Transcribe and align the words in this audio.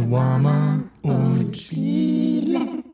Shawarma 0.00 0.82
und 1.02 1.54
Spiele. 1.54 2.84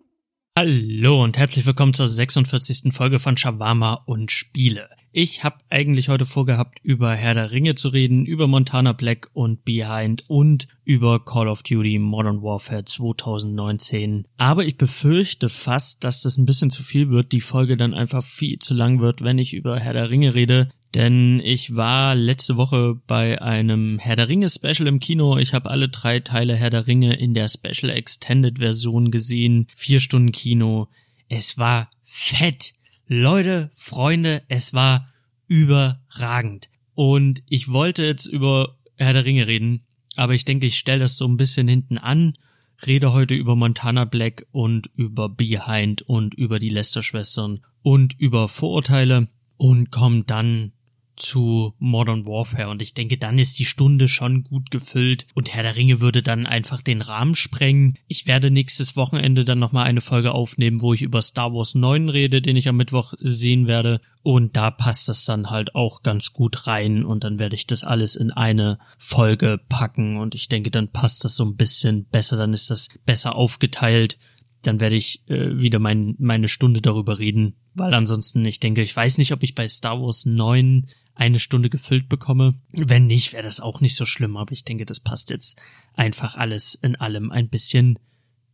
Hallo 0.59 1.23
und 1.23 1.39
herzlich 1.39 1.65
willkommen 1.65 1.95
zur 1.95 2.09
46. 2.09 2.93
Folge 2.93 3.21
von 3.21 3.37
Shawarma 3.37 4.03
und 4.07 4.33
Spiele. 4.33 4.89
Ich 5.13 5.45
habe 5.45 5.59
eigentlich 5.71 6.09
heute 6.09 6.27
vorgehabt, 6.27 6.81
über 6.83 7.15
Herr 7.15 7.35
der 7.35 7.53
Ringe 7.53 7.77
zu 7.77 7.91
reden, 7.91 8.27
über 8.27 8.49
Montana 8.49 8.93
Black 8.93 9.31
und 9.35 9.65
Behind 9.65 10.25
und 10.27 10.67
über 10.83 11.25
Call 11.25 11.47
of 11.47 11.63
Duty 11.63 12.01
Modern 12.01 12.43
Warfare 12.43 12.85
2019. 12.85 14.27
Aber 14.37 14.65
ich 14.65 14.77
befürchte 14.77 15.49
fast, 15.49 16.03
dass 16.03 16.23
das 16.23 16.37
ein 16.37 16.45
bisschen 16.45 16.71
zu 16.71 16.83
viel 16.83 17.09
wird, 17.09 17.31
die 17.31 17.41
Folge 17.41 17.77
dann 17.77 17.95
einfach 17.95 18.25
viel 18.25 18.59
zu 18.59 18.75
lang 18.75 18.99
wird, 18.99 19.23
wenn 19.23 19.39
ich 19.39 19.55
über 19.55 19.79
Herr 19.79 19.93
der 19.93 20.11
Ringe 20.11 20.35
rede. 20.35 20.71
Denn 20.97 21.43
ich 21.45 21.77
war 21.77 22.15
letzte 22.15 22.57
Woche 22.57 22.99
bei 23.07 23.43
einem 23.43 23.99
Herr 23.99 24.17
der 24.17 24.31
Ringe 24.31 24.49
Special 24.49 24.87
im 24.87 24.99
Kino. 24.99 25.37
Ich 25.37 25.53
habe 25.53 25.69
alle 25.69 25.91
drei 25.91 26.21
Teile 26.21 26.57
Herr 26.57 26.71
der 26.71 26.87
Ringe 26.87 27.15
in 27.17 27.35
der 27.35 27.51
Special 27.51 27.91
Extended 27.91 28.61
Version 28.61 29.11
gesehen. 29.11 29.67
Vier 29.75 30.01
Stunden 30.01 30.33
Kino. 30.33 30.89
Es 31.29 31.59
war 31.59 31.91
fett. 32.03 32.73
Leute, 33.07 33.71
Freunde, 33.75 34.43
es 34.49 34.73
war 34.73 35.13
überragend. 35.49 36.71
Und 36.95 37.43
ich 37.47 37.71
wollte 37.71 38.03
jetzt 38.07 38.25
über 38.25 38.79
Herr 38.97 39.13
der 39.13 39.27
Ringe 39.27 39.47
reden, 39.47 39.85
aber 40.17 40.33
ich 40.33 40.47
denke, 40.47 40.65
ich 40.65 40.79
stelle 40.79 41.01
das 41.01 41.19
so 41.19 41.27
ein 41.27 41.37
bisschen 41.37 41.69
hinten 41.69 41.99
an. 41.99 42.39
Rede 42.87 43.13
heute 43.13 43.35
über 43.35 43.55
Montana 43.55 44.07
Black 44.07 44.47
und 44.51 44.89
über 44.97 45.29
Behind 45.29 46.01
und 46.01 46.33
über 46.33 46.59
die 46.59 46.71
Lester-Schwestern 46.71 47.61
und 47.83 48.19
über 48.19 48.49
Vorurteile 48.49 49.29
und 49.59 49.91
komme 49.91 50.25
dann 50.25 50.73
zu 51.17 51.75
Modern 51.79 52.27
Warfare. 52.27 52.69
Und 52.69 52.83
ich 52.83 52.95
denke, 52.95 53.19
dann 53.19 53.39
ist 53.39 53.59
die 53.59 53.65
Stunde 53.65 54.09
schon 54.09 54.45
gut 54.45 54.71
gefüllt. 54.71 55.27
Und 55.35 55.53
Herr 55.53 55.63
der 55.63 55.77
Ringe 55.77 56.01
würde 56.01 56.23
dann 56.23 56.47
einfach 56.47 56.83
den 56.83 57.03
Rahmen 57.03 57.35
sprengen. 57.35 57.99
Ich 58.07 58.27
werde 58.27 58.51
nächstes 58.51 58.97
Wochenende 58.97 59.45
dann 59.45 59.59
nochmal 59.59 59.87
eine 59.87 60.01
Folge 60.01 60.33
aufnehmen, 60.33 60.81
wo 60.81 60.95
ich 60.95 61.03
über 61.03 61.23
Star 61.23 61.53
Wars 61.53 61.75
9 61.75 62.09
rede, 62.09 62.43
den 62.43 62.57
ich 62.57 62.69
am 62.69 62.77
Mittwoch 62.77 63.15
sehen 63.19 63.67
werde. 63.67 64.01
Und 64.23 64.57
da 64.57 64.71
passt 64.71 65.09
das 65.09 65.25
dann 65.25 65.51
halt 65.51 65.75
auch 65.75 66.03
ganz 66.03 66.33
gut 66.33 66.67
rein. 66.67 67.05
Und 67.05 67.25
dann 67.25 67.39
werde 67.39 67.57
ich 67.57 67.67
das 67.67 67.85
alles 67.85 68.17
in 68.17 68.31
eine 68.31 68.79
Folge 68.99 69.61
packen. 69.69 70.19
Und 70.19 70.35
ich 70.35 70.49
denke, 70.49 70.71
dann 70.71 70.89
passt 70.89 71.25
das 71.25 71.37
so 71.37 71.45
ein 71.45 71.57
bisschen 71.57 72.05
besser, 72.07 72.37
dann 72.37 72.53
ist 72.53 72.71
das 72.71 72.89
besser 73.05 73.37
aufgeteilt. 73.37 74.19
Dann 74.63 74.81
werde 74.81 74.97
ich 74.97 75.23
äh, 75.29 75.59
wieder 75.59 75.79
mein, 75.79 76.17
meine 76.19 76.49
Stunde 76.49 76.83
darüber 76.83 77.19
reden, 77.19 77.55
weil 77.75 77.95
ansonsten, 77.95 78.45
ich 78.45 78.59
denke, 78.59 78.83
ich 78.83 78.97
weiß 78.97 79.19
nicht, 79.19 79.33
ob 79.33 79.43
ich 79.43 79.55
bei 79.55 79.69
Star 79.69 80.01
Wars 80.01 80.27
9 80.27 80.87
eine 81.17 81.41
Stunde 81.41 81.71
gefüllt 81.71 82.09
bekomme. 82.09 82.55
Wenn 82.71 83.07
nicht, 83.07 83.33
wäre 83.33 83.43
das 83.43 83.61
auch 83.61 83.81
nicht 83.81 83.97
so 83.97 84.05
schlimm, 84.05 84.37
aber 84.37 84.53
ich 84.53 84.65
denke, 84.65 84.87
das 84.87 85.01
passt 85.01 85.31
jetzt 85.31 85.59
einfach 85.95 86.37
alles 86.37 86.75
in 86.75 86.95
allem 86.95 87.33
ein 87.33 87.49
bisschen 87.49 87.99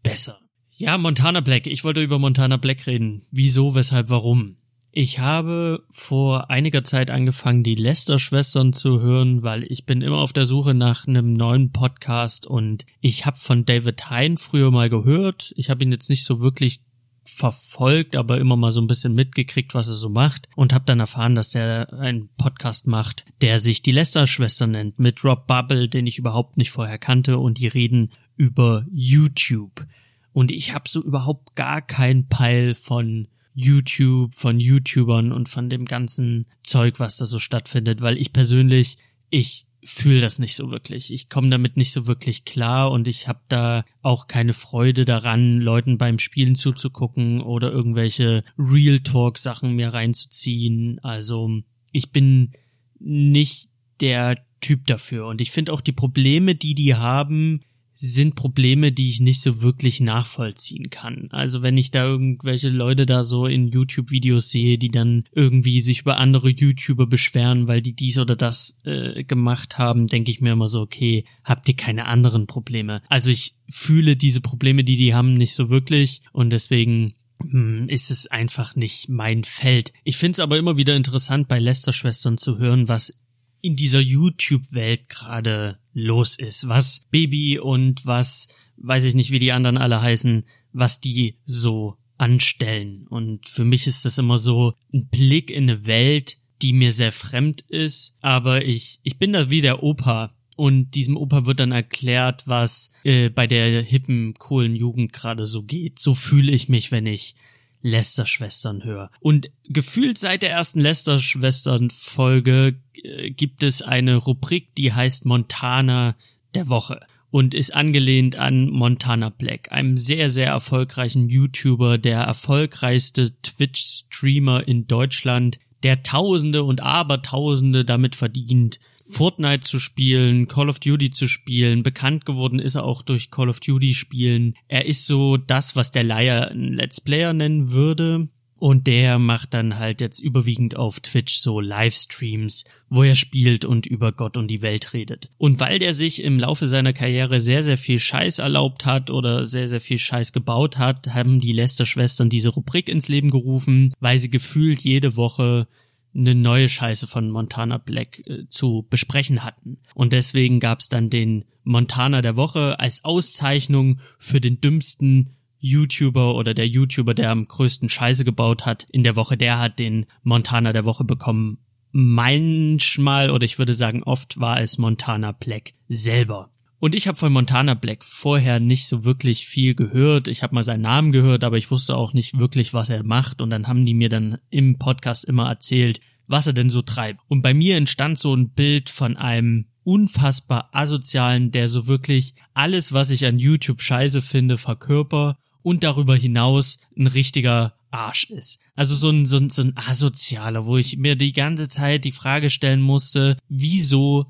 besser. 0.03 0.41
Ja, 0.71 0.97
Montana 0.97 1.41
Black. 1.41 1.67
Ich 1.67 1.85
wollte 1.85 2.03
über 2.03 2.19
Montana 2.19 2.57
Black 2.57 2.87
reden. 2.87 3.27
Wieso, 3.31 3.75
weshalb, 3.75 4.09
warum? 4.09 4.57
Ich 4.95 5.19
habe 5.21 5.85
vor 5.91 6.51
einiger 6.51 6.85
Zeit 6.85 7.11
angefangen, 7.11 7.63
die 7.63 7.75
Lester-Schwestern 7.75 8.73
zu 8.73 9.01
hören, 9.01 9.43
weil 9.43 9.65
ich 9.65 9.87
bin 9.87 10.03
immer 10.03 10.19
auf 10.19 10.35
der 10.35 10.45
Suche 10.45 10.75
nach 10.75 11.07
einem 11.07 11.33
neuen 11.33 11.73
Podcast 11.73 12.47
und 12.47 12.85
ich 13.01 13.25
habe 13.25 13.39
von 13.39 13.65
David 13.65 14.11
Hein 14.11 14.37
früher 14.37 14.71
mal 14.71 14.91
gehört. 14.91 15.55
Ich 15.57 15.71
habe 15.71 15.83
ihn 15.83 15.93
jetzt 15.93 16.11
nicht 16.11 16.25
so 16.25 16.41
wirklich 16.41 16.83
verfolgt, 17.25 18.17
aber 18.17 18.39
immer 18.39 18.57
mal 18.57 18.73
so 18.73 18.81
ein 18.81 18.87
bisschen 18.87 19.15
mitgekriegt, 19.15 19.75
was 19.75 19.89
er 19.89 19.95
so 19.95 20.09
macht 20.09 20.49
und 20.57 20.73
habe 20.73 20.85
dann 20.85 21.01
erfahren, 21.01 21.35
dass 21.35 21.51
der 21.51 21.93
einen 21.93 22.29
Podcast 22.37 22.87
macht, 22.87 23.25
der 23.41 23.59
sich 23.59 23.83
die 23.83 23.93
Lester-Schwester 23.93 24.67
nennt, 24.67 24.99
mit 24.99 25.25
Rob 25.25 25.47
Bubble, 25.47 25.89
den 25.89 26.07
ich 26.07 26.19
überhaupt 26.19 26.57
nicht 26.57 26.71
vorher 26.71 26.99
kannte 26.99 27.39
und 27.39 27.59
die 27.59 27.69
reden 27.69 28.13
über 28.37 28.87
YouTube. 28.93 29.87
Und 30.33 30.51
ich 30.51 30.75
habe 30.75 30.89
so 30.89 31.03
überhaupt 31.03 31.55
gar 31.55 31.83
keinen 31.83 32.29
Peil 32.29 32.75
von 32.75 33.29
YouTube, 33.55 34.35
von 34.35 34.59
YouTubern 34.59 35.33
und 35.33 35.49
von 35.49 35.69
dem 35.69 35.85
ganzen 35.85 36.47
Zeug, 36.63 37.01
was 37.01 37.17
da 37.17 37.27
so 37.27 37.39
stattfindet, 37.39 38.01
weil 38.01 38.17
ich 38.17 38.33
persönlich, 38.33 38.97
ich 39.31 39.67
fühle 39.85 40.21
das 40.21 40.39
nicht 40.39 40.55
so 40.55 40.71
wirklich. 40.71 41.13
Ich 41.13 41.29
komme 41.29 41.51
damit 41.51 41.77
nicht 41.77 41.93
so 41.93 42.07
wirklich 42.07 42.45
klar 42.45 42.91
und 42.91 43.09
ich 43.09 43.27
habe 43.29 43.41
da 43.49 43.85
auch 44.01 44.29
keine 44.29 44.53
Freude 44.53 45.05
daran, 45.05 45.61
Leuten 45.61 45.99
beim 45.99 46.19
Spielen 46.19 46.55
zuzugucken 46.55 47.41
oder 47.41 47.73
irgendwelche 47.73 48.45
Real 48.59 49.01
Talk 49.01 49.39
Sachen 49.39 49.75
mir 49.75 49.93
reinzuziehen. 49.93 50.99
Also 51.03 51.51
ich 51.91 52.11
bin 52.11 52.53
nicht 52.99 53.69
der 54.01 54.39
Typ 54.61 54.87
dafür 54.87 55.27
und 55.27 55.41
ich 55.41 55.51
finde 55.51 55.73
auch 55.73 55.81
die 55.81 55.93
Probleme, 55.93 56.55
die 56.55 56.75
die 56.75 56.95
haben, 56.95 57.63
sind 58.05 58.35
Probleme, 58.35 58.91
die 58.91 59.09
ich 59.09 59.21
nicht 59.21 59.41
so 59.43 59.63
wirklich 59.63 60.01
nachvollziehen 60.01 60.91
kann. 60.91 61.29
Also 61.31 61.63
wenn 61.63 61.77
ich 61.77 61.93
da 61.93 62.05
irgendwelche 62.05 62.69
Leute 62.69 63.07
da 63.07 63.23
so 63.23 63.47
in 63.47 63.69
YouTube-Videos 63.69 64.51
sehe, 64.51 64.77
die 64.77 64.89
dann 64.89 65.25
irgendwie 65.31 65.81
sich 65.81 66.01
über 66.01 66.19
andere 66.19 66.51
YouTuber 66.51 67.07
beschweren, 67.07 67.69
weil 67.69 67.81
die 67.81 67.95
dies 67.95 68.19
oder 68.19 68.35
das 68.35 68.77
äh, 68.85 69.23
gemacht 69.23 69.79
haben, 69.79 70.09
denke 70.09 70.33
ich 70.33 70.41
mir 70.41 70.53
immer 70.53 70.69
so, 70.69 70.81
okay, 70.81 71.25
habt 71.45 71.69
ihr 71.69 71.77
keine 71.77 72.07
anderen 72.07 72.49
Probleme? 72.49 73.03
Also 73.09 73.31
ich 73.31 73.55
fühle 73.69 74.17
diese 74.17 74.41
Probleme, 74.41 74.83
die 74.83 74.97
die 74.97 75.15
haben, 75.15 75.35
nicht 75.35 75.55
so 75.55 75.71
wirklich 75.71 76.23
und 76.33 76.51
deswegen 76.51 77.15
hm, 77.41 77.89
ist 77.89 78.11
es 78.11 78.27
einfach 78.27 78.75
nicht 78.75 79.09
mein 79.09 79.45
Feld. 79.45 79.93
Ich 80.03 80.17
finde 80.17 80.33
es 80.33 80.41
aber 80.41 80.59
immer 80.59 80.77
wieder 80.77 80.97
interessant, 80.97 81.47
bei 81.47 81.61
Lester-Schwestern 81.61 82.37
zu 82.37 82.59
hören, 82.59 82.89
was 82.89 83.17
in 83.63 83.77
dieser 83.77 84.01
YouTube-Welt 84.01 85.09
gerade 85.09 85.79
los 85.95 86.39
ist, 86.39 86.69
was 86.69 87.07
Baby 87.11 87.59
und 87.59 88.05
was, 88.05 88.49
weiß 88.77 89.05
ich 89.05 89.15
nicht, 89.15 89.31
wie 89.31 89.39
die 89.39 89.53
anderen 89.53 89.79
alle 89.79 90.03
heißen, 90.03 90.45
was 90.73 91.01
die 91.01 91.39
so 91.45 91.97
anstellen. 92.19 93.07
Und 93.09 93.49
für 93.49 93.65
mich 93.65 93.87
ist 93.87 94.05
das 94.05 94.19
immer 94.19 94.39
so 94.39 94.75
ein 94.93 95.09
Blick 95.09 95.51
in 95.51 95.71
eine 95.71 95.87
Welt, 95.87 96.39
die 96.61 96.73
mir 96.73 96.91
sehr 96.93 97.13
fremd 97.13 97.63
ist, 97.63 98.17
aber 98.21 98.65
ich, 98.65 99.01
ich 99.03 99.19
bin 99.19 99.33
da 99.33 99.51
wie 99.51 99.61
der 99.61 99.83
Opa. 99.83 100.35
Und 100.55 100.91
diesem 100.95 101.17
Opa 101.17 101.47
wird 101.47 101.61
dann 101.61 101.73
erklärt, 101.73 102.47
was 102.47 102.91
äh, 103.05 103.31
bei 103.31 103.47
der 103.47 103.83
hippen, 103.83 104.35
coolen 104.35 104.77
Jugend 104.77 105.13
gerade 105.13 105.47
so 105.47 105.63
geht. 105.63 105.99
So 105.99 106.15
fühle 106.15 106.53
ich 106.53 106.69
mich, 106.69 106.93
wenn 106.93 107.07
ich 107.07 107.35
Lester-Schwestern 107.83 108.85
höre. 108.85 109.11
Und 109.21 109.51
gefühlt 109.65 110.19
seit 110.19 110.43
der 110.43 110.51
ersten 110.51 110.81
Lester-Schwestern-Folge 110.81 112.77
äh, 112.95 113.31
gibt 113.31 113.63
es 113.63 113.83
eine 113.83 114.17
Rubrik, 114.17 114.75
die 114.77 114.93
heißt 114.93 115.25
Montana 115.25 116.17
der 116.55 116.69
Woche 116.69 117.01
und 117.31 117.55
ist 117.55 117.75
angelehnt 117.75 118.37
an 118.37 118.69
Montana 118.69 119.31
Black, 119.31 119.73
einem 119.73 119.97
sehr, 119.97 120.29
sehr 120.29 120.49
erfolgreichen 120.49 121.29
YouTuber, 121.29 121.99
der 121.99 122.21
erfolgreichste 122.21 123.33
Twitch-Streamer 123.43 124.69
in 124.69 124.87
Deutschland, 124.87 125.59
der 125.83 126.03
Tausende 126.03 126.63
und 126.63 126.83
Abertausende 126.83 127.85
damit 127.85 128.17
verdient, 128.17 128.79
Fortnite 129.13 129.61
zu 129.61 129.79
spielen, 129.79 130.49
Call 130.49 130.69
of 130.69 130.81
Duty 130.81 131.11
zu 131.11 131.29
spielen. 131.29 131.83
Bekannt 131.83 132.25
geworden 132.25 132.59
ist 132.59 132.75
er 132.75 132.85
auch 132.85 133.03
durch 133.03 133.31
Call 133.31 133.49
of 133.49 133.61
Duty 133.61 133.95
Spielen. 133.95 134.55
Er 134.69 134.87
ist 134.87 135.07
so 135.07 135.37
das, 135.37 135.77
was 135.77 135.91
der 135.91 136.03
Leier 136.03 136.51
ein 136.51 136.73
Let's 136.73 137.01
Player 137.01 137.33
nennen 137.33 137.71
würde. 137.71 138.29
Und 138.63 138.87
der 138.87 139.19
macht 139.19 139.55
dann 139.55 139.81
halt 139.81 140.01
jetzt 140.01 140.21
überwiegend 140.21 140.77
auf 140.77 141.01
Twitch 141.01 141.39
so 141.39 141.59
Livestreams, 141.59 142.65
wo 142.89 143.03
er 143.03 143.17
spielt 143.17 143.65
und 143.65 143.87
über 143.87 144.13
Gott 144.13 144.37
und 144.37 144.47
die 144.47 144.63
Welt 144.63 144.93
redet. 144.93 145.31
Und 145.37 145.59
weil 145.59 145.81
der 145.81 145.95
sich 145.95 146.23
im 146.23 146.39
Laufe 146.39 146.69
seiner 146.69 146.93
Karriere 146.93 147.41
sehr, 147.41 147.65
sehr 147.65 147.77
viel 147.77 147.99
Scheiß 147.99 148.39
erlaubt 148.39 148.87
hat 148.87 149.11
oder 149.11 149.47
sehr, 149.47 149.67
sehr 149.67 149.81
viel 149.81 149.99
Scheiß 149.99 150.33
gebaut 150.33 150.79
hat, 150.79 151.09
haben 151.09 151.41
die 151.41 151.51
Lester-Schwestern 151.51 152.31
diese 152.31 152.51
Rubrik 152.51 152.89
ins 152.89 153.09
Leben 153.09 153.31
gerufen, 153.31 153.95
weil 153.99 154.21
sie 154.21 154.31
gefühlt 154.31 154.83
jede 154.83 155.17
Woche 155.17 155.67
eine 156.15 156.35
neue 156.35 156.69
Scheiße 156.69 157.07
von 157.07 157.31
Montana 157.31 157.79
Black 157.79 158.27
äh, 158.27 158.49
zu 158.49 158.87
besprechen 158.89 159.45
hatten. 159.45 159.79
Und 159.95 160.13
deswegen 160.13 160.61
gab's 160.61 160.89
dann 160.89 161.11
den 161.11 161.45
Montana 161.65 162.23
der 162.23 162.37
Woche 162.37 162.79
als 162.81 163.05
Auszeichnung 163.05 164.01
für 164.19 164.41
den 164.41 164.61
dümmsten 164.61 165.37
YouTuber 165.59 166.35
oder 166.35 166.55
der 166.55 166.67
YouTuber, 166.67 167.15
der 167.15 167.31
am 167.31 167.45
größten 167.45 167.89
Scheiße 167.89 168.25
gebaut 168.25 168.67
hat 168.67 168.87
in 168.91 169.05
der 169.05 169.17
Woche, 169.17 169.37
der 169.37 169.61
hat 169.61 169.79
den 169.79 170.07
Montana 170.23 170.73
der 170.73 170.85
Woche 170.85 171.05
bekommen. 171.05 171.59
Manchmal 171.93 173.31
oder 173.31 173.45
ich 173.45 173.59
würde 173.59 173.75
sagen 173.75 174.03
oft 174.03 174.41
war 174.41 174.61
es 174.61 174.79
Montana 174.79 175.33
Black 175.33 175.75
selber. 175.89 176.52
Und 176.83 176.97
ich 176.97 177.07
habe 177.07 177.17
von 177.17 177.33
Montana 177.33 177.75
Black 177.75 178.05
vorher 178.05 178.59
nicht 178.59 178.89
so 178.89 179.05
wirklich 179.05 179.47
viel 179.47 179.77
gehört. 179.77 180.27
Ich 180.27 180.43
habe 180.43 180.57
mal 180.57 180.65
seinen 180.65 180.81
Namen 180.81 181.13
gehört, 181.13 181.45
aber 181.45 181.57
ich 181.57 181.71
wusste 181.71 181.97
auch 181.97 182.13
nicht 182.13 182.41
wirklich, 182.41 182.75
was 182.75 182.91
er 182.91 183.05
macht. 183.05 183.41
Und 183.41 183.51
dann 183.51 183.69
haben 183.69 183.87
die 183.87 183.95
mir 183.95 184.09
dann 184.09 184.39
im 184.51 184.79
Podcast 184.79 185.25
immer 185.25 185.49
erzählt, 185.49 186.01
was 186.27 186.49
er 186.49 186.55
denn 186.55 186.71
so 186.71 186.83
treibt. 186.83 187.21
Und 187.29 187.41
bei 187.41 187.55
mir 187.55 187.77
entstand 187.77 188.19
so 188.19 188.35
ein 188.35 188.51
Bild 188.51 188.91
von 188.91 189.17
einem 189.17 189.67
unfassbar 189.85 190.71
asozialen, 190.73 191.53
der 191.53 191.69
so 191.69 191.87
wirklich 191.87 192.35
alles, 192.53 192.93
was 192.93 193.11
ich 193.11 193.27
an 193.27 193.39
YouTube 193.39 193.81
scheiße 193.81 194.21
finde, 194.21 194.59
verkörper 194.59 195.37
und 195.63 195.85
darüber 195.85 196.17
hinaus 196.17 196.79
ein 196.99 197.07
richtiger 197.07 197.75
Arsch 197.93 198.25
ist. 198.25 198.59
Also 198.75 198.97
so 198.97 199.09
ein, 199.09 199.25
so 199.25 199.37
ein, 199.37 199.51
so 199.51 199.63
ein 199.63 199.77
asozialer, 199.77 200.67
wo 200.67 200.79
ich 200.79 200.97
mir 200.97 201.15
die 201.15 201.33
ganze 201.33 201.69
Zeit 201.69 202.05
die 202.05 202.11
Frage 202.11 202.51
stellen 202.51 202.83
musste, 202.83 203.37
wieso 203.49 204.27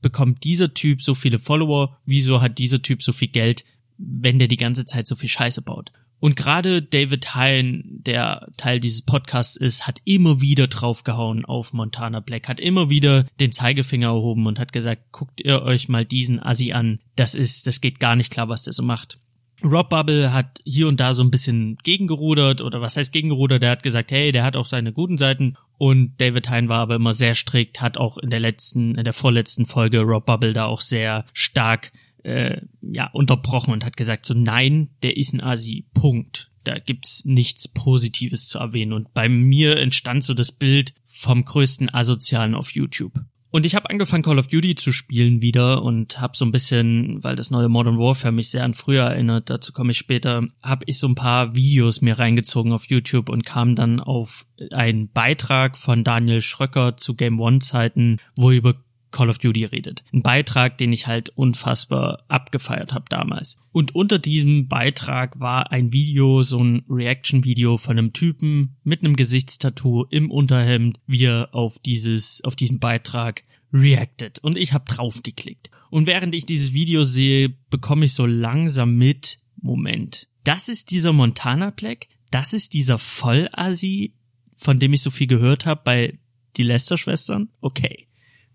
bekommt 0.00 0.44
dieser 0.44 0.74
Typ 0.74 1.02
so 1.02 1.14
viele 1.14 1.38
Follower? 1.38 1.96
Wieso 2.04 2.40
hat 2.40 2.58
dieser 2.58 2.82
Typ 2.82 3.02
so 3.02 3.12
viel 3.12 3.28
Geld, 3.28 3.64
wenn 3.96 4.38
der 4.38 4.48
die 4.48 4.56
ganze 4.56 4.86
Zeit 4.86 5.06
so 5.06 5.16
viel 5.16 5.28
Scheiße 5.28 5.62
baut? 5.62 5.92
Und 6.20 6.34
gerade 6.34 6.82
David 6.82 7.34
Hein, 7.34 7.84
der 7.86 8.48
Teil 8.56 8.80
dieses 8.80 9.02
Podcasts 9.02 9.56
ist, 9.56 9.86
hat 9.86 10.00
immer 10.04 10.40
wieder 10.40 10.66
draufgehauen 10.66 11.44
auf 11.44 11.72
Montana 11.72 12.20
Black, 12.20 12.48
hat 12.48 12.58
immer 12.58 12.90
wieder 12.90 13.26
den 13.38 13.52
Zeigefinger 13.52 14.08
erhoben 14.08 14.46
und 14.46 14.58
hat 14.58 14.72
gesagt, 14.72 15.12
guckt 15.12 15.40
ihr 15.40 15.62
euch 15.62 15.88
mal 15.88 16.04
diesen 16.04 16.42
Assi 16.42 16.72
an. 16.72 16.98
Das 17.14 17.36
ist, 17.36 17.68
das 17.68 17.80
geht 17.80 18.00
gar 18.00 18.16
nicht 18.16 18.32
klar, 18.32 18.48
was 18.48 18.62
der 18.62 18.72
so 18.72 18.82
macht. 18.82 19.18
Rob 19.64 19.90
Bubble 19.90 20.32
hat 20.32 20.60
hier 20.64 20.88
und 20.88 21.00
da 21.00 21.14
so 21.14 21.22
ein 21.22 21.30
bisschen 21.30 21.78
gegengerudert 21.82 22.60
oder 22.60 22.80
was 22.80 22.96
heißt 22.96 23.12
gegengerudert? 23.12 23.62
Der 23.62 23.70
hat 23.70 23.82
gesagt, 23.82 24.10
hey, 24.10 24.30
der 24.30 24.44
hat 24.44 24.56
auch 24.56 24.66
seine 24.66 24.92
guten 24.92 25.18
Seiten 25.18 25.56
und 25.78 26.20
David 26.20 26.48
Hein 26.48 26.68
war 26.68 26.80
aber 26.80 26.96
immer 26.96 27.12
sehr 27.12 27.34
strikt, 27.34 27.80
hat 27.80 27.98
auch 27.98 28.18
in 28.18 28.30
der 28.30 28.40
letzten, 28.40 28.94
in 28.94 29.04
der 29.04 29.12
vorletzten 29.12 29.66
Folge 29.66 30.00
Rob 30.00 30.26
Bubble 30.26 30.52
da 30.52 30.66
auch 30.66 30.80
sehr 30.80 31.24
stark 31.32 31.92
äh, 32.22 32.60
ja 32.82 33.08
unterbrochen 33.12 33.72
und 33.72 33.84
hat 33.84 33.96
gesagt 33.96 34.26
so 34.26 34.34
nein, 34.34 34.90
der 35.02 35.16
ist 35.16 35.32
ein 35.32 35.42
Asi. 35.42 35.86
Punkt. 35.94 36.50
Da 36.64 36.78
gibt's 36.78 37.24
nichts 37.24 37.68
Positives 37.68 38.46
zu 38.46 38.58
erwähnen 38.58 38.92
und 38.92 39.14
bei 39.14 39.28
mir 39.28 39.78
entstand 39.78 40.24
so 40.24 40.34
das 40.34 40.52
Bild 40.52 40.92
vom 41.06 41.44
größten 41.44 41.92
Asozialen 41.92 42.54
auf 42.54 42.74
YouTube. 42.74 43.14
Und 43.50 43.64
ich 43.64 43.74
habe 43.74 43.88
angefangen 43.88 44.22
Call 44.22 44.38
of 44.38 44.48
Duty 44.48 44.74
zu 44.74 44.92
spielen 44.92 45.40
wieder 45.40 45.82
und 45.82 46.20
habe 46.20 46.36
so 46.36 46.44
ein 46.44 46.52
bisschen, 46.52 47.22
weil 47.24 47.34
das 47.34 47.50
neue 47.50 47.68
Modern 47.68 47.98
Warfare 47.98 48.32
mich 48.32 48.50
sehr 48.50 48.64
an 48.64 48.74
früher 48.74 49.04
erinnert, 49.04 49.48
dazu 49.48 49.72
komme 49.72 49.92
ich 49.92 49.98
später, 49.98 50.46
habe 50.62 50.84
ich 50.86 50.98
so 50.98 51.08
ein 51.08 51.14
paar 51.14 51.54
Videos 51.54 52.02
mir 52.02 52.18
reingezogen 52.18 52.72
auf 52.72 52.86
YouTube 52.86 53.30
und 53.30 53.46
kam 53.46 53.74
dann 53.74 54.00
auf 54.00 54.46
einen 54.70 55.10
Beitrag 55.10 55.78
von 55.78 56.04
Daniel 56.04 56.42
Schröcker 56.42 56.96
zu 56.96 57.14
Game 57.14 57.40
One 57.40 57.60
Zeiten, 57.60 58.18
wo 58.36 58.50
er 58.50 58.56
über 58.58 58.74
Call 59.10 59.30
of 59.30 59.38
Duty 59.38 59.64
redet. 59.64 60.04
Ein 60.12 60.22
Beitrag, 60.22 60.78
den 60.78 60.92
ich 60.92 61.06
halt 61.06 61.30
unfassbar 61.30 62.24
abgefeiert 62.28 62.92
habe 62.92 63.06
damals. 63.08 63.56
Und 63.72 63.94
unter 63.94 64.18
diesem 64.18 64.68
Beitrag 64.68 65.38
war 65.40 65.72
ein 65.72 65.92
Video, 65.92 66.42
so 66.42 66.62
ein 66.62 66.84
Reaction-Video 66.88 67.76
von 67.76 67.98
einem 67.98 68.12
Typen 68.12 68.76
mit 68.84 69.02
einem 69.02 69.16
Gesichtstattoo 69.16 70.04
im 70.10 70.30
Unterhemd, 70.30 71.00
wie 71.06 71.24
er 71.24 71.50
auf 71.52 71.78
dieses, 71.78 72.42
auf 72.44 72.56
diesen 72.56 72.80
Beitrag 72.80 73.44
reacted. 73.72 74.38
Und 74.40 74.56
ich 74.56 74.72
habe 74.72 74.84
draufgeklickt. 74.86 75.70
Und 75.90 76.06
während 76.06 76.34
ich 76.34 76.46
dieses 76.46 76.72
Video 76.72 77.04
sehe, 77.04 77.50
bekomme 77.70 78.06
ich 78.06 78.14
so 78.14 78.26
langsam 78.26 78.96
mit, 78.96 79.40
Moment, 79.60 80.28
das 80.44 80.68
ist 80.68 80.90
dieser 80.90 81.12
Montana 81.12 81.70
Black, 81.70 82.08
das 82.30 82.52
ist 82.52 82.74
dieser 82.74 82.98
Vollasi, 82.98 84.14
von 84.54 84.78
dem 84.78 84.92
ich 84.92 85.02
so 85.02 85.10
viel 85.10 85.26
gehört 85.26 85.66
habe 85.66 85.80
bei 85.84 86.18
die 86.56 86.62
Lester-Schwestern? 86.62 87.48
Okay 87.60 88.07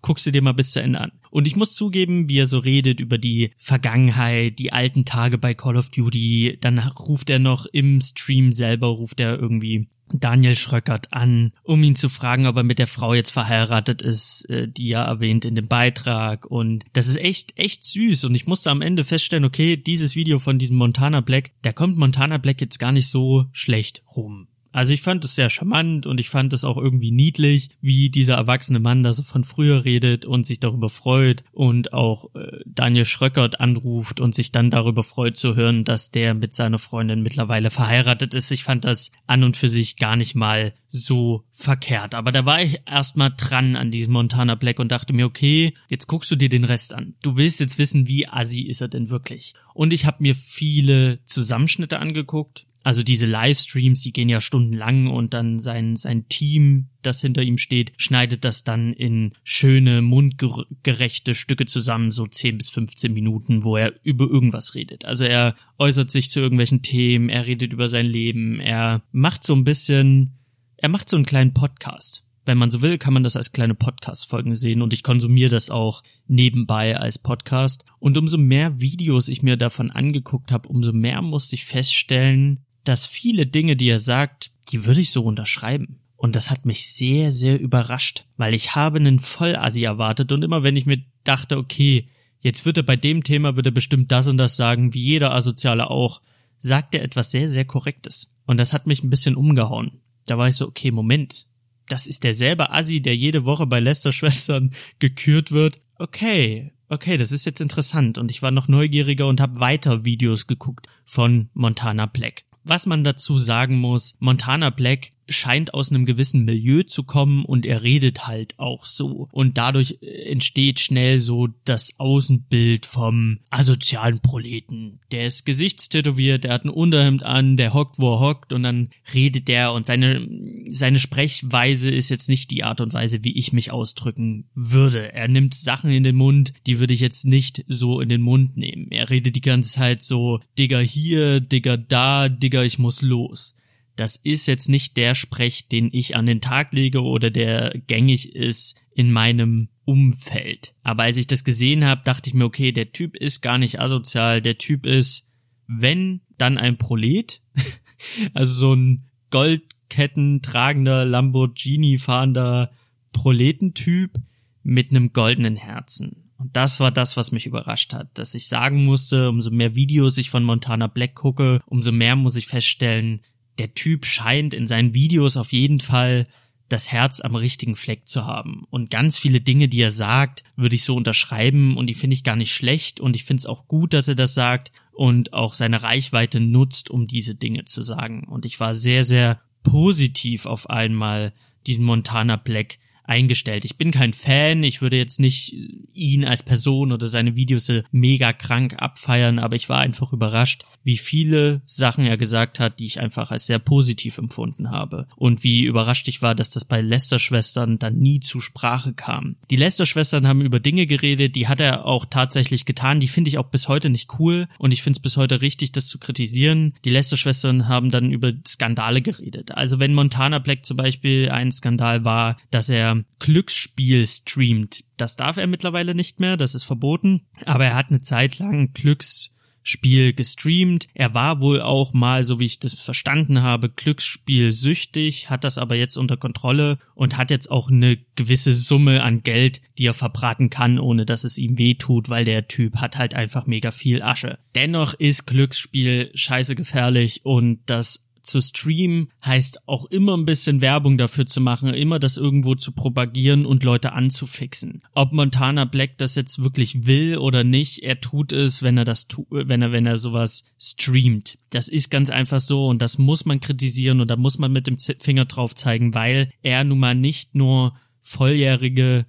guckst 0.03 0.27
du 0.27 0.31
dir 0.31 0.43
mal 0.43 0.53
bis 0.53 0.71
zu 0.71 0.81
Ende 0.81 1.01
an. 1.01 1.11
Und 1.31 1.47
ich 1.47 1.55
muss 1.55 1.73
zugeben, 1.73 2.29
wie 2.29 2.37
er 2.37 2.45
so 2.45 2.59
redet 2.59 2.99
über 2.99 3.17
die 3.17 3.51
Vergangenheit, 3.57 4.59
die 4.59 4.71
alten 4.71 5.05
Tage 5.05 5.39
bei 5.39 5.55
Call 5.55 5.77
of 5.77 5.89
Duty, 5.89 6.59
dann 6.61 6.77
ruft 6.77 7.31
er 7.31 7.39
noch 7.39 7.65
im 7.65 7.99
Stream 8.01 8.53
selber, 8.53 8.87
ruft 8.87 9.19
er 9.19 9.39
irgendwie 9.39 9.87
Daniel 10.11 10.55
Schröckert 10.55 11.11
an, 11.11 11.53
um 11.63 11.83
ihn 11.83 11.95
zu 11.95 12.09
fragen, 12.09 12.45
ob 12.45 12.57
er 12.57 12.63
mit 12.63 12.77
der 12.77 12.87
Frau 12.87 13.13
jetzt 13.13 13.31
verheiratet 13.31 14.01
ist, 14.01 14.47
äh, 14.49 14.67
die 14.67 14.91
er 14.91 15.03
erwähnt 15.03 15.45
in 15.45 15.55
dem 15.55 15.67
Beitrag. 15.67 16.45
Und 16.45 16.83
das 16.93 17.07
ist 17.07 17.17
echt, 17.17 17.57
echt 17.57 17.85
süß. 17.85 18.25
Und 18.25 18.35
ich 18.35 18.45
musste 18.45 18.69
am 18.69 18.81
Ende 18.81 19.03
feststellen, 19.03 19.45
okay, 19.45 19.77
dieses 19.77 20.15
Video 20.15 20.37
von 20.37 20.59
diesem 20.59 20.77
Montana 20.77 21.21
Black, 21.21 21.51
da 21.63 21.71
kommt 21.71 21.97
Montana 21.97 22.37
Black 22.37 22.61
jetzt 22.61 22.77
gar 22.77 22.91
nicht 22.91 23.09
so 23.09 23.45
schlecht 23.53 24.03
rum. 24.15 24.47
Also 24.73 24.91
ich 24.91 25.03
fand 25.03 25.23
es 25.23 25.35
sehr 25.35 25.49
charmant 25.49 26.07
und 26.07 26.19
ich 26.19 26.31
fand 26.31 26.51
es 26.51 26.63
auch 26.63 26.77
irgendwie 26.77 27.11
niedlich, 27.11 27.69
wie 27.79 28.09
dieser 28.09 28.33
erwachsene 28.33 28.79
Mann 28.79 29.03
da 29.03 29.13
so 29.13 29.21
von 29.21 29.43
früher 29.43 29.85
redet 29.85 30.25
und 30.25 30.47
sich 30.47 30.59
darüber 30.59 30.89
freut 30.89 31.43
und 31.51 31.93
auch 31.93 32.33
äh, 32.33 32.59
Daniel 32.65 33.05
Schröckert 33.05 33.59
anruft 33.59 34.19
und 34.19 34.33
sich 34.33 34.51
dann 34.51 34.71
darüber 34.71 35.03
freut 35.03 35.37
zu 35.37 35.55
hören, 35.55 35.83
dass 35.83 36.09
der 36.09 36.33
mit 36.33 36.55
seiner 36.55 36.79
Freundin 36.79 37.21
mittlerweile 37.21 37.69
verheiratet 37.69 38.33
ist. 38.33 38.49
Ich 38.49 38.63
fand 38.63 38.83
das 38.83 39.11
an 39.27 39.43
und 39.43 39.57
für 39.57 39.69
sich 39.69 39.95
gar 39.97 40.15
nicht 40.15 40.33
mal 40.33 40.73
so 40.89 41.43
verkehrt. 41.51 42.15
Aber 42.15 42.31
da 42.31 42.43
war 42.45 42.59
ich 42.59 42.81
erstmal 42.87 43.31
dran 43.37 43.75
an 43.75 43.91
diesem 43.91 44.13
Montana 44.13 44.55
Black 44.55 44.79
und 44.79 44.91
dachte 44.91 45.13
mir, 45.13 45.27
okay, 45.27 45.75
jetzt 45.87 46.07
guckst 46.07 46.31
du 46.31 46.35
dir 46.35 46.49
den 46.49 46.63
Rest 46.63 46.95
an. 46.95 47.13
Du 47.21 47.37
willst 47.37 47.59
jetzt 47.59 47.77
wissen, 47.77 48.07
wie 48.07 48.27
assi 48.27 48.61
ist 48.61 48.81
er 48.81 48.87
denn 48.87 49.11
wirklich. 49.11 49.53
Und 49.75 49.93
ich 49.93 50.07
habe 50.07 50.17
mir 50.21 50.33
viele 50.33 51.23
Zusammenschnitte 51.25 51.99
angeguckt 51.99 52.65
also 52.83 53.01
diese 53.01 53.25
Livestreams, 53.25 54.01
die 54.01 54.11
gehen 54.11 54.27
ja 54.27 54.41
stundenlang 54.41 55.07
und 55.07 55.33
dann 55.33 55.59
sein, 55.59 55.95
sein 55.95 56.27
Team, 56.27 56.89
das 57.01 57.21
hinter 57.21 57.41
ihm 57.41 57.57
steht, 57.57 57.93
schneidet 57.95 58.43
das 58.43 58.65
dann 58.65 58.91
in 58.91 59.31
schöne, 59.43 60.01
mundgerechte 60.01 61.33
Stücke 61.33 61.65
zusammen, 61.65 62.11
so 62.11 62.27
10 62.27 62.57
bis 62.57 62.69
15 62.69 63.13
Minuten, 63.13 63.63
wo 63.63 63.77
er 63.77 63.93
über 64.03 64.25
irgendwas 64.25 64.75
redet. 64.75 65.05
Also 65.05 65.23
er 65.23 65.55
äußert 65.79 66.11
sich 66.11 66.29
zu 66.29 66.41
irgendwelchen 66.41 66.81
Themen, 66.81 67.29
er 67.29 67.45
redet 67.45 67.71
über 67.71 67.87
sein 67.87 68.05
Leben, 68.05 68.59
er 68.59 69.01
macht 69.13 69.45
so 69.45 69.55
ein 69.55 69.63
bisschen, 69.63 70.37
er 70.75 70.89
macht 70.89 71.09
so 71.09 71.15
einen 71.15 71.25
kleinen 71.25 71.53
Podcast. 71.53 72.25
Wenn 72.45 72.57
man 72.57 72.69
so 72.69 72.81
will, 72.81 72.97
kann 72.97 73.13
man 73.13 73.23
das 73.23 73.37
als 73.37 73.53
kleine 73.53 73.75
Podcast-Folgen 73.75 74.57
sehen 74.57 74.81
und 74.81 74.91
ich 74.91 75.03
konsumiere 75.03 75.49
das 75.49 75.69
auch 75.69 76.03
nebenbei 76.27 76.97
als 76.97 77.17
Podcast. 77.17 77.85
Und 77.99 78.17
umso 78.17 78.37
mehr 78.37 78.81
Videos 78.81 79.29
ich 79.29 79.43
mir 79.43 79.55
davon 79.55 79.89
angeguckt 79.89 80.51
habe, 80.51 80.67
umso 80.67 80.91
mehr 80.91 81.21
musste 81.21 81.55
ich 81.55 81.65
feststellen, 81.65 82.59
dass 82.83 83.05
viele 83.05 83.45
Dinge, 83.47 83.75
die 83.75 83.89
er 83.89 83.99
sagt, 83.99 84.51
die 84.71 84.85
würde 84.85 85.01
ich 85.01 85.11
so 85.11 85.23
unterschreiben. 85.23 85.99
Und 86.15 86.35
das 86.35 86.51
hat 86.51 86.65
mich 86.65 86.87
sehr, 86.87 87.31
sehr 87.31 87.59
überrascht, 87.59 88.25
weil 88.37 88.53
ich 88.53 88.75
habe 88.75 88.97
einen 88.97 89.19
Vollasi 89.19 89.83
erwartet 89.83 90.31
und 90.31 90.43
immer 90.43 90.63
wenn 90.63 90.77
ich 90.77 90.85
mir 90.85 91.03
dachte, 91.25 91.57
okay, 91.57 92.07
jetzt 92.39 92.65
wird 92.65 92.77
er 92.77 92.83
bei 92.83 92.95
dem 92.95 93.23
Thema, 93.23 93.55
wird 93.55 93.65
er 93.65 93.73
bestimmt 93.73 94.11
das 94.11 94.27
und 94.27 94.37
das 94.37 94.55
sagen, 94.55 94.93
wie 94.93 95.03
jeder 95.03 95.33
Asoziale 95.33 95.89
auch, 95.89 96.21
sagt 96.57 96.95
er 96.95 97.03
etwas 97.03 97.31
sehr, 97.31 97.49
sehr 97.49 97.65
Korrektes. 97.65 98.31
Und 98.45 98.57
das 98.57 98.71
hat 98.71 98.87
mich 98.87 99.03
ein 99.03 99.09
bisschen 99.09 99.35
umgehauen. 99.35 100.01
Da 100.25 100.37
war 100.37 100.47
ich 100.47 100.55
so, 100.55 100.67
okay, 100.67 100.91
Moment, 100.91 101.47
das 101.87 102.07
ist 102.07 102.23
derselbe 102.23 102.71
Assi, 102.71 103.01
der 103.01 103.15
jede 103.15 103.45
Woche 103.45 103.67
bei 103.67 103.79
Lester 103.79 104.11
Schwestern 104.11 104.73
gekürt 104.99 105.51
wird. 105.51 105.81
Okay, 105.97 106.71
okay, 106.89 107.17
das 107.17 107.31
ist 107.31 107.45
jetzt 107.45 107.61
interessant. 107.61 108.17
Und 108.17 108.31
ich 108.31 108.41
war 108.41 108.51
noch 108.51 108.67
neugieriger 108.67 109.27
und 109.27 109.41
habe 109.41 109.59
weiter 109.59 110.05
Videos 110.05 110.47
geguckt 110.47 110.87
von 111.03 111.49
Montana 111.53 112.05
Black. 112.05 112.45
Was 112.63 112.85
man 112.85 113.03
dazu 113.03 113.37
sagen 113.37 113.79
muss, 113.79 114.15
Montana 114.19 114.69
Black 114.69 115.11
scheint 115.29 115.73
aus 115.73 115.91
einem 115.91 116.05
gewissen 116.05 116.45
Milieu 116.45 116.83
zu 116.83 117.03
kommen 117.03 117.45
und 117.45 117.65
er 117.65 117.83
redet 117.83 118.27
halt 118.27 118.59
auch 118.59 118.85
so. 118.85 119.27
Und 119.31 119.57
dadurch 119.57 119.99
äh, 120.01 120.31
entsteht 120.31 120.79
schnell 120.79 121.19
so 121.19 121.47
das 121.65 121.99
Außenbild 121.99 122.85
vom 122.85 123.39
asozialen 123.49 124.19
Proleten. 124.19 124.99
Der 125.11 125.25
ist 125.25 125.45
gesichtstätowiert, 125.45 126.43
der 126.43 126.53
hat 126.53 126.65
ein 126.65 126.69
Unterhemd 126.69 127.23
an, 127.23 127.57
der 127.57 127.73
hockt, 127.73 127.99
wo 127.99 128.15
er 128.15 128.19
hockt 128.19 128.53
und 128.53 128.63
dann 128.63 128.89
redet 129.13 129.47
der 129.47 129.73
und 129.73 129.85
seine, 129.85 130.27
seine 130.69 130.99
Sprechweise 130.99 131.89
ist 131.89 132.09
jetzt 132.09 132.29
nicht 132.29 132.51
die 132.51 132.63
Art 132.63 132.81
und 132.81 132.93
Weise, 132.93 133.23
wie 133.23 133.37
ich 133.37 133.53
mich 133.53 133.71
ausdrücken 133.71 134.45
würde. 134.53 135.13
Er 135.13 135.27
nimmt 135.27 135.53
Sachen 135.53 135.91
in 135.91 136.03
den 136.03 136.15
Mund, 136.15 136.53
die 136.65 136.79
würde 136.79 136.93
ich 136.93 136.99
jetzt 136.99 137.25
nicht 137.25 137.63
so 137.67 137.99
in 138.01 138.09
den 138.09 138.21
Mund 138.21 138.57
nehmen. 138.57 138.87
Er 138.91 139.09
redet 139.09 139.35
die 139.35 139.41
ganze 139.41 139.71
Zeit 139.71 140.03
so, 140.03 140.39
Digger 140.57 140.81
hier, 140.81 141.39
Digger 141.39 141.77
da, 141.77 142.29
Digger, 142.29 142.63
ich 142.63 142.79
muss 142.79 143.01
los 143.01 143.55
das 143.95 144.15
ist 144.15 144.47
jetzt 144.47 144.69
nicht 144.69 144.97
der 144.97 145.15
Sprech, 145.15 145.67
den 145.67 145.89
ich 145.91 146.15
an 146.15 146.25
den 146.25 146.41
Tag 146.41 146.73
lege 146.73 147.03
oder 147.03 147.29
der 147.29 147.79
gängig 147.87 148.35
ist 148.35 148.75
in 148.93 149.11
meinem 149.11 149.69
Umfeld. 149.85 150.73
Aber 150.83 151.03
als 151.03 151.17
ich 151.17 151.27
das 151.27 151.43
gesehen 151.43 151.85
habe, 151.85 152.01
dachte 152.03 152.29
ich 152.29 152.33
mir, 152.33 152.45
okay, 152.45 152.71
der 152.71 152.91
Typ 152.91 153.17
ist 153.17 153.41
gar 153.41 153.57
nicht 153.57 153.79
asozial, 153.79 154.41
der 154.41 154.57
Typ 154.57 154.85
ist, 154.85 155.29
wenn, 155.67 156.21
dann 156.37 156.57
ein 156.57 156.77
Prolet. 156.77 157.41
also 158.33 158.53
so 158.53 158.73
ein 158.73 159.09
Goldketten 159.29 160.41
tragender, 160.41 161.05
Lamborghini 161.05 161.97
fahrender 161.97 162.71
Proletentyp 163.11 164.17
mit 164.63 164.91
einem 164.91 165.13
goldenen 165.13 165.55
Herzen. 165.55 166.31
Und 166.37 166.57
das 166.57 166.79
war 166.79 166.91
das, 166.91 167.15
was 167.15 167.31
mich 167.31 167.45
überrascht 167.45 167.93
hat, 167.93 168.17
dass 168.17 168.33
ich 168.33 168.47
sagen 168.47 168.83
musste, 168.83 169.29
umso 169.29 169.51
mehr 169.51 169.75
Videos 169.75 170.17
ich 170.17 170.29
von 170.29 170.43
Montana 170.43 170.87
Black 170.87 171.15
gucke, 171.15 171.61
umso 171.65 171.91
mehr 171.91 172.15
muss 172.15 172.35
ich 172.35 172.47
feststellen, 172.47 173.21
der 173.57 173.73
Typ 173.73 174.05
scheint 174.05 174.53
in 174.53 174.67
seinen 174.67 174.93
Videos 174.93 175.37
auf 175.37 175.51
jeden 175.53 175.79
Fall 175.79 176.27
das 176.69 176.91
Herz 176.91 177.19
am 177.19 177.35
richtigen 177.35 177.75
Fleck 177.75 178.07
zu 178.07 178.25
haben. 178.25 178.65
Und 178.69 178.89
ganz 178.89 179.17
viele 179.17 179.41
Dinge, 179.41 179.67
die 179.67 179.81
er 179.81 179.91
sagt, 179.91 180.43
würde 180.55 180.75
ich 180.75 180.83
so 180.83 180.95
unterschreiben 180.95 181.77
und 181.77 181.87
die 181.87 181.93
finde 181.93 182.15
ich 182.15 182.23
gar 182.23 182.35
nicht 182.35 182.53
schlecht 182.53 182.99
und 182.99 183.15
ich 183.15 183.25
finde 183.25 183.41
es 183.41 183.45
auch 183.45 183.67
gut, 183.67 183.93
dass 183.93 184.07
er 184.07 184.15
das 184.15 184.33
sagt 184.33 184.71
und 184.91 185.33
auch 185.33 185.53
seine 185.53 185.83
Reichweite 185.83 186.39
nutzt, 186.39 186.89
um 186.89 187.05
diese 187.05 187.35
Dinge 187.35 187.65
zu 187.65 187.81
sagen. 187.81 188.27
Und 188.27 188.45
ich 188.45 188.59
war 188.59 188.73
sehr, 188.73 189.03
sehr 189.03 189.41
positiv 189.63 190.45
auf 190.45 190.69
einmal 190.69 191.33
diesen 191.67 191.85
Montana 191.85 192.37
Black 192.37 192.79
eingestellt. 193.03 193.65
Ich 193.65 193.77
bin 193.77 193.91
kein 193.91 194.13
Fan, 194.13 194.63
ich 194.63 194.81
würde 194.81 194.97
jetzt 194.97 195.19
nicht 195.19 195.53
ihn 195.93 196.25
als 196.25 196.43
Person 196.43 196.91
oder 196.91 197.07
seine 197.07 197.35
Videos 197.35 197.71
mega 197.91 198.33
krank 198.33 198.75
abfeiern, 198.77 199.39
aber 199.39 199.55
ich 199.55 199.69
war 199.69 199.79
einfach 199.79 200.13
überrascht, 200.13 200.65
wie 200.83 200.97
viele 200.97 201.61
Sachen 201.65 202.05
er 202.05 202.17
gesagt 202.17 202.59
hat, 202.59 202.79
die 202.79 202.85
ich 202.85 202.99
einfach 202.99 203.31
als 203.31 203.47
sehr 203.47 203.59
positiv 203.59 204.17
empfunden 204.17 204.71
habe. 204.71 205.07
Und 205.15 205.43
wie 205.43 205.63
überrascht 205.63 206.07
ich 206.07 206.21
war, 206.21 206.35
dass 206.35 206.49
das 206.49 206.65
bei 206.65 206.81
Lester-Schwestern 206.81 207.79
dann 207.79 207.97
nie 207.97 208.19
zu 208.19 208.39
Sprache 208.39 208.93
kam. 208.93 209.35
Die 209.49 209.55
Lester-Schwestern 209.55 210.27
haben 210.27 210.41
über 210.41 210.59
Dinge 210.59 210.87
geredet, 210.87 211.35
die 211.35 211.47
hat 211.47 211.59
er 211.59 211.85
auch 211.85 212.05
tatsächlich 212.05 212.65
getan, 212.65 212.99
die 212.99 213.07
finde 213.07 213.29
ich 213.29 213.37
auch 213.37 213.49
bis 213.49 213.67
heute 213.67 213.89
nicht 213.89 214.19
cool 214.19 214.47
und 214.59 214.71
ich 214.71 214.83
finde 214.83 214.97
es 214.97 215.01
bis 215.01 215.17
heute 215.17 215.41
richtig, 215.41 215.71
das 215.71 215.87
zu 215.87 215.99
kritisieren. 215.99 216.73
Die 216.85 216.89
Lester-Schwestern 216.89 217.67
haben 217.67 217.91
dann 217.91 218.11
über 218.11 218.31
Skandale 218.47 219.01
geredet. 219.01 219.51
Also 219.51 219.79
wenn 219.79 219.93
Montana 219.93 220.39
Black 220.39 220.65
zum 220.65 220.77
Beispiel 220.77 221.29
ein 221.29 221.51
Skandal 221.51 222.05
war, 222.05 222.37
dass 222.51 222.69
er 222.69 222.92
Glücksspiel 223.19 224.05
streamt, 224.07 224.83
das 224.97 225.15
darf 225.15 225.37
er 225.37 225.47
mittlerweile 225.47 225.95
nicht 225.95 226.19
mehr, 226.19 226.37
das 226.37 226.55
ist 226.55 226.63
verboten. 226.63 227.21
Aber 227.45 227.65
er 227.65 227.75
hat 227.75 227.89
eine 227.89 228.01
Zeit 228.01 228.39
lang 228.39 228.73
Glücksspiel 228.73 230.13
gestreamt. 230.13 230.87
Er 230.93 231.13
war 231.13 231.41
wohl 231.41 231.61
auch 231.61 231.93
mal, 231.93 232.23
so 232.23 232.39
wie 232.39 232.45
ich 232.45 232.59
das 232.59 232.73
verstanden 232.73 233.41
habe, 233.41 233.69
Glücksspielsüchtig, 233.69 235.29
hat 235.29 235.43
das 235.43 235.57
aber 235.57 235.75
jetzt 235.75 235.97
unter 235.97 236.17
Kontrolle 236.17 236.77
und 236.95 237.17
hat 237.17 237.31
jetzt 237.31 237.49
auch 237.49 237.69
eine 237.69 237.97
gewisse 238.15 238.53
Summe 238.53 239.03
an 239.03 239.19
Geld, 239.19 239.61
die 239.77 239.87
er 239.87 239.93
verbraten 239.93 240.49
kann, 240.49 240.79
ohne 240.79 241.05
dass 241.05 241.23
es 241.23 241.37
ihm 241.37 241.57
weh 241.57 241.75
tut, 241.75 242.09
weil 242.09 242.25
der 242.25 242.47
Typ 242.47 242.77
hat 242.77 242.97
halt 242.97 243.13
einfach 243.13 243.45
mega 243.45 243.71
viel 243.71 244.01
Asche. 244.01 244.39
Dennoch 244.55 244.93
ist 244.93 245.27
Glücksspiel 245.27 246.11
scheiße 246.13 246.55
gefährlich 246.55 247.21
und 247.25 247.59
das 247.65 248.05
zu 248.23 248.41
streamen 248.41 249.09
heißt 249.23 249.67
auch 249.67 249.85
immer 249.85 250.17
ein 250.17 250.25
bisschen 250.25 250.61
Werbung 250.61 250.97
dafür 250.97 251.25
zu 251.25 251.41
machen, 251.41 251.73
immer 251.73 251.99
das 251.99 252.17
irgendwo 252.17 252.55
zu 252.55 252.71
propagieren 252.71 253.45
und 253.45 253.63
Leute 253.63 253.93
anzufixen. 253.93 254.81
Ob 254.93 255.13
Montana 255.13 255.65
Black 255.65 255.97
das 255.97 256.15
jetzt 256.15 256.41
wirklich 256.41 256.87
will 256.87 257.17
oder 257.17 257.43
nicht, 257.43 257.83
er 257.83 258.01
tut 258.01 258.31
es, 258.31 258.63
wenn 258.63 258.77
er 258.77 258.85
das 258.85 259.07
tut, 259.07 259.27
wenn 259.29 259.61
er 259.61 259.71
wenn 259.71 259.85
er 259.85 259.97
sowas 259.97 260.43
streamt. 260.57 261.37
Das 261.49 261.67
ist 261.67 261.91
ganz 261.91 262.09
einfach 262.09 262.39
so 262.39 262.67
und 262.67 262.81
das 262.81 262.97
muss 262.97 263.25
man 263.25 263.39
kritisieren 263.39 264.01
und 264.01 264.09
da 264.09 264.15
muss 264.15 264.39
man 264.39 264.51
mit 264.51 264.67
dem 264.67 264.77
Finger 264.79 265.25
drauf 265.25 265.53
zeigen, 265.53 265.93
weil 265.93 266.31
er 266.41 266.63
nun 266.63 266.79
mal 266.79 266.95
nicht 266.95 267.35
nur 267.35 267.75
volljährige 268.01 269.05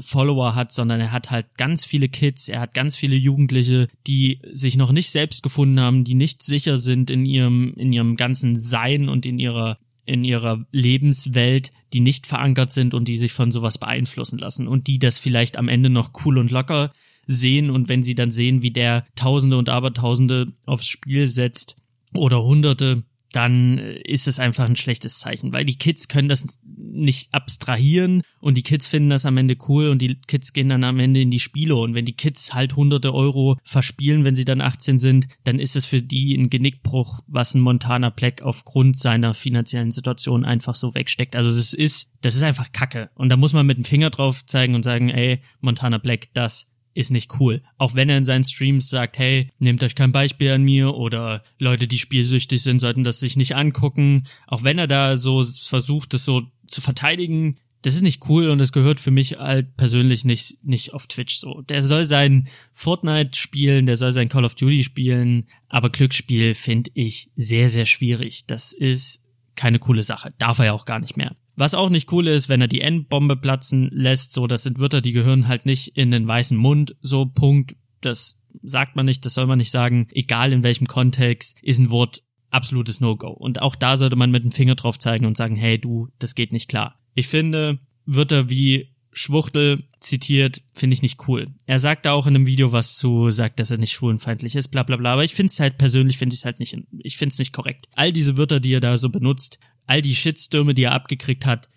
Follower 0.00 0.54
hat, 0.54 0.72
sondern 0.72 1.00
er 1.00 1.12
hat 1.12 1.30
halt 1.30 1.56
ganz 1.56 1.84
viele 1.84 2.08
Kids, 2.08 2.48
er 2.48 2.60
hat 2.60 2.74
ganz 2.74 2.96
viele 2.96 3.16
Jugendliche, 3.16 3.88
die 4.06 4.40
sich 4.52 4.76
noch 4.76 4.92
nicht 4.92 5.10
selbst 5.10 5.42
gefunden 5.42 5.80
haben, 5.80 6.04
die 6.04 6.14
nicht 6.14 6.42
sicher 6.42 6.76
sind 6.76 7.10
in 7.10 7.24
ihrem, 7.24 7.74
in 7.74 7.92
ihrem 7.92 8.16
ganzen 8.16 8.56
Sein 8.56 9.08
und 9.08 9.24
in 9.26 9.38
ihrer, 9.38 9.78
in 10.04 10.24
ihrer 10.24 10.64
Lebenswelt, 10.72 11.70
die 11.92 12.00
nicht 12.00 12.26
verankert 12.26 12.72
sind 12.72 12.94
und 12.94 13.08
die 13.08 13.16
sich 13.16 13.32
von 13.32 13.50
sowas 13.50 13.78
beeinflussen 13.78 14.38
lassen 14.38 14.68
und 14.68 14.86
die 14.86 14.98
das 14.98 15.18
vielleicht 15.18 15.56
am 15.56 15.68
Ende 15.68 15.90
noch 15.90 16.10
cool 16.24 16.38
und 16.38 16.50
locker 16.50 16.92
sehen 17.26 17.70
und 17.70 17.88
wenn 17.88 18.02
sie 18.02 18.14
dann 18.14 18.30
sehen, 18.30 18.62
wie 18.62 18.70
der 18.70 19.06
Tausende 19.14 19.56
und 19.56 19.68
Abertausende 19.68 20.52
aufs 20.66 20.86
Spiel 20.86 21.26
setzt 21.28 21.76
oder 22.14 22.42
Hunderte, 22.42 23.04
dann 23.32 23.78
ist 23.78 24.26
es 24.26 24.38
einfach 24.38 24.64
ein 24.64 24.76
schlechtes 24.76 25.18
Zeichen, 25.18 25.52
weil 25.52 25.64
die 25.64 25.76
Kids 25.76 26.08
können 26.08 26.28
das 26.28 26.58
nicht 26.64 27.32
abstrahieren 27.32 28.22
und 28.40 28.56
die 28.56 28.62
Kids 28.62 28.88
finden 28.88 29.10
das 29.10 29.26
am 29.26 29.36
Ende 29.36 29.56
cool 29.68 29.88
und 29.88 30.00
die 30.00 30.18
Kids 30.26 30.52
gehen 30.52 30.68
dann 30.68 30.84
am 30.84 30.98
Ende 30.98 31.20
in 31.20 31.30
die 31.30 31.40
Spiele 31.40 31.76
und 31.76 31.94
wenn 31.94 32.04
die 32.04 32.16
Kids 32.16 32.54
halt 32.54 32.76
hunderte 32.76 33.14
Euro 33.14 33.58
verspielen, 33.64 34.24
wenn 34.24 34.34
sie 34.34 34.44
dann 34.44 34.60
18 34.60 34.98
sind, 34.98 35.28
dann 35.44 35.58
ist 35.58 35.76
es 35.76 35.84
für 35.84 36.02
die 36.02 36.34
ein 36.34 36.50
Genickbruch, 36.50 37.20
was 37.26 37.54
ein 37.54 37.60
Montana 37.60 38.10
Black 38.10 38.42
aufgrund 38.42 38.98
seiner 38.98 39.34
finanziellen 39.34 39.90
Situation 39.90 40.44
einfach 40.44 40.74
so 40.74 40.94
wegsteckt. 40.94 41.36
Also 41.36 41.50
es 41.50 41.74
ist, 41.74 42.10
das 42.22 42.34
ist 42.34 42.42
einfach 42.42 42.72
Kacke 42.72 43.10
und 43.14 43.28
da 43.28 43.36
muss 43.36 43.52
man 43.52 43.66
mit 43.66 43.76
dem 43.76 43.84
Finger 43.84 44.10
drauf 44.10 44.44
zeigen 44.46 44.74
und 44.74 44.82
sagen, 44.82 45.10
ey, 45.10 45.42
Montana 45.60 45.98
Black, 45.98 46.28
das 46.32 46.68
ist 46.94 47.10
nicht 47.10 47.38
cool. 47.40 47.62
Auch 47.76 47.94
wenn 47.94 48.08
er 48.08 48.18
in 48.18 48.24
seinen 48.24 48.44
Streams 48.44 48.88
sagt, 48.88 49.18
hey, 49.18 49.50
nehmt 49.58 49.82
euch 49.82 49.94
kein 49.94 50.12
Beispiel 50.12 50.52
an 50.52 50.62
mir 50.62 50.94
oder 50.94 51.42
Leute, 51.58 51.86
die 51.86 51.98
spielsüchtig 51.98 52.62
sind, 52.62 52.80
sollten 52.80 53.04
das 53.04 53.20
sich 53.20 53.36
nicht 53.36 53.54
angucken. 53.54 54.24
Auch 54.46 54.62
wenn 54.62 54.78
er 54.78 54.86
da 54.86 55.16
so 55.16 55.44
versucht, 55.44 56.14
das 56.14 56.24
so 56.24 56.42
zu 56.66 56.80
verteidigen, 56.80 57.56
das 57.82 57.94
ist 57.94 58.02
nicht 58.02 58.28
cool 58.28 58.50
und 58.50 58.58
das 58.58 58.72
gehört 58.72 58.98
für 58.98 59.10
mich 59.10 59.38
halt 59.38 59.76
persönlich 59.76 60.24
nicht, 60.24 60.58
nicht 60.64 60.92
auf 60.94 61.06
Twitch 61.06 61.36
so. 61.36 61.62
Der 61.62 61.82
soll 61.82 62.04
sein 62.04 62.48
Fortnite 62.72 63.38
spielen, 63.38 63.86
der 63.86 63.96
soll 63.96 64.12
sein 64.12 64.28
Call 64.28 64.44
of 64.44 64.56
Duty 64.56 64.82
spielen, 64.82 65.46
aber 65.68 65.90
Glücksspiel 65.90 66.54
finde 66.54 66.90
ich 66.94 67.30
sehr, 67.36 67.68
sehr 67.68 67.86
schwierig. 67.86 68.46
Das 68.46 68.72
ist 68.72 69.22
keine 69.54 69.78
coole 69.78 70.02
Sache. 70.02 70.34
Darf 70.38 70.58
er 70.58 70.66
ja 70.66 70.72
auch 70.72 70.86
gar 70.86 70.98
nicht 70.98 71.16
mehr. 71.16 71.36
Was 71.58 71.74
auch 71.74 71.90
nicht 71.90 72.12
cool 72.12 72.28
ist, 72.28 72.48
wenn 72.48 72.60
er 72.60 72.68
die 72.68 72.80
Endbombe 72.80 73.34
platzen 73.34 73.90
lässt, 73.92 74.32
so, 74.32 74.46
das 74.46 74.62
sind 74.62 74.78
Wörter, 74.78 75.00
die 75.00 75.10
gehören 75.10 75.48
halt 75.48 75.66
nicht 75.66 75.96
in 75.96 76.12
den 76.12 76.26
weißen 76.28 76.56
Mund, 76.56 76.94
so, 77.00 77.26
Punkt. 77.26 77.74
Das 78.00 78.36
sagt 78.62 78.94
man 78.94 79.06
nicht, 79.06 79.26
das 79.26 79.34
soll 79.34 79.46
man 79.46 79.58
nicht 79.58 79.72
sagen. 79.72 80.06
Egal 80.12 80.52
in 80.52 80.62
welchem 80.62 80.86
Kontext, 80.86 81.58
ist 81.60 81.80
ein 81.80 81.90
Wort 81.90 82.22
absolutes 82.50 83.00
No-Go. 83.00 83.30
Und 83.30 83.60
auch 83.60 83.74
da 83.74 83.96
sollte 83.96 84.14
man 84.14 84.30
mit 84.30 84.44
dem 84.44 84.52
Finger 84.52 84.76
drauf 84.76 85.00
zeigen 85.00 85.26
und 85.26 85.36
sagen, 85.36 85.56
hey, 85.56 85.80
du, 85.80 86.06
das 86.20 86.36
geht 86.36 86.52
nicht 86.52 86.68
klar. 86.68 87.00
Ich 87.14 87.26
finde, 87.26 87.80
Wörter 88.06 88.48
wie 88.48 88.94
Schwuchtel 89.10 89.82
zitiert, 89.98 90.62
finde 90.72 90.94
ich 90.94 91.02
nicht 91.02 91.26
cool. 91.26 91.48
Er 91.66 91.80
sagt 91.80 92.06
da 92.06 92.12
auch 92.12 92.28
in 92.28 92.36
einem 92.36 92.46
Video 92.46 92.70
was 92.70 92.96
zu, 92.96 93.30
sagt, 93.30 93.58
dass 93.58 93.72
er 93.72 93.78
nicht 93.78 93.92
schwulenfeindlich 93.92 94.54
ist, 94.54 94.68
bla 94.68 94.84
bla 94.84 94.96
bla. 94.96 95.14
Aber 95.14 95.24
ich 95.24 95.34
finde 95.34 95.50
es 95.50 95.58
halt 95.58 95.76
persönlich, 95.76 96.18
finde 96.18 96.34
ich 96.34 96.40
es 96.40 96.44
halt 96.44 96.60
nicht, 96.60 96.78
ich 96.98 97.16
finde 97.16 97.32
es 97.32 97.38
nicht 97.40 97.52
korrekt. 97.52 97.88
All 97.96 98.12
diese 98.12 98.36
Wörter, 98.36 98.60
die 98.60 98.72
er 98.72 98.80
da 98.80 98.96
so 98.96 99.08
benutzt, 99.08 99.58
all 99.88 100.02
die 100.02 100.14
Shitstürme, 100.14 100.74
die 100.74 100.84
er 100.84 100.92
abgekriegt 100.92 101.46
hat, 101.46 101.68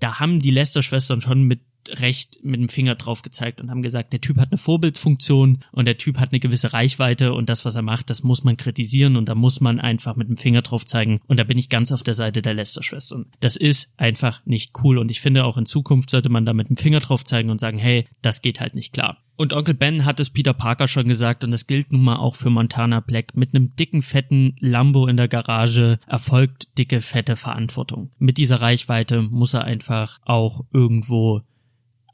da 0.00 0.18
haben 0.18 0.40
die 0.40 0.50
Lester-Schwestern 0.50 1.20
schon 1.20 1.44
mit 1.44 1.60
Recht 1.88 2.38
mit 2.42 2.60
dem 2.60 2.68
Finger 2.68 2.94
drauf 2.94 3.22
gezeigt 3.22 3.60
und 3.60 3.70
haben 3.70 3.82
gesagt, 3.82 4.12
der 4.12 4.20
Typ 4.20 4.38
hat 4.38 4.50
eine 4.50 4.58
Vorbildfunktion 4.58 5.64
und 5.72 5.84
der 5.84 5.98
Typ 5.98 6.18
hat 6.18 6.32
eine 6.32 6.40
gewisse 6.40 6.72
Reichweite 6.72 7.32
und 7.32 7.48
das, 7.48 7.64
was 7.64 7.74
er 7.74 7.82
macht, 7.82 8.10
das 8.10 8.22
muss 8.22 8.44
man 8.44 8.56
kritisieren 8.56 9.16
und 9.16 9.28
da 9.28 9.34
muss 9.34 9.60
man 9.60 9.80
einfach 9.80 10.16
mit 10.16 10.28
dem 10.28 10.36
Finger 10.36 10.62
drauf 10.62 10.86
zeigen 10.86 11.20
und 11.26 11.38
da 11.38 11.44
bin 11.44 11.58
ich 11.58 11.68
ganz 11.68 11.92
auf 11.92 12.02
der 12.02 12.14
Seite 12.14 12.42
der 12.42 12.54
Lester-Schwestern. 12.54 13.26
Das 13.40 13.56
ist 13.56 13.92
einfach 13.96 14.44
nicht 14.46 14.72
cool 14.82 14.98
und 14.98 15.10
ich 15.10 15.20
finde 15.20 15.44
auch 15.44 15.56
in 15.56 15.66
Zukunft 15.66 16.10
sollte 16.10 16.28
man 16.28 16.44
da 16.44 16.52
mit 16.52 16.68
dem 16.68 16.76
Finger 16.76 17.00
drauf 17.00 17.24
zeigen 17.24 17.50
und 17.50 17.60
sagen, 17.60 17.78
hey, 17.78 18.06
das 18.22 18.42
geht 18.42 18.60
halt 18.60 18.74
nicht 18.74 18.92
klar. 18.92 19.18
Und 19.40 19.52
Onkel 19.52 19.74
Ben 19.74 20.04
hat 20.04 20.18
es 20.18 20.30
Peter 20.30 20.52
Parker 20.52 20.88
schon 20.88 21.06
gesagt 21.06 21.44
und 21.44 21.52
das 21.52 21.68
gilt 21.68 21.92
nun 21.92 22.02
mal 22.02 22.16
auch 22.16 22.34
für 22.34 22.50
Montana 22.50 22.98
Black. 22.98 23.36
Mit 23.36 23.54
einem 23.54 23.76
dicken, 23.76 24.02
fetten 24.02 24.56
Lambo 24.58 25.06
in 25.06 25.16
der 25.16 25.28
Garage 25.28 26.00
erfolgt 26.08 26.76
dicke, 26.76 27.00
fette 27.00 27.36
Verantwortung. 27.36 28.10
Mit 28.18 28.36
dieser 28.36 28.60
Reichweite 28.60 29.22
muss 29.22 29.54
er 29.54 29.62
einfach 29.62 30.18
auch 30.24 30.64
irgendwo 30.72 31.42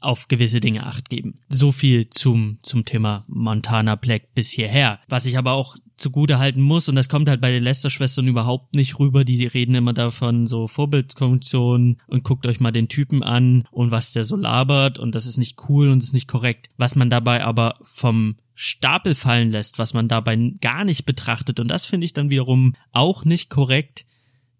auf 0.05 0.27
gewisse 0.27 0.59
Dinge 0.59 0.85
acht 0.85 1.09
geben. 1.09 1.39
So 1.49 1.71
viel 1.71 2.09
zum, 2.09 2.57
zum 2.61 2.85
Thema 2.85 3.25
Montana 3.27 3.95
Black 3.95 4.33
bis 4.33 4.49
hierher. 4.49 4.99
Was 5.07 5.25
ich 5.25 5.37
aber 5.37 5.53
auch 5.53 5.75
zugute 5.97 6.39
halten 6.39 6.61
muss, 6.61 6.89
und 6.89 6.95
das 6.95 7.09
kommt 7.09 7.29
halt 7.29 7.41
bei 7.41 7.51
den 7.51 7.63
Lester-Schwestern 7.63 8.27
überhaupt 8.27 8.75
nicht 8.75 8.99
rüber, 8.99 9.23
die 9.23 9.45
reden 9.45 9.75
immer 9.75 9.93
davon, 9.93 10.45
so 10.45 10.67
Vorbildfunktion 10.67 11.97
und 12.07 12.23
guckt 12.23 12.45
euch 12.45 12.59
mal 12.59 12.71
den 12.71 12.89
Typen 12.89 13.23
an 13.23 13.65
und 13.71 13.91
was 13.91 14.13
der 14.13 14.23
so 14.23 14.35
labert 14.35 14.99
und 14.99 15.15
das 15.15 15.25
ist 15.25 15.37
nicht 15.37 15.57
cool 15.69 15.89
und 15.89 16.03
ist 16.03 16.13
nicht 16.13 16.27
korrekt. 16.27 16.69
Was 16.77 16.95
man 16.95 17.09
dabei 17.09 17.43
aber 17.43 17.75
vom 17.81 18.35
Stapel 18.53 19.15
fallen 19.15 19.51
lässt, 19.51 19.79
was 19.79 19.93
man 19.93 20.07
dabei 20.07 20.53
gar 20.61 20.83
nicht 20.83 21.05
betrachtet 21.05 21.59
und 21.59 21.69
das 21.69 21.85
finde 21.85 22.05
ich 22.05 22.13
dann 22.13 22.29
wiederum 22.29 22.75
auch 22.91 23.25
nicht 23.25 23.49
korrekt, 23.49 24.05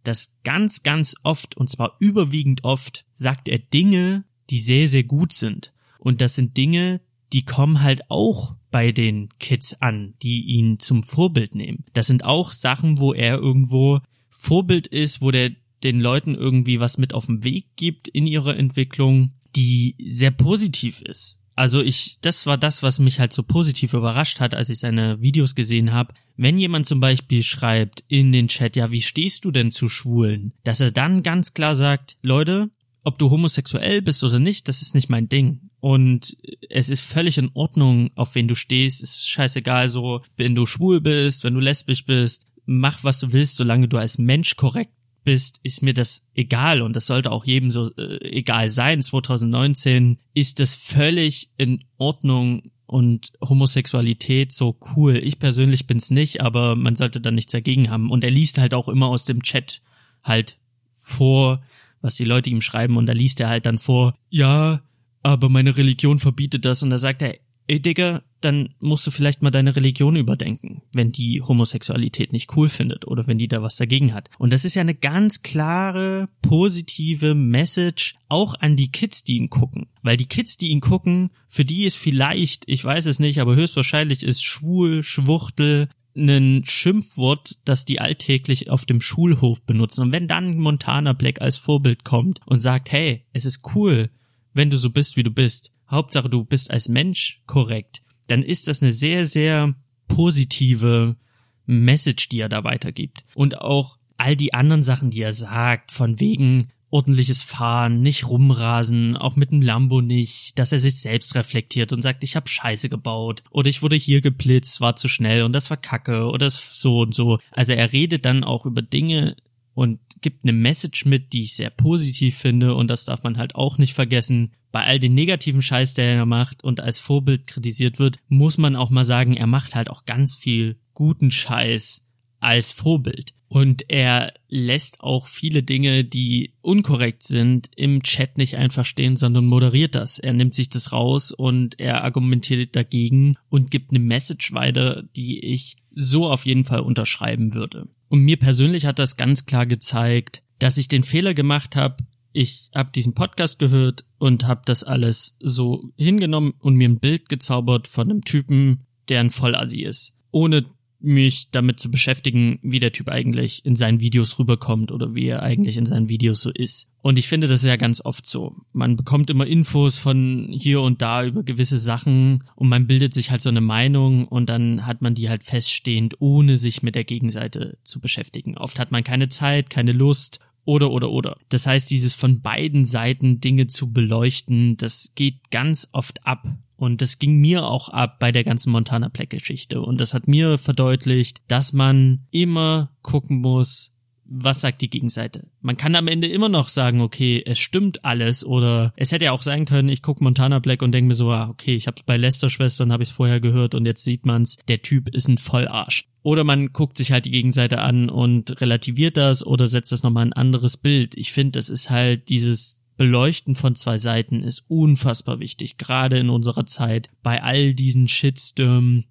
dass 0.04 0.36
ganz, 0.44 0.84
ganz 0.84 1.16
oft, 1.24 1.58
und 1.58 1.70
zwar 1.70 1.96
überwiegend 2.00 2.64
oft, 2.64 3.06
sagt 3.14 3.50
er 3.50 3.60
Dinge, 3.60 4.24
die 4.50 4.60
sehr, 4.60 4.88
sehr 4.88 5.04
gut 5.04 5.34
sind. 5.34 5.74
Und 6.00 6.22
das 6.22 6.36
sind 6.36 6.58
Dinge, 6.58 7.02
die 7.34 7.46
kommen 7.46 7.82
halt 7.82 8.10
auch 8.10 8.56
bei 8.72 8.92
den 8.92 9.30
Kids 9.40 9.74
an, 9.82 10.14
die 10.22 10.44
ihn 10.46 10.80
zum 10.80 11.04
Vorbild 11.04 11.56
nehmen. 11.56 11.86
Das 11.94 12.08
sind 12.08 12.24
auch 12.24 12.52
Sachen, 12.52 13.00
wo 13.00 13.14
er 13.14 13.38
irgendwo 13.38 14.00
Vorbild 14.30 14.88
ist, 14.88 15.22
wo 15.22 15.32
der 15.32 15.52
den 15.84 16.00
Leuten 16.00 16.36
irgendwie 16.36 16.80
was 16.80 16.98
mit 16.98 17.14
auf 17.14 17.28
den 17.28 17.44
Weg 17.44 17.68
gibt 17.76 18.08
in 18.08 18.28
ihrer 18.28 18.58
Entwicklung, 18.58 19.34
die 19.56 19.96
sehr 20.06 20.32
positiv 20.32 21.02
ist. 21.02 21.40
Also 21.56 21.82
ich, 21.82 22.18
das 22.20 22.46
war 22.46 22.58
das, 22.58 22.84
was 22.84 23.00
mich 23.00 23.20
halt 23.20 23.32
so 23.32 23.42
positiv 23.42 23.94
überrascht 23.94 24.42
hat, 24.42 24.54
als 24.54 24.70
ich 24.70 24.80
seine 24.80 25.22
Videos 25.22 25.56
gesehen 25.56 25.94
habe. 25.94 26.14
Wenn 26.36 26.58
jemand 26.58 26.86
zum 26.86 27.00
Beispiel 27.00 27.44
schreibt 27.44 28.04
in 28.10 28.34
den 28.34 28.50
Chat, 28.50 28.76
ja, 28.76 28.92
wie 28.92 29.02
stehst 29.02 29.46
du 29.46 29.52
denn 29.52 29.72
zu 29.72 29.88
Schwulen? 29.88 30.52
Dass 30.66 30.82
er 30.82 30.92
dann 30.92 31.24
ganz 31.24 31.54
klar 31.54 31.76
sagt, 31.76 32.18
Leute, 32.22 32.72
ob 33.06 33.18
du 33.20 33.30
homosexuell 33.30 34.02
bist 34.02 34.24
oder 34.24 34.40
nicht, 34.40 34.68
das 34.68 34.82
ist 34.82 34.96
nicht 34.96 35.10
mein 35.10 35.30
Ding. 35.30 35.70
Und 35.80 36.36
es 36.70 36.90
ist 36.90 37.02
völlig 37.02 37.38
in 37.38 37.52
Ordnung, 37.54 38.10
auf 38.16 38.36
wen 38.36 38.48
du 38.48 38.56
stehst. 38.56 39.04
Es 39.04 39.16
ist 39.16 39.30
scheißegal 39.30 39.88
so, 39.88 40.22
wenn 40.36 40.56
du 40.56 40.66
schwul 40.66 41.02
bist, 41.02 41.44
wenn 41.44 41.54
du 41.54 41.60
lesbisch 41.60 42.06
bist, 42.06 42.48
mach 42.66 43.04
was 43.04 43.20
du 43.20 43.32
willst, 43.32 43.58
solange 43.58 43.88
du 43.88 43.98
als 43.98 44.18
Mensch 44.18 44.56
korrekt 44.56 44.92
bist, 45.24 45.60
ist 45.64 45.82
mir 45.82 45.94
das 45.94 46.26
egal 46.34 46.82
und 46.82 46.96
das 46.96 47.08
sollte 47.08 47.32
auch 47.32 47.46
jedem 47.46 47.70
so 47.70 47.92
äh, 47.96 48.18
egal 48.24 48.70
sein. 48.70 49.02
2019 49.02 50.20
ist 50.34 50.60
das 50.60 50.76
völlig 50.76 51.50
in 51.58 51.84
Ordnung 51.98 52.72
und 52.86 53.34
Homosexualität 53.42 54.52
so 54.52 54.78
cool. 54.96 55.18
Ich 55.18 55.40
persönlich 55.40 55.88
bin's 55.88 56.12
nicht, 56.12 56.42
aber 56.42 56.76
man 56.76 56.96
sollte 56.96 57.22
da 57.22 57.32
nichts 57.32 57.52
dagegen 57.52 57.90
haben. 57.90 58.10
Und 58.10 58.24
er 58.24 58.32
liest 58.32 58.58
halt 58.58 58.74
auch 58.74 58.88
immer 58.88 59.08
aus 59.08 59.26
dem 59.26 59.44
Chat 59.44 59.82
halt 60.24 60.58
vor, 60.94 61.62
was 62.06 62.16
die 62.16 62.24
Leute 62.24 62.52
ihm 62.52 62.62
schreiben 62.62 62.98
und 62.98 63.08
da 63.08 63.14
liest 63.14 63.42
er 63.42 63.50
halt 63.50 63.66
dann 63.66 63.80
vor, 63.80 64.14
ja, 64.30 64.82
aber 65.24 65.50
meine 65.50 65.76
Religion 65.76 66.20
verbietet 66.20 66.64
das 66.64 66.84
und 66.84 66.92
da 66.92 67.00
sagt 67.00 67.24
er, 67.24 67.36
ey 67.68 67.82
Digga, 67.82 68.22
dann 68.42 68.76
musst 68.80 69.08
du 69.08 69.12
vielleicht 69.12 69.42
mal 69.42 69.50
deine 69.50 69.76
Religion 69.76 70.16
überdenken, 70.16 70.84
wenn 70.94 71.12
die 71.12 71.42
Homosexualität 71.42 72.32
nicht 72.32 72.56
cool 72.56 72.70
findet 72.70 73.08
oder 73.08 73.26
wenn 73.26 73.40
die 73.40 73.48
da 73.48 73.64
was 73.64 73.76
dagegen 73.76 74.14
hat. 74.14 74.30
Und 74.38 74.54
das 74.54 74.66
ist 74.66 74.76
ja 74.76 74.82
eine 74.82 74.94
ganz 74.94 75.42
klare, 75.42 76.28
positive 76.44 77.34
Message 77.34 78.14
auch 78.30 78.54
an 78.60 78.76
die 78.76 78.92
Kids, 78.92 79.24
die 79.24 79.38
ihn 79.38 79.50
gucken. 79.50 79.88
Weil 80.04 80.16
die 80.16 80.28
Kids, 80.28 80.58
die 80.58 80.68
ihn 80.68 80.82
gucken, 80.82 81.32
für 81.48 81.66
die 81.66 81.86
ist 81.86 81.98
vielleicht, 81.98 82.66
ich 82.68 82.86
weiß 82.86 83.08
es 83.08 83.18
nicht, 83.18 83.42
aber 83.42 83.56
höchstwahrscheinlich 83.56 84.22
ist 84.22 84.44
schwul, 84.44 85.02
Schwuchtel, 85.02 85.90
ein 86.16 86.64
Schimpfwort, 86.66 87.58
das 87.66 87.86
die 87.86 88.00
alltäglich 88.00 88.70
auf 88.70 88.86
dem 88.86 89.02
Schulhof 89.02 89.62
benutzen. 89.62 90.02
Und 90.02 90.14
wenn 90.14 90.28
dann 90.28 90.58
Montana 90.58 91.14
Black 91.14 91.42
als 91.42 91.58
Vorbild 91.58 92.04
kommt 92.04 92.40
und 92.46 92.60
sagt, 92.60 92.92
hey, 92.92 93.26
es 93.34 93.46
ist 93.46 93.62
cool, 93.76 94.10
wenn 94.54 94.70
du 94.70 94.78
so 94.78 94.90
bist, 94.90 95.18
wie 95.18 95.24
du 95.24 95.32
bist, 95.32 95.74
Hauptsache 95.90 96.30
du 96.30 96.46
bist 96.46 96.72
als 96.72 96.88
Mensch 96.88 97.42
korrekt, 97.46 98.02
dann 98.28 98.44
ist 98.44 98.68
das 98.68 98.82
eine 98.82 98.92
sehr, 98.92 99.26
sehr 99.26 99.76
positive 100.08 101.18
Message, 101.66 102.30
die 102.30 102.40
er 102.40 102.50
da 102.50 102.64
weitergibt. 102.64 103.24
Und 103.34 103.60
auch 103.60 103.98
all 104.18 104.36
die 104.36 104.54
anderen 104.54 104.84
Sachen, 104.84 105.10
die 105.10 105.22
er 105.22 105.34
sagt, 105.34 105.92
von 105.92 106.20
wegen 106.20 106.70
ordentliches 106.96 107.42
Fahren, 107.44 108.02
nicht 108.02 108.28
rumrasen, 108.28 109.18
auch 109.18 109.36
mit 109.36 109.52
dem 109.52 109.62
Lambo 109.62 110.02
nicht, 110.02 110.58
dass 110.58 110.72
er 110.72 110.80
sich 110.80 111.02
selbst 111.02 111.36
reflektiert 111.36 111.92
und 111.92 112.02
sagt, 112.02 112.24
ich 112.24 112.36
habe 112.38 112.48
Scheiße 112.48 112.88
gebaut 112.88 113.44
oder 113.52 113.70
ich 113.70 113.82
wurde 113.82 113.98
hier 113.98 114.22
geblitzt, 114.22 114.80
war 114.80 114.96
zu 114.96 115.10
schnell 115.10 115.44
und 115.44 115.52
das 115.52 115.70
war 115.70 115.78
Kacke 115.78 116.30
oder 116.30 116.50
so 116.50 117.02
und 117.02 117.14
so. 117.14 117.40
Also 117.52 117.74
er 117.74 117.92
redet 117.92 118.26
dann 118.26 118.46
auch 118.46 118.66
über 118.66 118.82
Dinge, 118.82 119.36
und 119.76 120.00
gibt 120.22 120.46
eine 120.46 120.54
Message 120.54 121.06
mit, 121.06 121.34
die 121.34 121.44
ich 121.44 121.54
sehr 121.54 121.70
positiv 121.70 122.38
finde 122.38 122.74
und 122.76 122.88
das 122.88 123.04
darf 123.04 123.24
man 123.24 123.38
halt 123.38 123.56
auch 123.56 123.78
nicht 123.78 123.94
vergessen. 123.94 124.54
Bei 124.72 124.86
all 124.86 125.00
den 125.00 125.14
negativen 125.14 125.62
Scheiß, 125.62 125.94
der 125.96 126.08
er 126.08 126.26
macht 126.26 126.64
und 126.64 126.80
als 126.80 126.98
Vorbild 126.98 127.46
kritisiert 127.46 128.00
wird, 128.00 128.18
muss 128.30 128.58
man 128.58 128.78
auch 128.78 128.90
mal 128.90 129.04
sagen, 129.04 129.36
er 129.36 129.48
macht 129.48 129.76
halt 129.76 129.90
auch 129.90 130.06
ganz 130.06 130.36
viel 130.36 130.80
guten 130.94 131.30
Scheiß 131.30 132.02
als 132.40 132.72
Vorbild. 132.72 133.34
Und 133.56 133.90
er 133.90 134.34
lässt 134.50 135.00
auch 135.00 135.28
viele 135.28 135.64
Dinge, 135.64 136.04
die 136.04 136.52
unkorrekt 136.60 137.24
sind, 137.24 137.70
im 137.78 138.04
Chat 138.04 138.38
nicht 138.38 138.58
einfach 138.58 138.84
stehen, 138.84 139.16
sondern 139.16 139.46
moderiert 139.46 139.96
das. 139.96 140.20
Er 140.20 140.34
nimmt 140.34 140.54
sich 140.54 140.68
das 140.68 140.92
raus 140.92 141.32
und 141.32 141.80
er 141.80 142.04
argumentiert 142.04 142.76
dagegen 142.76 143.38
und 143.48 143.72
gibt 143.72 143.92
eine 143.92 144.00
Message 144.00 144.52
weiter, 144.52 145.04
die 145.16 145.40
ich 145.40 145.78
so 145.92 146.28
auf 146.30 146.46
jeden 146.46 146.66
Fall 146.66 146.82
unterschreiben 146.82 147.54
würde. 147.54 147.88
Und 148.10 148.24
mir 148.24 148.36
persönlich 148.36 148.86
hat 148.86 149.00
das 149.00 149.16
ganz 149.16 149.46
klar 149.46 149.66
gezeigt, 149.66 150.44
dass 150.60 150.76
ich 150.76 150.90
den 150.90 151.04
Fehler 151.04 151.34
gemacht 151.34 151.78
habe. 151.78 152.04
Ich 152.34 152.72
habe 152.76 152.92
diesen 152.94 153.14
Podcast 153.14 153.58
gehört 153.58 154.04
und 154.18 154.46
habe 154.48 154.64
das 154.66 154.84
alles 154.84 155.38
so 155.40 155.94
hingenommen 155.96 156.56
und 156.60 156.76
mir 156.76 156.90
ein 156.90 157.00
Bild 157.00 157.30
gezaubert 157.30 157.88
von 157.88 158.12
einem 158.12 158.26
Typen, 158.26 158.86
der 159.08 159.22
ein 159.22 159.30
Vollassi 159.30 159.84
ist, 159.84 160.14
ohne 160.32 160.66
mich 161.00 161.50
damit 161.52 161.80
zu 161.80 161.92
beschäftigen, 161.92 162.60
wie 162.62 162.80
der 162.80 162.92
Typ 162.92 163.10
eigentlich 163.10 163.66
in 163.66 163.76
seinen 163.76 164.00
Videos 164.00 164.40
rüberkommt 164.40 164.92
oder 164.92 165.14
wie 165.14 165.28
er 165.28 165.44
eigentlich 165.44 165.78
in 165.78 165.86
seinen 165.86 166.10
Videos 166.10 166.42
so 166.42 166.52
ist. 166.52 166.88
Und 167.02 167.20
ich 167.20 167.28
finde 167.28 167.48
das 167.48 167.60
ist 167.60 167.68
ja 167.68 167.76
ganz 167.76 168.02
oft 168.04 168.26
so. 168.26 168.56
Man 168.74 168.96
bekommt 168.96 169.30
immer 169.30 169.46
Infos 169.46 169.98
von 169.98 170.48
hier 170.52 170.82
und 170.82 171.02
da 171.02 171.24
über 171.24 171.44
gewisse 171.44 171.78
Sachen 171.78 172.44
und 172.56 172.70
man 172.70 172.88
bildet 172.88 173.14
sich 173.14 173.32
halt 173.32 173.42
so 173.42 173.50
eine 173.50 173.62
Meinung 173.62 174.28
und 174.28 174.50
dann 174.50 174.86
hat 174.86 175.02
man 175.02 175.14
die 175.14 175.30
halt 175.30 175.44
feststehend, 175.44 176.16
ohne 176.20 176.58
sich 176.58 176.82
mit 176.82 176.96
der 176.96 177.04
Gegenseite 177.04 177.78
zu 177.84 178.00
beschäftigen. 178.00 178.58
Oft 178.58 178.80
hat 178.80 178.92
man 178.92 179.04
keine 179.04 179.30
Zeit, 179.30 179.70
keine 179.70 179.92
Lust 179.92 180.40
oder 180.66 180.90
oder 180.90 181.12
oder. 181.12 181.38
Das 181.50 181.68
heißt, 181.68 181.90
dieses 181.92 182.14
von 182.16 182.42
beiden 182.42 182.86
Seiten 182.86 183.40
Dinge 183.40 183.68
zu 183.68 183.92
beleuchten, 183.92 184.78
das 184.78 185.14
geht 185.14 185.52
ganz 185.52 185.90
oft 185.92 186.26
ab 186.26 186.48
und 186.78 187.02
das 187.02 187.20
ging 187.20 187.40
mir 187.40 187.66
auch 187.66 187.90
ab 187.90 188.20
bei 188.20 188.32
der 188.32 188.44
ganzen 188.44 188.72
Montana 188.72 189.10
Black 189.10 189.30
Geschichte. 189.30 189.82
Und 189.82 190.02
das 190.02 190.14
hat 190.14 190.28
mir 190.28 190.58
verdeutlicht, 190.58 191.42
dass 191.48 191.74
man 191.74 192.24
immer 192.32 192.92
gucken 193.02 193.40
muss, 193.40 193.92
was 194.28 194.62
sagt 194.62 194.82
die 194.82 194.90
Gegenseite? 194.90 195.48
Man 195.62 195.78
kann 195.78 195.96
am 195.96 196.08
Ende 196.08 196.28
immer 196.28 196.50
noch 196.50 196.70
sagen, 196.70 197.02
okay, 197.02 197.44
es 197.46 197.60
stimmt 197.60 198.04
alles 198.04 198.44
oder 198.44 198.92
es 198.96 199.12
hätte 199.12 199.26
ja 199.26 199.32
auch 199.32 199.44
sein 199.44 199.66
können, 199.66 199.90
ich 199.90 200.02
gucke 200.02 200.24
Montana 200.24 200.60
Black 200.60 200.82
und 200.82 200.92
denke 200.92 201.10
mir 201.10 201.16
so, 201.16 201.32
ah, 201.32 201.50
okay, 201.50 201.76
ich 201.76 201.88
hab's 201.88 202.04
bei 202.04 202.18
Lester 202.18 202.50
Schwestern, 202.50 202.92
habe 202.92 203.04
ich 203.04 203.14
vorher 203.14 203.40
gehört 203.40 203.76
und 203.76 203.86
jetzt 203.86 204.04
sieht 204.04 204.26
man's, 204.26 204.58
der 204.68 204.82
Typ 204.82 205.10
ist 205.10 205.28
ein 205.28 205.38
Vollarsch. 205.38 206.08
Oder 206.24 206.44
man 206.44 206.74
guckt 206.74 206.98
sich 206.98 207.12
halt 207.12 207.26
die 207.26 207.32
Gegenseite 207.32 207.82
an 207.82 208.10
und 208.10 208.60
relativiert 208.60 209.16
das 209.16 209.46
oder 209.46 209.68
setzt 209.68 209.92
das 209.92 210.02
nochmal 210.02 210.26
ein 210.26 210.34
anderes 210.34 210.76
Bild. 210.76 211.16
Ich 211.16 211.32
finde, 211.32 211.52
das 211.52 211.70
ist 211.70 211.92
halt 211.92 212.30
dieses 212.30 212.82
Beleuchten 212.98 213.56
von 213.56 213.76
zwei 213.76 213.98
Seiten 213.98 214.42
ist 214.44 214.66
unfassbar 214.68 215.40
wichtig, 215.40 215.78
gerade 215.78 216.18
in 216.18 216.30
unserer 216.30 216.66
Zeit, 216.66 217.10
bei 217.24 217.44
all 217.44 217.74
diesen 217.74 218.08
Shitstürmen. 218.08 219.06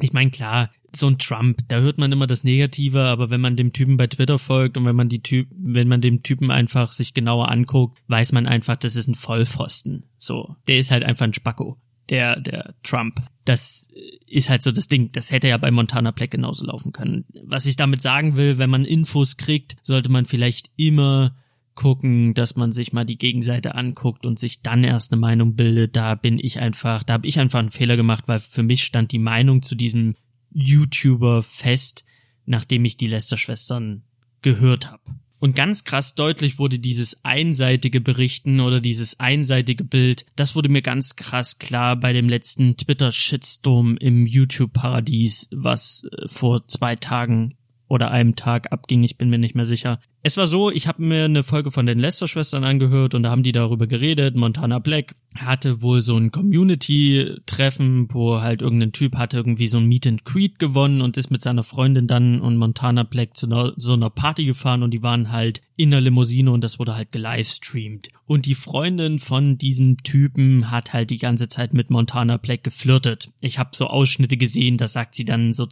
Ich 0.00 0.12
meine, 0.12 0.30
klar, 0.30 0.70
so 0.94 1.06
ein 1.06 1.18
Trump, 1.18 1.60
da 1.68 1.78
hört 1.78 1.98
man 1.98 2.12
immer 2.12 2.26
das 2.26 2.44
Negative, 2.44 3.04
aber 3.04 3.30
wenn 3.30 3.40
man 3.40 3.56
dem 3.56 3.72
Typen 3.72 3.96
bei 3.96 4.06
Twitter 4.06 4.38
folgt 4.38 4.76
und 4.76 4.84
wenn 4.84 4.96
man 4.96 5.08
die 5.08 5.22
Typ, 5.22 5.48
wenn 5.56 5.88
man 5.88 6.00
dem 6.00 6.22
Typen 6.22 6.50
einfach 6.50 6.92
sich 6.92 7.14
genauer 7.14 7.50
anguckt, 7.50 7.98
weiß 8.08 8.32
man 8.32 8.46
einfach, 8.46 8.76
das 8.76 8.96
ist 8.96 9.08
ein 9.08 9.14
Vollpfosten. 9.14 10.04
So, 10.18 10.56
der 10.68 10.78
ist 10.78 10.90
halt 10.90 11.04
einfach 11.04 11.24
ein 11.24 11.34
Spacko, 11.34 11.78
der, 12.10 12.40
der 12.40 12.74
Trump. 12.82 13.20
Das 13.44 13.88
ist 14.26 14.50
halt 14.50 14.62
so 14.62 14.70
das 14.70 14.86
Ding. 14.86 15.10
Das 15.12 15.32
hätte 15.32 15.48
ja 15.48 15.56
bei 15.56 15.70
Montana 15.70 16.10
Black 16.10 16.30
genauso 16.30 16.64
laufen 16.66 16.92
können. 16.92 17.24
Was 17.44 17.66
ich 17.66 17.76
damit 17.76 18.02
sagen 18.02 18.36
will, 18.36 18.58
wenn 18.58 18.70
man 18.70 18.84
Infos 18.84 19.36
kriegt, 19.36 19.76
sollte 19.82 20.10
man 20.10 20.26
vielleicht 20.26 20.70
immer 20.76 21.34
gucken, 21.74 22.34
dass 22.34 22.56
man 22.56 22.72
sich 22.72 22.92
mal 22.92 23.04
die 23.04 23.18
Gegenseite 23.18 23.74
anguckt 23.74 24.26
und 24.26 24.38
sich 24.38 24.62
dann 24.62 24.84
erst 24.84 25.12
eine 25.12 25.20
Meinung 25.20 25.54
bildet. 25.54 25.96
Da 25.96 26.14
bin 26.14 26.38
ich 26.40 26.60
einfach, 26.60 27.02
da 27.02 27.14
habe 27.14 27.26
ich 27.26 27.38
einfach 27.38 27.58
einen 27.58 27.70
Fehler 27.70 27.96
gemacht, 27.96 28.24
weil 28.26 28.40
für 28.40 28.62
mich 28.62 28.84
stand 28.84 29.12
die 29.12 29.18
Meinung 29.18 29.62
zu 29.62 29.74
diesem 29.74 30.16
YouTuber 30.50 31.42
fest, 31.42 32.04
nachdem 32.44 32.84
ich 32.84 32.96
die 32.96 33.06
Lester-Schwestern 33.06 34.02
gehört 34.42 34.90
habe. 34.90 35.02
Und 35.42 35.56
ganz 35.56 35.82
krass 35.82 36.14
deutlich 36.14 36.60
wurde 36.60 36.78
dieses 36.78 37.24
einseitige 37.24 38.00
Berichten 38.00 38.60
oder 38.60 38.80
dieses 38.80 39.18
einseitige 39.18 39.82
Bild, 39.82 40.24
das 40.36 40.54
wurde 40.54 40.68
mir 40.68 40.82
ganz 40.82 41.16
krass 41.16 41.58
klar 41.58 41.96
bei 41.96 42.12
dem 42.12 42.28
letzten 42.28 42.76
Twitter-Shitstorm 42.76 43.96
im 43.96 44.24
YouTube-Paradies, 44.24 45.48
was 45.50 46.04
äh, 46.12 46.28
vor 46.28 46.68
zwei 46.68 46.94
Tagen 46.94 47.56
oder 47.92 48.10
einem 48.10 48.36
Tag 48.36 48.72
abging, 48.72 49.02
ich 49.02 49.18
bin 49.18 49.28
mir 49.28 49.36
nicht 49.36 49.54
mehr 49.54 49.66
sicher. 49.66 50.00
Es 50.22 50.38
war 50.38 50.46
so, 50.46 50.70
ich 50.70 50.86
habe 50.86 51.02
mir 51.02 51.26
eine 51.26 51.42
Folge 51.42 51.70
von 51.70 51.84
den 51.84 51.98
Lester-Schwestern 51.98 52.64
angehört 52.64 53.12
und 53.14 53.22
da 53.22 53.30
haben 53.30 53.42
die 53.42 53.52
darüber 53.52 53.86
geredet. 53.86 54.34
Montana 54.34 54.78
Black 54.78 55.14
hatte 55.36 55.82
wohl 55.82 56.00
so 56.00 56.16
ein 56.16 56.30
Community-Treffen, 56.30 58.08
wo 58.10 58.40
halt 58.40 58.62
irgendein 58.62 58.92
Typ 58.92 59.16
hatte 59.16 59.36
irgendwie 59.36 59.66
so 59.66 59.76
ein 59.76 59.84
Meet 59.84 60.06
and 60.06 60.24
Greet 60.24 60.58
gewonnen 60.58 61.02
und 61.02 61.18
ist 61.18 61.30
mit 61.30 61.42
seiner 61.42 61.64
Freundin 61.64 62.06
dann 62.06 62.40
und 62.40 62.56
Montana 62.56 63.02
Black 63.02 63.36
zu 63.36 63.44
einer, 63.44 63.74
so 63.76 63.92
einer 63.92 64.08
Party 64.08 64.46
gefahren 64.46 64.82
und 64.82 64.92
die 64.92 65.02
waren 65.02 65.30
halt 65.30 65.60
in 65.76 65.90
der 65.90 66.00
Limousine 66.00 66.50
und 66.50 66.64
das 66.64 66.78
wurde 66.78 66.96
halt 66.96 67.12
gelivestreamt. 67.12 68.08
Und 68.24 68.46
die 68.46 68.54
Freundin 68.54 69.18
von 69.18 69.58
diesem 69.58 69.98
Typen 69.98 70.70
hat 70.70 70.94
halt 70.94 71.10
die 71.10 71.18
ganze 71.18 71.46
Zeit 71.46 71.74
mit 71.74 71.90
Montana 71.90 72.38
Black 72.38 72.64
geflirtet. 72.64 73.28
Ich 73.42 73.58
habe 73.58 73.76
so 73.76 73.88
Ausschnitte 73.88 74.38
gesehen, 74.38 74.78
da 74.78 74.88
sagt 74.88 75.14
sie 75.14 75.26
dann 75.26 75.52
so 75.52 75.66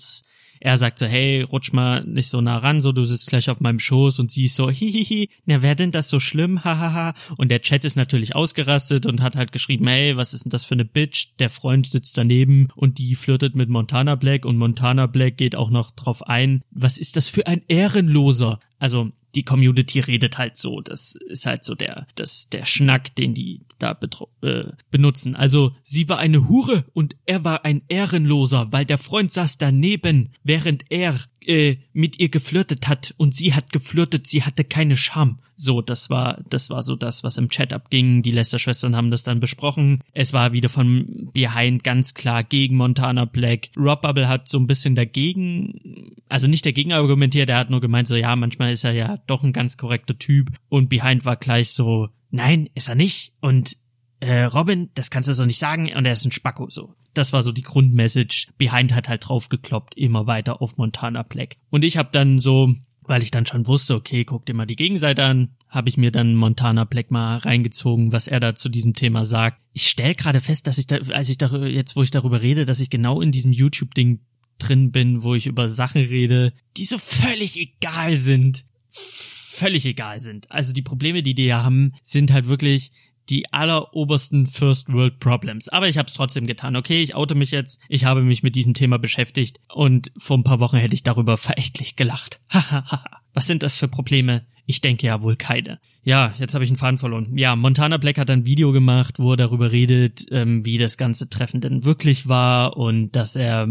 er 0.61 0.77
sagt 0.77 0.99
so, 0.99 1.07
hey, 1.07 1.41
rutsch 1.41 1.73
mal 1.73 2.05
nicht 2.05 2.29
so 2.29 2.41
nah 2.43 2.59
ran, 2.59 2.83
so 2.83 2.93
du 2.93 3.05
sitzt 3.05 3.29
gleich 3.29 3.49
auf 3.49 3.61
meinem 3.61 3.79
Schoß 3.79 4.21
und 4.21 4.31
sie 4.31 4.45
ist 4.45 4.55
so, 4.55 4.71
hihihi, 4.71 5.31
na, 5.47 5.63
wer 5.63 5.75
denn 5.75 5.91
das 5.91 6.11
so 6.11 6.21
schlimm, 6.21 6.63
hahaha. 6.65 7.15
Und 7.39 7.51
der 7.51 7.63
Chat 7.63 7.85
ist 7.85 7.97
natürlich 7.97 8.37
ausgerastet 8.37 9.07
und 9.07 9.23
hat 9.23 9.37
halt 9.37 9.53
geschrieben, 9.53 9.89
hey, 9.89 10.19
was 10.19 10.35
ist 10.35 10.45
denn 10.45 10.51
das 10.51 10.67
für 10.67 10.75
eine 10.75 10.85
Bitch? 10.85 11.29
Der 11.39 11.49
Freund 11.49 11.87
sitzt 11.87 12.19
daneben 12.19 12.69
und 12.77 12.99
die 12.99 13.15
flirtet 13.15 13.57
mit 13.57 13.71
Montana 13.71 14.17
Black 14.17 14.45
und 14.45 14.59
Montana 14.59 15.07
Black 15.07 15.39
geht 15.39 15.57
auch 15.57 15.71
noch 15.71 15.91
drauf 15.91 16.27
ein, 16.27 16.63
was 16.71 16.99
ist 16.99 17.17
das 17.17 17.29
für 17.29 17.47
ein 17.47 17.63
Ehrenloser? 17.67 18.61
Also 18.79 19.13
die 19.35 19.43
Community 19.43 20.01
redet 20.01 20.39
halt 20.39 20.57
so. 20.57 20.81
Das 20.81 21.15
ist 21.15 21.47
halt 21.47 21.65
so 21.65 21.75
der, 21.75 22.07
das, 22.15 22.49
der 22.51 22.67
Schnack, 22.67 23.15
den 23.15 23.35
die 23.35 23.63
da 23.79 23.99
äh, 24.43 24.65
benutzen. 24.91 25.37
Also 25.37 25.75
sie 25.83 26.09
war 26.09 26.19
eine 26.19 26.49
Hure 26.49 26.85
und 26.93 27.17
er 27.27 27.45
war 27.45 27.65
ein 27.65 27.83
Ehrenloser, 27.89 28.69
weil 28.71 28.85
der 28.85 28.99
Freund 28.99 29.33
saß 29.33 29.59
daneben, 29.59 30.31
während 30.43 30.85
er 30.91 31.17
äh, 31.47 31.77
mit 31.93 32.19
ihr 32.19 32.29
geflirtet 32.29 32.89
hat 32.89 33.15
und 33.17 33.35
sie 33.35 33.55
hat 33.55 33.73
geflirtet, 33.73 34.27
sie 34.27 34.43
hatte 34.43 34.65
keine 34.65 34.97
Scham. 34.97 35.41
So, 35.57 35.83
das 35.83 36.09
war, 36.09 36.43
das 36.49 36.71
war 36.71 36.83
so 36.83 36.97
das, 36.97 37.23
was 37.23 37.37
im 37.37 37.51
Chat 37.51 37.75
abging. 37.75 38.23
Die 38.23 38.31
Lester-Schwestern 38.31 38.97
haben 38.97 39.11
das 39.11 39.25
dann 39.25 39.41
besprochen. 39.41 40.01
Es 40.15 40.33
war 40.33 40.53
wieder 40.53 40.71
von 40.71 41.31
Behind 41.35 41.85
ganz 41.85 42.15
klar 42.15 42.45
gegen 42.45 42.77
Montana 42.77 43.27
Black. 43.27 43.69
Rob 43.77 44.01
Bubble 44.01 44.29
hat 44.29 44.49
so 44.49 44.59
ein 44.59 44.67
bisschen 44.67 44.95
dagegen, 44.95 46.15
also 46.29 46.47
nicht 46.47 46.65
dagegen 46.65 46.93
argumentiert, 46.93 47.51
er 47.51 47.59
hat 47.59 47.71
nur 47.71 47.83
gemeint, 47.83 48.09
so 48.09 48.17
ja, 48.17 48.35
manchmal 48.37 48.73
ist 48.73 48.85
er 48.85 48.93
ja 48.93 49.19
doch 49.27 49.43
ein 49.43 49.53
ganz 49.53 49.77
korrekter 49.77 50.19
Typ. 50.19 50.49
Und 50.71 50.89
Behind 50.89 51.27
war 51.27 51.37
gleich 51.37 51.71
so, 51.71 52.09
nein, 52.31 52.71
ist 52.75 52.89
er 52.89 52.95
nicht. 52.95 53.35
Und 53.41 53.77
äh, 54.21 54.45
Robin, 54.45 54.91
das 54.95 55.11
kannst 55.11 55.29
du 55.29 55.35
so 55.35 55.45
nicht 55.45 55.59
sagen, 55.59 55.93
und 55.95 56.07
er 56.07 56.13
ist 56.13 56.25
ein 56.25 56.33
Spacko, 56.33 56.71
so. 56.71 56.95
Das 57.15 57.33
war 57.33 57.43
so 57.43 57.53
die 57.53 57.63
Grundmessage. 57.63 58.49
Behind 58.59 58.95
hat 58.95 59.09
halt 59.09 59.29
draufgekloppt, 59.29 59.97
immer 59.97 60.27
weiter 60.27 60.63
auf 60.63 60.77
Montana 60.77 61.23
Black. 61.23 61.57
Und 61.71 61.85
ich 61.85 61.97
habe 61.97 62.11
dann 62.13 62.39
so 62.39 62.75
weil 63.11 63.25
ich 63.25 63.33
dann 63.33 63.45
schon 63.45 63.67
wusste, 63.67 63.97
okay, 63.97 64.25
guck 64.25 64.47
dir 64.47 64.55
mal 64.55 64.67
die 64.67 64.77
Gegenseite 64.77 65.25
an, 65.25 65.57
habe 65.69 65.89
ich 65.89 65.97
mir 65.97 66.13
dann 66.13 66.37
Montana 66.37 66.85
Black 66.85 67.11
mal 67.11 67.39
reingezogen, 67.39 68.13
was 68.13 68.29
er 68.29 68.39
da 68.39 68.55
zu 68.55 68.69
diesem 68.69 68.95
Thema 68.95 69.25
sagt. 69.25 69.61
Ich 69.73 69.89
stell 69.89 70.15
gerade 70.15 70.41
fest, 70.41 70.69
dass 70.69 70.79
ich 70.79 70.87
da, 70.87 70.99
als 71.13 71.29
ich 71.29 71.37
da, 71.37 71.49
jetzt 71.67 71.97
wo 71.97 72.05
ich 72.05 72.13
darüber 72.13 72.41
rede, 72.41 72.65
dass 72.65 72.79
ich 72.79 72.89
genau 72.89 73.21
in 73.21 73.33
diesem 73.33 73.53
YouTube-Ding 73.53 74.21
drin 74.59 74.93
bin, 74.93 75.25
wo 75.25 75.35
ich 75.35 75.49
über 75.49 75.69
Sachen 75.69 76.03
rede, 76.03 76.53
die 76.77 76.85
so 76.85 76.99
völlig 76.99 77.59
egal 77.59 78.15
sind. 78.15 78.65
Völlig 78.91 79.87
egal 79.87 80.21
sind. 80.21 80.49
Also 80.51 80.73
die 80.73 80.83
Probleme, 80.83 81.25
die 81.25 81.35
die 81.35 81.53
haben, 81.53 81.95
sind 82.03 82.33
halt 82.33 82.47
wirklich 82.47 82.93
die 83.31 83.53
allerobersten 83.53 84.47
First 84.47 84.93
World 84.93 85.21
Problems. 85.21 85.69
Aber 85.69 85.89
ich 85.89 85.97
habe 85.99 86.09
es 86.09 86.15
trotzdem 86.15 86.47
getan. 86.47 86.77
Okay, 86.77 87.03
ich 87.03 87.15
oute 87.15 87.35
mich 87.35 87.51
jetzt. 87.53 87.81
Ich 87.89 88.05
habe 88.05 88.23
mich 88.23 88.43
mit 88.43 88.57
diesem 88.57 88.75
Thema 88.75 88.99
beschäftigt 88.99 89.61
und 89.73 90.11
vor 90.19 90.37
ein 90.37 90.45
paar 90.45 90.61
Wochen 90.61 90.77
hätte 90.77 90.95
ich 90.95 91.03
darüber 91.03 91.37
verächtlich 91.37 91.97
gelacht. 91.97 92.41
Was 93.33 93.47
sind 93.47 93.63
das 93.63 93.77
für 93.77 93.89
Probleme? 93.89 94.47
Ich 94.67 94.81
denke 94.81 95.07
ja 95.07 95.23
wohl 95.23 95.37
keine. 95.37 95.81
Ja, 96.05 96.33
jetzt 96.39 96.55
habe 96.55 96.63
ich 96.65 96.71
einen 96.71 96.77
Faden 96.77 96.99
verloren. 96.99 97.37
Ja, 97.37 97.57
Montana 97.57 97.97
Black 97.97 98.19
hat 98.19 98.31
ein 98.31 98.47
Video 98.47 98.73
gemacht, 98.73 99.19
wo 99.19 99.33
er 99.33 99.37
darüber 99.37 99.73
redet, 99.73 100.27
ähm, 100.31 100.65
wie 100.65 100.79
das 100.79 100.97
ganze 100.97 101.29
Treffen 101.29 101.61
denn 101.61 101.85
wirklich 101.85 102.29
war 102.29 102.77
und 102.77 103.17
dass 103.17 103.37
er 103.37 103.69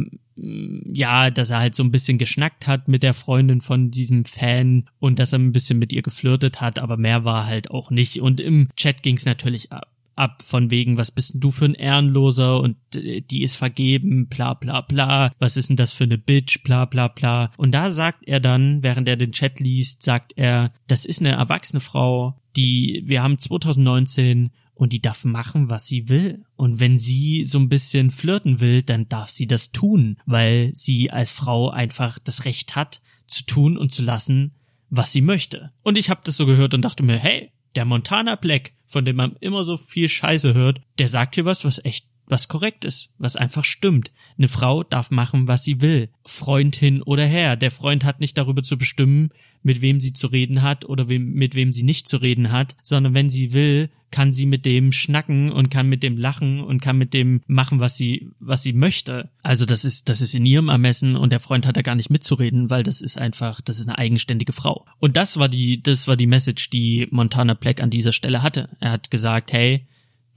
ja, 0.93 1.29
dass 1.31 1.49
er 1.49 1.59
halt 1.59 1.75
so 1.75 1.83
ein 1.83 1.91
bisschen 1.91 2.17
geschnackt 2.17 2.67
hat 2.67 2.87
mit 2.87 3.03
der 3.03 3.13
Freundin 3.13 3.61
von 3.61 3.91
diesem 3.91 4.25
Fan 4.25 4.85
und 4.99 5.19
dass 5.19 5.33
er 5.33 5.39
ein 5.39 5.51
bisschen 5.51 5.79
mit 5.79 5.93
ihr 5.93 6.01
geflirtet 6.01 6.61
hat, 6.61 6.79
aber 6.79 6.97
mehr 6.97 7.25
war 7.25 7.45
halt 7.45 7.71
auch 7.71 7.91
nicht. 7.91 8.21
Und 8.21 8.39
im 8.39 8.69
Chat 8.75 9.03
ging's 9.03 9.25
natürlich 9.25 9.71
ab 9.71 9.87
ab 10.19 10.43
von 10.43 10.69
wegen, 10.69 10.97
was 10.97 11.11
bist 11.11 11.33
denn 11.33 11.39
du 11.39 11.49
für 11.49 11.65
ein 11.65 11.73
Ehrenloser 11.73 12.59
und 12.59 12.75
äh, 12.93 13.21
die 13.21 13.41
ist 13.41 13.55
vergeben, 13.55 14.27
bla 14.27 14.53
bla 14.53 14.81
bla, 14.81 15.31
was 15.39 15.55
ist 15.55 15.69
denn 15.69 15.77
das 15.77 15.93
für 15.93 16.03
eine 16.03 16.17
Bitch, 16.17 16.61
bla 16.63 16.85
bla 16.85 17.07
bla. 17.07 17.51
Und 17.55 17.71
da 17.71 17.89
sagt 17.89 18.27
er 18.27 18.41
dann, 18.41 18.83
während 18.83 19.07
er 19.07 19.15
den 19.15 19.31
Chat 19.31 19.61
liest, 19.61 20.03
sagt 20.03 20.33
er, 20.35 20.73
das 20.87 21.05
ist 21.05 21.21
eine 21.21 21.31
erwachsene 21.31 21.79
Frau, 21.79 22.35
die, 22.57 23.03
wir 23.05 23.23
haben 23.23 23.37
2019 23.37 24.51
und 24.79 24.93
die 24.93 25.01
darf 25.01 25.25
machen, 25.25 25.69
was 25.69 25.87
sie 25.87 26.07
will. 26.07 26.45
Und 26.55 26.79
wenn 26.79 26.97
sie 26.97 27.43
so 27.43 27.59
ein 27.59 27.67
bisschen 27.67 28.11
flirten 28.11 28.61
will, 28.61 28.81
dann 28.81 29.09
darf 29.09 29.29
sie 29.29 29.45
das 29.45 29.73
tun, 29.73 30.17
weil 30.25 30.71
sie 30.73 31.11
als 31.11 31.33
Frau 31.33 31.69
einfach 31.69 32.17
das 32.17 32.45
Recht 32.45 32.77
hat, 32.77 33.01
zu 33.27 33.45
tun 33.45 33.77
und 33.77 33.91
zu 33.91 34.03
lassen, 34.03 34.53
was 34.89 35.11
sie 35.11 35.19
möchte. 35.19 35.73
Und 35.83 35.97
ich 35.97 36.09
habe 36.09 36.21
das 36.23 36.37
so 36.37 36.45
gehört 36.45 36.73
und 36.73 36.81
dachte 36.81 37.03
mir, 37.03 37.17
hey, 37.17 37.51
der 37.75 37.83
Montana 37.83 38.35
Black, 38.35 38.71
von 38.85 39.03
dem 39.03 39.17
man 39.17 39.35
immer 39.41 39.65
so 39.65 39.75
viel 39.75 40.07
Scheiße 40.07 40.53
hört, 40.53 40.79
der 40.97 41.09
sagt 41.09 41.35
hier 41.35 41.43
was, 41.43 41.65
was 41.65 41.83
echt 41.83 42.07
was 42.29 42.47
korrekt 42.47 42.85
ist, 42.85 43.09
was 43.17 43.35
einfach 43.35 43.65
stimmt. 43.65 44.11
Eine 44.37 44.47
Frau 44.47 44.83
darf 44.83 45.11
machen, 45.11 45.47
was 45.47 45.63
sie 45.63 45.81
will. 45.81 46.09
Freund 46.25 46.75
hin 46.75 47.01
oder 47.01 47.25
her. 47.25 47.55
Der 47.55 47.71
Freund 47.71 48.03
hat 48.03 48.19
nicht 48.19 48.37
darüber 48.37 48.63
zu 48.63 48.77
bestimmen, 48.77 49.31
mit 49.63 49.81
wem 49.81 49.99
sie 49.99 50.13
zu 50.13 50.27
reden 50.27 50.61
hat 50.61 50.85
oder 50.85 51.09
wem, 51.09 51.33
mit 51.33 51.55
wem 51.55 51.73
sie 51.73 51.83
nicht 51.83 52.07
zu 52.07 52.17
reden 52.17 52.51
hat, 52.51 52.75
sondern 52.81 53.13
wenn 53.13 53.29
sie 53.29 53.53
will, 53.53 53.89
kann 54.11 54.33
sie 54.33 54.45
mit 54.45 54.65
dem 54.65 54.91
schnacken 54.91 55.51
und 55.51 55.69
kann 55.69 55.87
mit 55.87 56.01
dem 56.01 56.17
lachen 56.17 56.61
und 56.61 56.81
kann 56.81 56.97
mit 56.97 57.13
dem 57.13 57.41
machen, 57.47 57.79
was 57.79 57.95
sie, 57.97 58.29
was 58.39 58.63
sie 58.63 58.73
möchte. 58.73 59.29
Also 59.43 59.65
das 59.65 59.85
ist, 59.85 60.09
das 60.09 60.21
ist 60.21 60.33
in 60.33 60.45
ihrem 60.45 60.69
Ermessen 60.69 61.15
und 61.15 61.31
der 61.31 61.39
Freund 61.39 61.67
hat 61.67 61.77
da 61.77 61.81
gar 61.81 61.95
nicht 61.95 62.09
mitzureden, 62.09 62.69
weil 62.69 62.83
das 62.83 63.01
ist 63.01 63.17
einfach, 63.17 63.61
das 63.61 63.79
ist 63.79 63.87
eine 63.87 63.97
eigenständige 63.97 64.53
Frau. 64.53 64.85
Und 64.99 65.17
das 65.17 65.37
war 65.37 65.49
die, 65.49 65.83
das 65.83 66.07
war 66.07 66.15
die 66.15 66.27
Message, 66.27 66.69
die 66.69 67.07
Montana 67.11 67.53
Black 67.53 67.81
an 67.81 67.89
dieser 67.89 68.13
Stelle 68.13 68.41
hatte. 68.41 68.69
Er 68.79 68.91
hat 68.91 69.11
gesagt, 69.11 69.53
hey, 69.53 69.85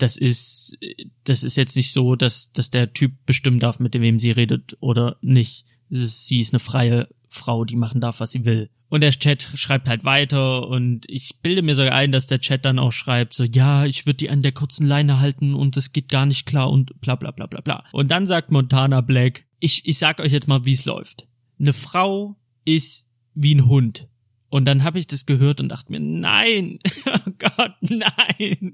das 0.03 0.17
ist, 0.17 0.77
das 1.25 1.45
ist 1.45 1.57
jetzt 1.57 1.77
nicht 1.77 1.93
so, 1.93 2.17
dass, 2.17 2.53
dass 2.53 2.71
der 2.71 2.93
Typ 2.93 3.13
bestimmen 3.25 3.61
darf, 3.61 3.79
mit 3.79 3.95
wem 3.95 4.19
sie 4.19 4.33
redet 4.33 4.77
oder 4.81 5.17
nicht. 5.21 5.65
Sie 5.89 6.41
ist 6.41 6.53
eine 6.53 6.61
freie 6.61 7.09
Frau, 7.29 7.65
die 7.65 7.77
machen 7.77 8.01
darf, 8.01 8.19
was 8.19 8.33
sie 8.33 8.45
will. 8.45 8.69
Und 8.89 9.03
der 9.03 9.13
Chat 9.13 9.43
schreibt 9.55 9.89
halt 9.89 10.05
weiter 10.05 10.69
und 10.69 11.09
ich 11.09 11.39
bilde 11.41 11.63
mir 11.63 11.75
sogar 11.75 11.95
ein, 11.95 12.13
dass 12.13 12.27
der 12.27 12.41
Chat 12.41 12.65
dann 12.65 12.79
auch 12.79 12.93
schreibt, 12.93 13.33
so, 13.33 13.45
ja, 13.45 13.87
ich 13.87 14.05
würde 14.05 14.19
die 14.19 14.29
an 14.31 14.43
der 14.43 14.53
kurzen 14.53 14.87
Leine 14.87 15.21
halten 15.21 15.55
und 15.55 15.77
es 15.77 15.93
geht 15.93 16.09
gar 16.09 16.27
nicht 16.27 16.47
klar 16.47 16.69
und 16.69 17.01
bla 17.01 17.15
bla 17.15 17.31
bla 17.31 17.47
bla 17.47 17.61
bla. 17.61 17.85
Und 17.93 18.11
dann 18.11 18.27
sagt 18.27 18.51
Montana 18.51 19.01
Black, 19.01 19.47
ich, 19.61 19.87
ich 19.87 19.99
sag 19.99 20.19
euch 20.19 20.33
jetzt 20.33 20.49
mal, 20.49 20.65
wie 20.65 20.73
es 20.73 20.85
läuft. 20.85 21.27
Eine 21.59 21.73
Frau 21.73 22.37
ist 22.65 23.07
wie 23.35 23.55
ein 23.55 23.67
Hund. 23.67 24.09
Und 24.51 24.67
dann 24.67 24.83
habe 24.83 24.99
ich 24.99 25.07
das 25.07 25.25
gehört 25.25 25.61
und 25.61 25.71
dachte 25.71 25.91
mir, 25.91 26.01
nein, 26.01 26.79
oh 27.07 27.31
Gott, 27.39 27.75
nein. 27.81 28.73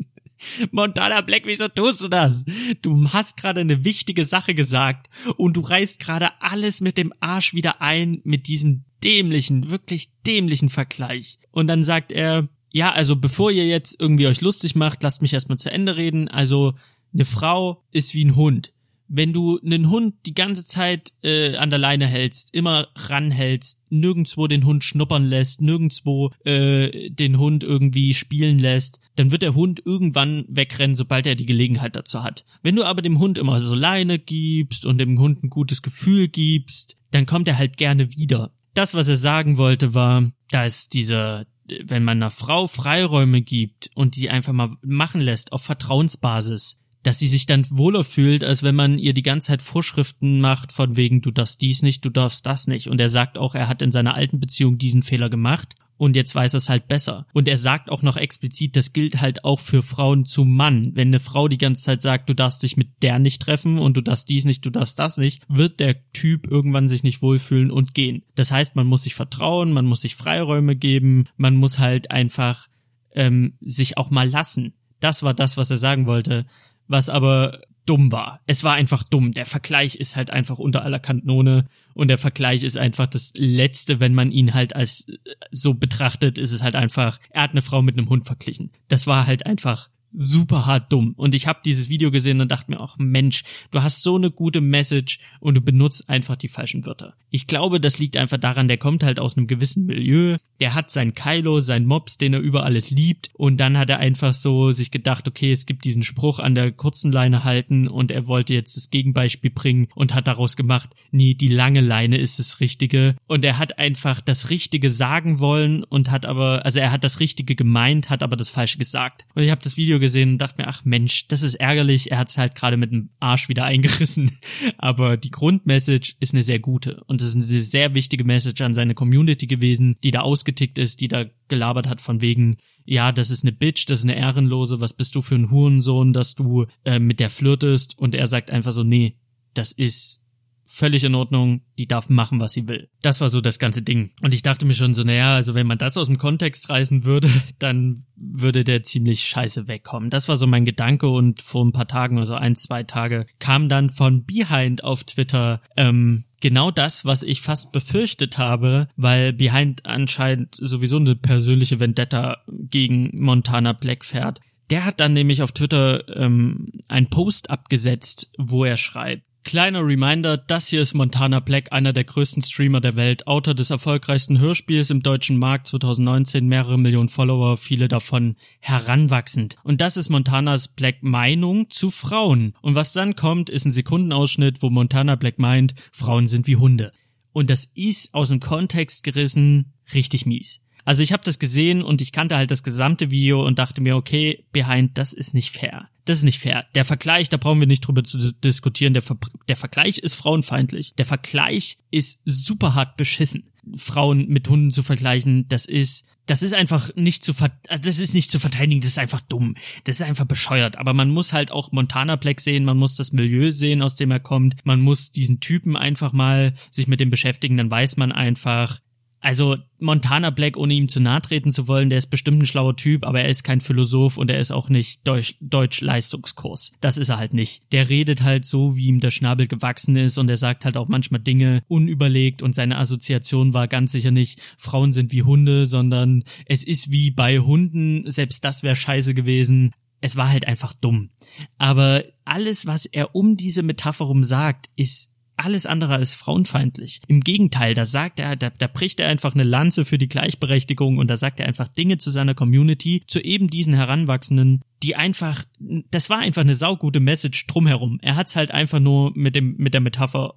Montana 0.70 1.20
Black, 1.20 1.42
wieso 1.44 1.68
tust 1.68 2.00
du 2.00 2.08
das? 2.08 2.44
Du 2.82 3.10
hast 3.10 3.36
gerade 3.36 3.60
eine 3.60 3.84
wichtige 3.84 4.24
Sache 4.24 4.54
gesagt 4.54 5.08
und 5.36 5.56
du 5.56 5.60
reißt 5.60 6.00
gerade 6.00 6.30
alles 6.40 6.80
mit 6.80 6.96
dem 6.96 7.12
Arsch 7.20 7.54
wieder 7.54 7.80
ein 7.82 8.20
mit 8.24 8.46
diesem 8.46 8.84
dämlichen, 9.04 9.70
wirklich 9.70 10.10
dämlichen 10.26 10.68
Vergleich. 10.68 11.38
Und 11.50 11.66
dann 11.66 11.84
sagt 11.84 12.12
er, 12.12 12.48
ja, 12.70 12.92
also 12.92 13.16
bevor 13.16 13.50
ihr 13.50 13.66
jetzt 13.66 13.96
irgendwie 13.98 14.26
euch 14.26 14.40
lustig 14.40 14.74
macht, 14.74 15.02
lasst 15.02 15.22
mich 15.22 15.32
erstmal 15.32 15.58
zu 15.58 15.70
Ende 15.70 15.96
reden. 15.96 16.28
Also 16.28 16.74
eine 17.14 17.24
Frau 17.24 17.84
ist 17.90 18.14
wie 18.14 18.24
ein 18.24 18.36
Hund 18.36 18.72
wenn 19.08 19.32
du 19.32 19.58
einen 19.58 19.90
Hund 19.90 20.14
die 20.26 20.34
ganze 20.34 20.64
Zeit 20.64 21.12
äh, 21.22 21.56
an 21.56 21.70
der 21.70 21.78
Leine 21.78 22.06
hältst, 22.06 22.54
immer 22.54 22.88
ranhältst, 22.94 23.78
nirgendwo 23.90 24.46
den 24.46 24.64
Hund 24.64 24.84
schnuppern 24.84 25.24
lässt, 25.24 25.60
nirgendwo 25.60 26.30
äh, 26.44 27.10
den 27.10 27.38
Hund 27.38 27.64
irgendwie 27.64 28.14
spielen 28.14 28.58
lässt, 28.58 29.00
dann 29.16 29.30
wird 29.30 29.42
der 29.42 29.54
Hund 29.54 29.82
irgendwann 29.84 30.44
wegrennen, 30.48 30.94
sobald 30.94 31.26
er 31.26 31.34
die 31.34 31.46
Gelegenheit 31.46 31.96
dazu 31.96 32.22
hat. 32.22 32.44
Wenn 32.62 32.76
du 32.76 32.84
aber 32.84 33.02
dem 33.02 33.18
Hund 33.18 33.38
immer 33.38 33.58
so 33.60 33.74
Leine 33.74 34.18
gibst 34.18 34.84
und 34.84 34.98
dem 34.98 35.18
Hund 35.18 35.42
ein 35.42 35.50
gutes 35.50 35.82
Gefühl 35.82 36.28
gibst, 36.28 36.96
dann 37.10 37.26
kommt 37.26 37.48
er 37.48 37.58
halt 37.58 37.76
gerne 37.76 38.12
wieder. 38.16 38.52
Das, 38.74 38.94
was 38.94 39.08
er 39.08 39.16
sagen 39.16 39.56
wollte, 39.56 39.94
war, 39.94 40.30
da 40.50 40.64
ist 40.64 40.92
dieser, 40.92 41.46
wenn 41.84 42.04
man 42.04 42.18
einer 42.18 42.30
Frau 42.30 42.66
Freiräume 42.66 43.42
gibt 43.42 43.90
und 43.94 44.16
die 44.16 44.30
einfach 44.30 44.52
mal 44.52 44.76
machen 44.82 45.20
lässt 45.20 45.52
auf 45.52 45.62
Vertrauensbasis, 45.62 46.78
dass 47.08 47.18
sie 47.18 47.26
sich 47.26 47.46
dann 47.46 47.64
wohler 47.70 48.04
fühlt, 48.04 48.44
als 48.44 48.62
wenn 48.62 48.74
man 48.74 48.98
ihr 48.98 49.14
die 49.14 49.22
ganze 49.22 49.46
Zeit 49.46 49.62
Vorschriften 49.62 50.42
macht 50.42 50.74
von 50.74 50.98
wegen 50.98 51.22
du 51.22 51.30
darfst 51.30 51.62
dies 51.62 51.80
nicht, 51.80 52.04
du 52.04 52.10
darfst 52.10 52.44
das 52.44 52.66
nicht. 52.66 52.88
Und 52.88 53.00
er 53.00 53.08
sagt 53.08 53.38
auch, 53.38 53.54
er 53.54 53.66
hat 53.66 53.80
in 53.80 53.92
seiner 53.92 54.14
alten 54.14 54.40
Beziehung 54.40 54.76
diesen 54.76 55.02
Fehler 55.02 55.30
gemacht 55.30 55.74
und 55.96 56.16
jetzt 56.16 56.34
weiß 56.34 56.52
er 56.52 56.58
es 56.58 56.68
halt 56.68 56.86
besser. 56.86 57.26
Und 57.32 57.48
er 57.48 57.56
sagt 57.56 57.88
auch 57.88 58.02
noch 58.02 58.18
explizit, 58.18 58.76
das 58.76 58.92
gilt 58.92 59.22
halt 59.22 59.42
auch 59.42 59.58
für 59.58 59.82
Frauen 59.82 60.26
zu 60.26 60.44
Mann. 60.44 60.90
Wenn 60.96 61.08
eine 61.08 61.18
Frau 61.18 61.48
die 61.48 61.56
ganze 61.56 61.82
Zeit 61.82 62.02
sagt, 62.02 62.28
du 62.28 62.34
darfst 62.34 62.62
dich 62.62 62.76
mit 62.76 63.02
der 63.02 63.18
nicht 63.18 63.40
treffen 63.40 63.78
und 63.78 63.96
du 63.96 64.02
darfst 64.02 64.28
dies 64.28 64.44
nicht, 64.44 64.66
du 64.66 64.70
darfst 64.70 64.98
das 64.98 65.16
nicht, 65.16 65.46
wird 65.48 65.80
der 65.80 65.96
Typ 66.12 66.46
irgendwann 66.46 66.90
sich 66.90 67.04
nicht 67.04 67.22
wohlfühlen 67.22 67.70
und 67.70 67.94
gehen. 67.94 68.22
Das 68.34 68.52
heißt, 68.52 68.76
man 68.76 68.86
muss 68.86 69.04
sich 69.04 69.14
vertrauen, 69.14 69.72
man 69.72 69.86
muss 69.86 70.02
sich 70.02 70.14
Freiräume 70.14 70.76
geben, 70.76 71.24
man 71.38 71.56
muss 71.56 71.78
halt 71.78 72.10
einfach 72.10 72.68
ähm, 73.14 73.54
sich 73.62 73.96
auch 73.96 74.10
mal 74.10 74.28
lassen. 74.28 74.74
Das 75.00 75.22
war 75.22 75.32
das, 75.32 75.56
was 75.56 75.70
er 75.70 75.78
sagen 75.78 76.04
wollte 76.04 76.44
was 76.88 77.08
aber 77.08 77.60
dumm 77.88 78.12
war. 78.12 78.40
Es 78.46 78.64
war 78.64 78.74
einfach 78.74 79.02
dumm. 79.02 79.32
Der 79.32 79.46
Vergleich 79.46 79.96
ist 79.96 80.14
halt 80.14 80.30
einfach 80.30 80.58
unter 80.58 80.84
aller 80.84 80.98
Kanone 80.98 81.66
und 81.94 82.08
der 82.08 82.18
Vergleich 82.18 82.62
ist 82.62 82.76
einfach 82.76 83.06
das 83.06 83.32
Letzte, 83.34 83.98
wenn 83.98 84.14
man 84.14 84.30
ihn 84.30 84.52
halt 84.52 84.76
als 84.76 85.08
äh, 85.08 85.16
so 85.50 85.72
betrachtet, 85.74 86.38
ist 86.38 86.52
es 86.52 86.62
halt 86.62 86.76
einfach, 86.76 87.18
er 87.30 87.42
hat 87.42 87.52
eine 87.52 87.62
Frau 87.62 87.80
mit 87.80 87.96
einem 87.96 88.10
Hund 88.10 88.26
verglichen. 88.26 88.72
Das 88.88 89.06
war 89.06 89.26
halt 89.26 89.46
einfach 89.46 89.88
super 90.12 90.66
hart 90.66 90.92
dumm. 90.92 91.14
Und 91.16 91.34
ich 91.34 91.46
habe 91.46 91.60
dieses 91.64 91.88
Video 91.88 92.10
gesehen 92.10 92.40
und 92.40 92.50
dachte 92.50 92.70
mir 92.70 92.80
auch, 92.80 92.96
Mensch, 92.98 93.44
du 93.70 93.82
hast 93.82 94.02
so 94.02 94.16
eine 94.16 94.30
gute 94.30 94.60
Message 94.60 95.18
und 95.40 95.54
du 95.54 95.60
benutzt 95.60 96.08
einfach 96.08 96.36
die 96.36 96.48
falschen 96.48 96.86
Wörter. 96.86 97.14
Ich 97.30 97.46
glaube, 97.46 97.80
das 97.80 97.98
liegt 97.98 98.16
einfach 98.16 98.38
daran, 98.38 98.68
der 98.68 98.78
kommt 98.78 99.02
halt 99.02 99.20
aus 99.20 99.36
einem 99.36 99.46
gewissen 99.46 99.84
Milieu, 99.84 100.38
der 100.60 100.74
hat 100.74 100.90
sein 100.90 101.14
Kylo, 101.14 101.60
sein 101.60 101.84
Mops, 101.84 102.16
den 102.16 102.32
er 102.32 102.40
über 102.40 102.64
alles 102.64 102.90
liebt 102.90 103.30
und 103.34 103.58
dann 103.58 103.76
hat 103.76 103.90
er 103.90 103.98
einfach 103.98 104.32
so 104.32 104.72
sich 104.72 104.90
gedacht, 104.90 105.28
okay, 105.28 105.52
es 105.52 105.66
gibt 105.66 105.84
diesen 105.84 106.02
Spruch 106.02 106.38
an 106.38 106.54
der 106.54 106.72
kurzen 106.72 107.12
Leine 107.12 107.44
halten 107.44 107.86
und 107.86 108.10
er 108.10 108.26
wollte 108.26 108.54
jetzt 108.54 108.76
das 108.76 108.90
Gegenbeispiel 108.90 109.50
bringen 109.50 109.88
und 109.94 110.14
hat 110.14 110.26
daraus 110.26 110.56
gemacht, 110.56 110.90
nee, 111.10 111.34
die 111.34 111.48
lange 111.48 111.82
Leine 111.82 112.16
ist 112.16 112.38
das 112.38 112.60
Richtige 112.60 113.14
und 113.26 113.44
er 113.44 113.58
hat 113.58 113.78
einfach 113.78 114.20
das 114.22 114.48
Richtige 114.48 114.90
sagen 114.90 115.38
wollen 115.38 115.84
und 115.84 116.10
hat 116.10 116.24
aber, 116.24 116.64
also 116.64 116.78
er 116.78 116.92
hat 116.92 117.04
das 117.04 117.20
Richtige 117.20 117.54
gemeint, 117.54 118.08
hat 118.08 118.22
aber 118.22 118.36
das 118.36 118.48
Falsche 118.48 118.78
gesagt. 118.78 119.26
Und 119.34 119.42
ich 119.42 119.50
habe 119.50 119.62
das 119.62 119.76
Video 119.76 119.97
gesehen 120.00 120.32
und 120.32 120.38
dachte 120.38 120.62
mir, 120.62 120.68
ach 120.68 120.84
Mensch, 120.84 121.26
das 121.28 121.42
ist 121.42 121.54
ärgerlich. 121.54 122.10
Er 122.10 122.18
hat 122.18 122.28
es 122.28 122.38
halt 122.38 122.54
gerade 122.54 122.76
mit 122.76 122.92
dem 122.92 123.10
Arsch 123.20 123.48
wieder 123.48 123.64
eingerissen. 123.66 124.30
Aber 124.78 125.16
die 125.16 125.30
Grundmessage 125.30 126.14
ist 126.20 126.34
eine 126.34 126.42
sehr 126.42 126.58
gute 126.58 127.02
und 127.04 127.22
es 127.22 127.34
ist 127.34 127.36
eine 127.36 127.62
sehr 127.62 127.94
wichtige 127.94 128.24
Message 128.24 128.60
an 128.60 128.74
seine 128.74 128.94
Community 128.94 129.46
gewesen, 129.46 129.96
die 130.02 130.10
da 130.10 130.20
ausgetickt 130.20 130.78
ist, 130.78 131.00
die 131.00 131.08
da 131.08 131.26
gelabert 131.48 131.88
hat 131.88 132.00
von 132.00 132.20
wegen, 132.20 132.58
ja, 132.84 133.12
das 133.12 133.30
ist 133.30 133.44
eine 133.44 133.52
Bitch, 133.52 133.84
das 133.88 134.00
ist 134.00 134.04
eine 134.04 134.16
Ehrenlose, 134.16 134.80
was 134.80 134.94
bist 134.94 135.14
du 135.14 135.22
für 135.22 135.34
ein 135.34 135.50
Hurensohn, 135.50 136.12
dass 136.12 136.34
du 136.34 136.66
äh, 136.84 136.98
mit 136.98 137.20
der 137.20 137.30
flirtest 137.30 137.98
und 137.98 138.14
er 138.14 138.26
sagt 138.26 138.50
einfach 138.50 138.72
so, 138.72 138.82
nee, 138.82 139.18
das 139.54 139.72
ist 139.72 140.20
völlig 140.68 141.02
in 141.02 141.14
Ordnung, 141.14 141.62
die 141.78 141.88
darf 141.88 142.10
machen, 142.10 142.40
was 142.40 142.52
sie 142.52 142.68
will. 142.68 142.88
Das 143.02 143.20
war 143.20 143.30
so 143.30 143.40
das 143.40 143.58
ganze 143.58 143.82
Ding. 143.82 144.10
Und 144.22 144.34
ich 144.34 144.42
dachte 144.42 144.66
mir 144.66 144.74
schon 144.74 144.94
so, 144.94 145.02
naja, 145.02 145.34
also 145.34 145.54
wenn 145.54 145.66
man 145.66 145.78
das 145.78 145.96
aus 145.96 146.06
dem 146.06 146.18
Kontext 146.18 146.68
reißen 146.68 147.04
würde, 147.04 147.30
dann 147.58 148.04
würde 148.16 148.64
der 148.64 148.82
ziemlich 148.82 149.24
scheiße 149.24 149.66
wegkommen. 149.66 150.10
Das 150.10 150.28
war 150.28 150.36
so 150.36 150.46
mein 150.46 150.64
Gedanke 150.64 151.08
und 151.08 151.40
vor 151.42 151.64
ein 151.64 151.72
paar 151.72 151.88
Tagen, 151.88 152.18
also 152.18 152.34
ein, 152.34 152.54
zwei 152.54 152.82
Tage, 152.82 153.26
kam 153.38 153.68
dann 153.68 153.90
von 153.90 154.24
Behind 154.24 154.84
auf 154.84 155.04
Twitter 155.04 155.62
ähm, 155.76 156.24
genau 156.40 156.70
das, 156.70 157.04
was 157.04 157.22
ich 157.22 157.40
fast 157.40 157.72
befürchtet 157.72 158.36
habe, 158.36 158.88
weil 158.96 159.32
Behind 159.32 159.86
anscheinend 159.86 160.54
sowieso 160.54 160.98
eine 160.98 161.16
persönliche 161.16 161.80
Vendetta 161.80 162.42
gegen 162.46 163.10
Montana 163.14 163.72
Black 163.72 164.04
fährt. 164.04 164.40
Der 164.70 164.84
hat 164.84 165.00
dann 165.00 165.14
nämlich 165.14 165.42
auf 165.42 165.52
Twitter 165.52 166.04
ähm, 166.14 166.72
einen 166.88 167.08
Post 167.08 167.48
abgesetzt, 167.48 168.30
wo 168.36 168.64
er 168.64 168.76
schreibt, 168.76 169.22
Kleiner 169.48 169.80
Reminder, 169.82 170.36
das 170.36 170.66
hier 170.66 170.82
ist 170.82 170.92
Montana 170.92 171.40
Black, 171.40 171.72
einer 171.72 171.94
der 171.94 172.04
größten 172.04 172.42
Streamer 172.42 172.82
der 172.82 172.96
Welt, 172.96 173.26
Autor 173.26 173.54
des 173.54 173.70
erfolgreichsten 173.70 174.38
Hörspiels 174.38 174.90
im 174.90 175.02
deutschen 175.02 175.38
Markt 175.38 175.68
2019, 175.68 176.46
mehrere 176.46 176.78
Millionen 176.78 177.08
Follower, 177.08 177.56
viele 177.56 177.88
davon 177.88 178.36
heranwachsend. 178.60 179.56
Und 179.62 179.80
das 179.80 179.96
ist 179.96 180.10
Montanas 180.10 180.68
Black 180.68 181.02
Meinung 181.02 181.70
zu 181.70 181.90
Frauen. 181.90 182.52
Und 182.60 182.74
was 182.74 182.92
dann 182.92 183.16
kommt, 183.16 183.48
ist 183.48 183.64
ein 183.64 183.72
Sekundenausschnitt, 183.72 184.60
wo 184.60 184.68
Montana 184.68 185.14
Black 185.14 185.38
meint, 185.38 185.74
Frauen 185.92 186.28
sind 186.28 186.46
wie 186.46 186.56
Hunde. 186.56 186.92
Und 187.32 187.48
das 187.48 187.70
ist 187.72 188.12
aus 188.12 188.28
dem 188.28 188.40
Kontext 188.40 189.02
gerissen 189.02 189.72
richtig 189.94 190.26
mies. 190.26 190.60
Also 190.88 191.02
ich 191.02 191.12
habe 191.12 191.22
das 191.22 191.38
gesehen 191.38 191.82
und 191.82 192.00
ich 192.00 192.12
kannte 192.12 192.34
halt 192.34 192.50
das 192.50 192.62
gesamte 192.62 193.10
Video 193.10 193.46
und 193.46 193.58
dachte 193.58 193.82
mir, 193.82 193.94
okay, 193.94 194.46
Behind, 194.52 194.96
das 194.96 195.12
ist 195.12 195.34
nicht 195.34 195.54
fair. 195.54 195.90
Das 196.06 196.16
ist 196.16 196.22
nicht 196.22 196.38
fair. 196.38 196.64
Der 196.74 196.86
Vergleich, 196.86 197.28
da 197.28 197.36
brauchen 197.36 197.60
wir 197.60 197.66
nicht 197.66 197.82
drüber 197.82 198.04
zu 198.04 198.32
diskutieren. 198.32 198.94
Der, 198.94 199.02
Ver 199.02 199.18
der 199.50 199.56
Vergleich 199.56 199.98
ist 199.98 200.14
frauenfeindlich. 200.14 200.94
Der 200.94 201.04
Vergleich 201.04 201.76
ist 201.90 202.22
super 202.24 202.74
hart 202.74 202.96
beschissen. 202.96 203.52
Frauen 203.76 204.28
mit 204.28 204.48
Hunden 204.48 204.70
zu 204.70 204.82
vergleichen, 204.82 205.46
das 205.48 205.66
ist 205.66 206.06
das 206.24 206.42
ist 206.42 206.54
einfach 206.54 206.94
nicht 206.94 207.22
zu 207.22 207.34
ver 207.34 207.50
also 207.68 207.82
das 207.82 207.98
ist 207.98 208.14
nicht 208.14 208.30
zu 208.30 208.38
verteidigen, 208.38 208.80
das 208.80 208.92
ist 208.92 208.98
einfach 208.98 209.20
dumm. 209.20 209.56
Das 209.84 209.96
ist 209.96 210.06
einfach 210.06 210.24
bescheuert, 210.24 210.78
aber 210.78 210.94
man 210.94 211.10
muss 211.10 211.34
halt 211.34 211.50
auch 211.50 211.70
Montana 211.70 212.16
Black 212.16 212.40
sehen, 212.40 212.64
man 212.64 212.78
muss 212.78 212.96
das 212.96 213.12
Milieu 213.12 213.50
sehen, 213.50 213.82
aus 213.82 213.94
dem 213.94 214.10
er 214.10 214.20
kommt. 214.20 214.64
Man 214.64 214.80
muss 214.80 215.12
diesen 215.12 215.40
Typen 215.40 215.76
einfach 215.76 216.14
mal 216.14 216.54
sich 216.70 216.86
mit 216.86 217.00
dem 217.00 217.10
beschäftigen, 217.10 217.58
dann 217.58 217.70
weiß 217.70 217.98
man 217.98 218.12
einfach, 218.12 218.80
also 219.20 219.56
Montana 219.80 220.30
Black, 220.30 220.56
ohne 220.56 220.74
ihm 220.74 220.88
zu 220.88 221.00
nahe 221.00 221.20
treten 221.20 221.50
zu 221.50 221.66
wollen, 221.66 221.88
der 221.88 221.98
ist 221.98 222.06
bestimmt 222.06 222.42
ein 222.42 222.46
schlauer 222.46 222.76
Typ, 222.76 223.04
aber 223.04 223.20
er 223.20 223.28
ist 223.28 223.42
kein 223.42 223.60
Philosoph 223.60 224.16
und 224.16 224.30
er 224.30 224.38
ist 224.38 224.52
auch 224.52 224.68
nicht 224.68 225.06
Deutsch, 225.06 225.36
Deutsch 225.40 225.80
Leistungskurs. 225.80 226.72
Das 226.80 226.98
ist 226.98 227.08
er 227.08 227.18
halt 227.18 227.34
nicht. 227.34 227.62
Der 227.72 227.88
redet 227.88 228.22
halt 228.22 228.44
so, 228.44 228.76
wie 228.76 228.86
ihm 228.86 229.00
der 229.00 229.10
Schnabel 229.10 229.48
gewachsen 229.48 229.96
ist 229.96 230.18
und 230.18 230.28
er 230.28 230.36
sagt 230.36 230.64
halt 230.64 230.76
auch 230.76 230.88
manchmal 230.88 231.20
Dinge 231.20 231.62
unüberlegt 231.68 232.42
und 232.42 232.54
seine 232.54 232.78
Assoziation 232.78 233.54
war 233.54 233.66
ganz 233.66 233.92
sicher 233.92 234.10
nicht, 234.10 234.40
Frauen 234.56 234.92
sind 234.92 235.12
wie 235.12 235.22
Hunde, 235.22 235.66
sondern 235.66 236.24
es 236.46 236.64
ist 236.64 236.92
wie 236.92 237.10
bei 237.10 237.38
Hunden, 237.40 238.08
selbst 238.10 238.44
das 238.44 238.62
wäre 238.62 238.76
scheiße 238.76 239.14
gewesen. 239.14 239.72
Es 240.00 240.14
war 240.14 240.28
halt 240.28 240.46
einfach 240.46 240.74
dumm. 240.74 241.10
Aber 241.58 242.04
alles, 242.24 242.66
was 242.66 242.86
er 242.86 243.16
um 243.16 243.36
diese 243.36 243.64
Metapher 243.64 244.04
rum 244.04 244.22
sagt, 244.22 244.66
ist 244.76 245.10
alles 245.38 245.66
andere 245.66 245.94
als 245.94 246.14
frauenfeindlich. 246.14 247.00
Im 247.06 247.20
Gegenteil, 247.20 247.74
da 247.74 247.84
sagt 247.84 248.20
er, 248.20 248.36
da, 248.36 248.50
da 248.50 248.66
bricht 248.66 249.00
er 249.00 249.08
einfach 249.08 249.34
eine 249.34 249.44
Lanze 249.44 249.84
für 249.84 249.98
die 249.98 250.08
Gleichberechtigung 250.08 250.98
und 250.98 251.08
da 251.08 251.16
sagt 251.16 251.40
er 251.40 251.46
einfach 251.46 251.68
Dinge 251.68 251.98
zu 251.98 252.10
seiner 252.10 252.34
Community, 252.34 253.02
zu 253.06 253.20
eben 253.20 253.48
diesen 253.48 253.74
Heranwachsenden, 253.74 254.62
die 254.82 254.96
einfach, 254.96 255.44
das 255.90 256.10
war 256.10 256.18
einfach 256.18 256.42
eine 256.42 256.54
saugute 256.54 257.00
Message 257.00 257.46
drumherum. 257.46 257.98
Er 258.02 258.16
hat's 258.16 258.36
halt 258.36 258.50
einfach 258.52 258.80
nur 258.80 259.12
mit 259.14 259.34
dem, 259.34 259.56
mit 259.56 259.74
der 259.74 259.80
Metapher 259.80 260.34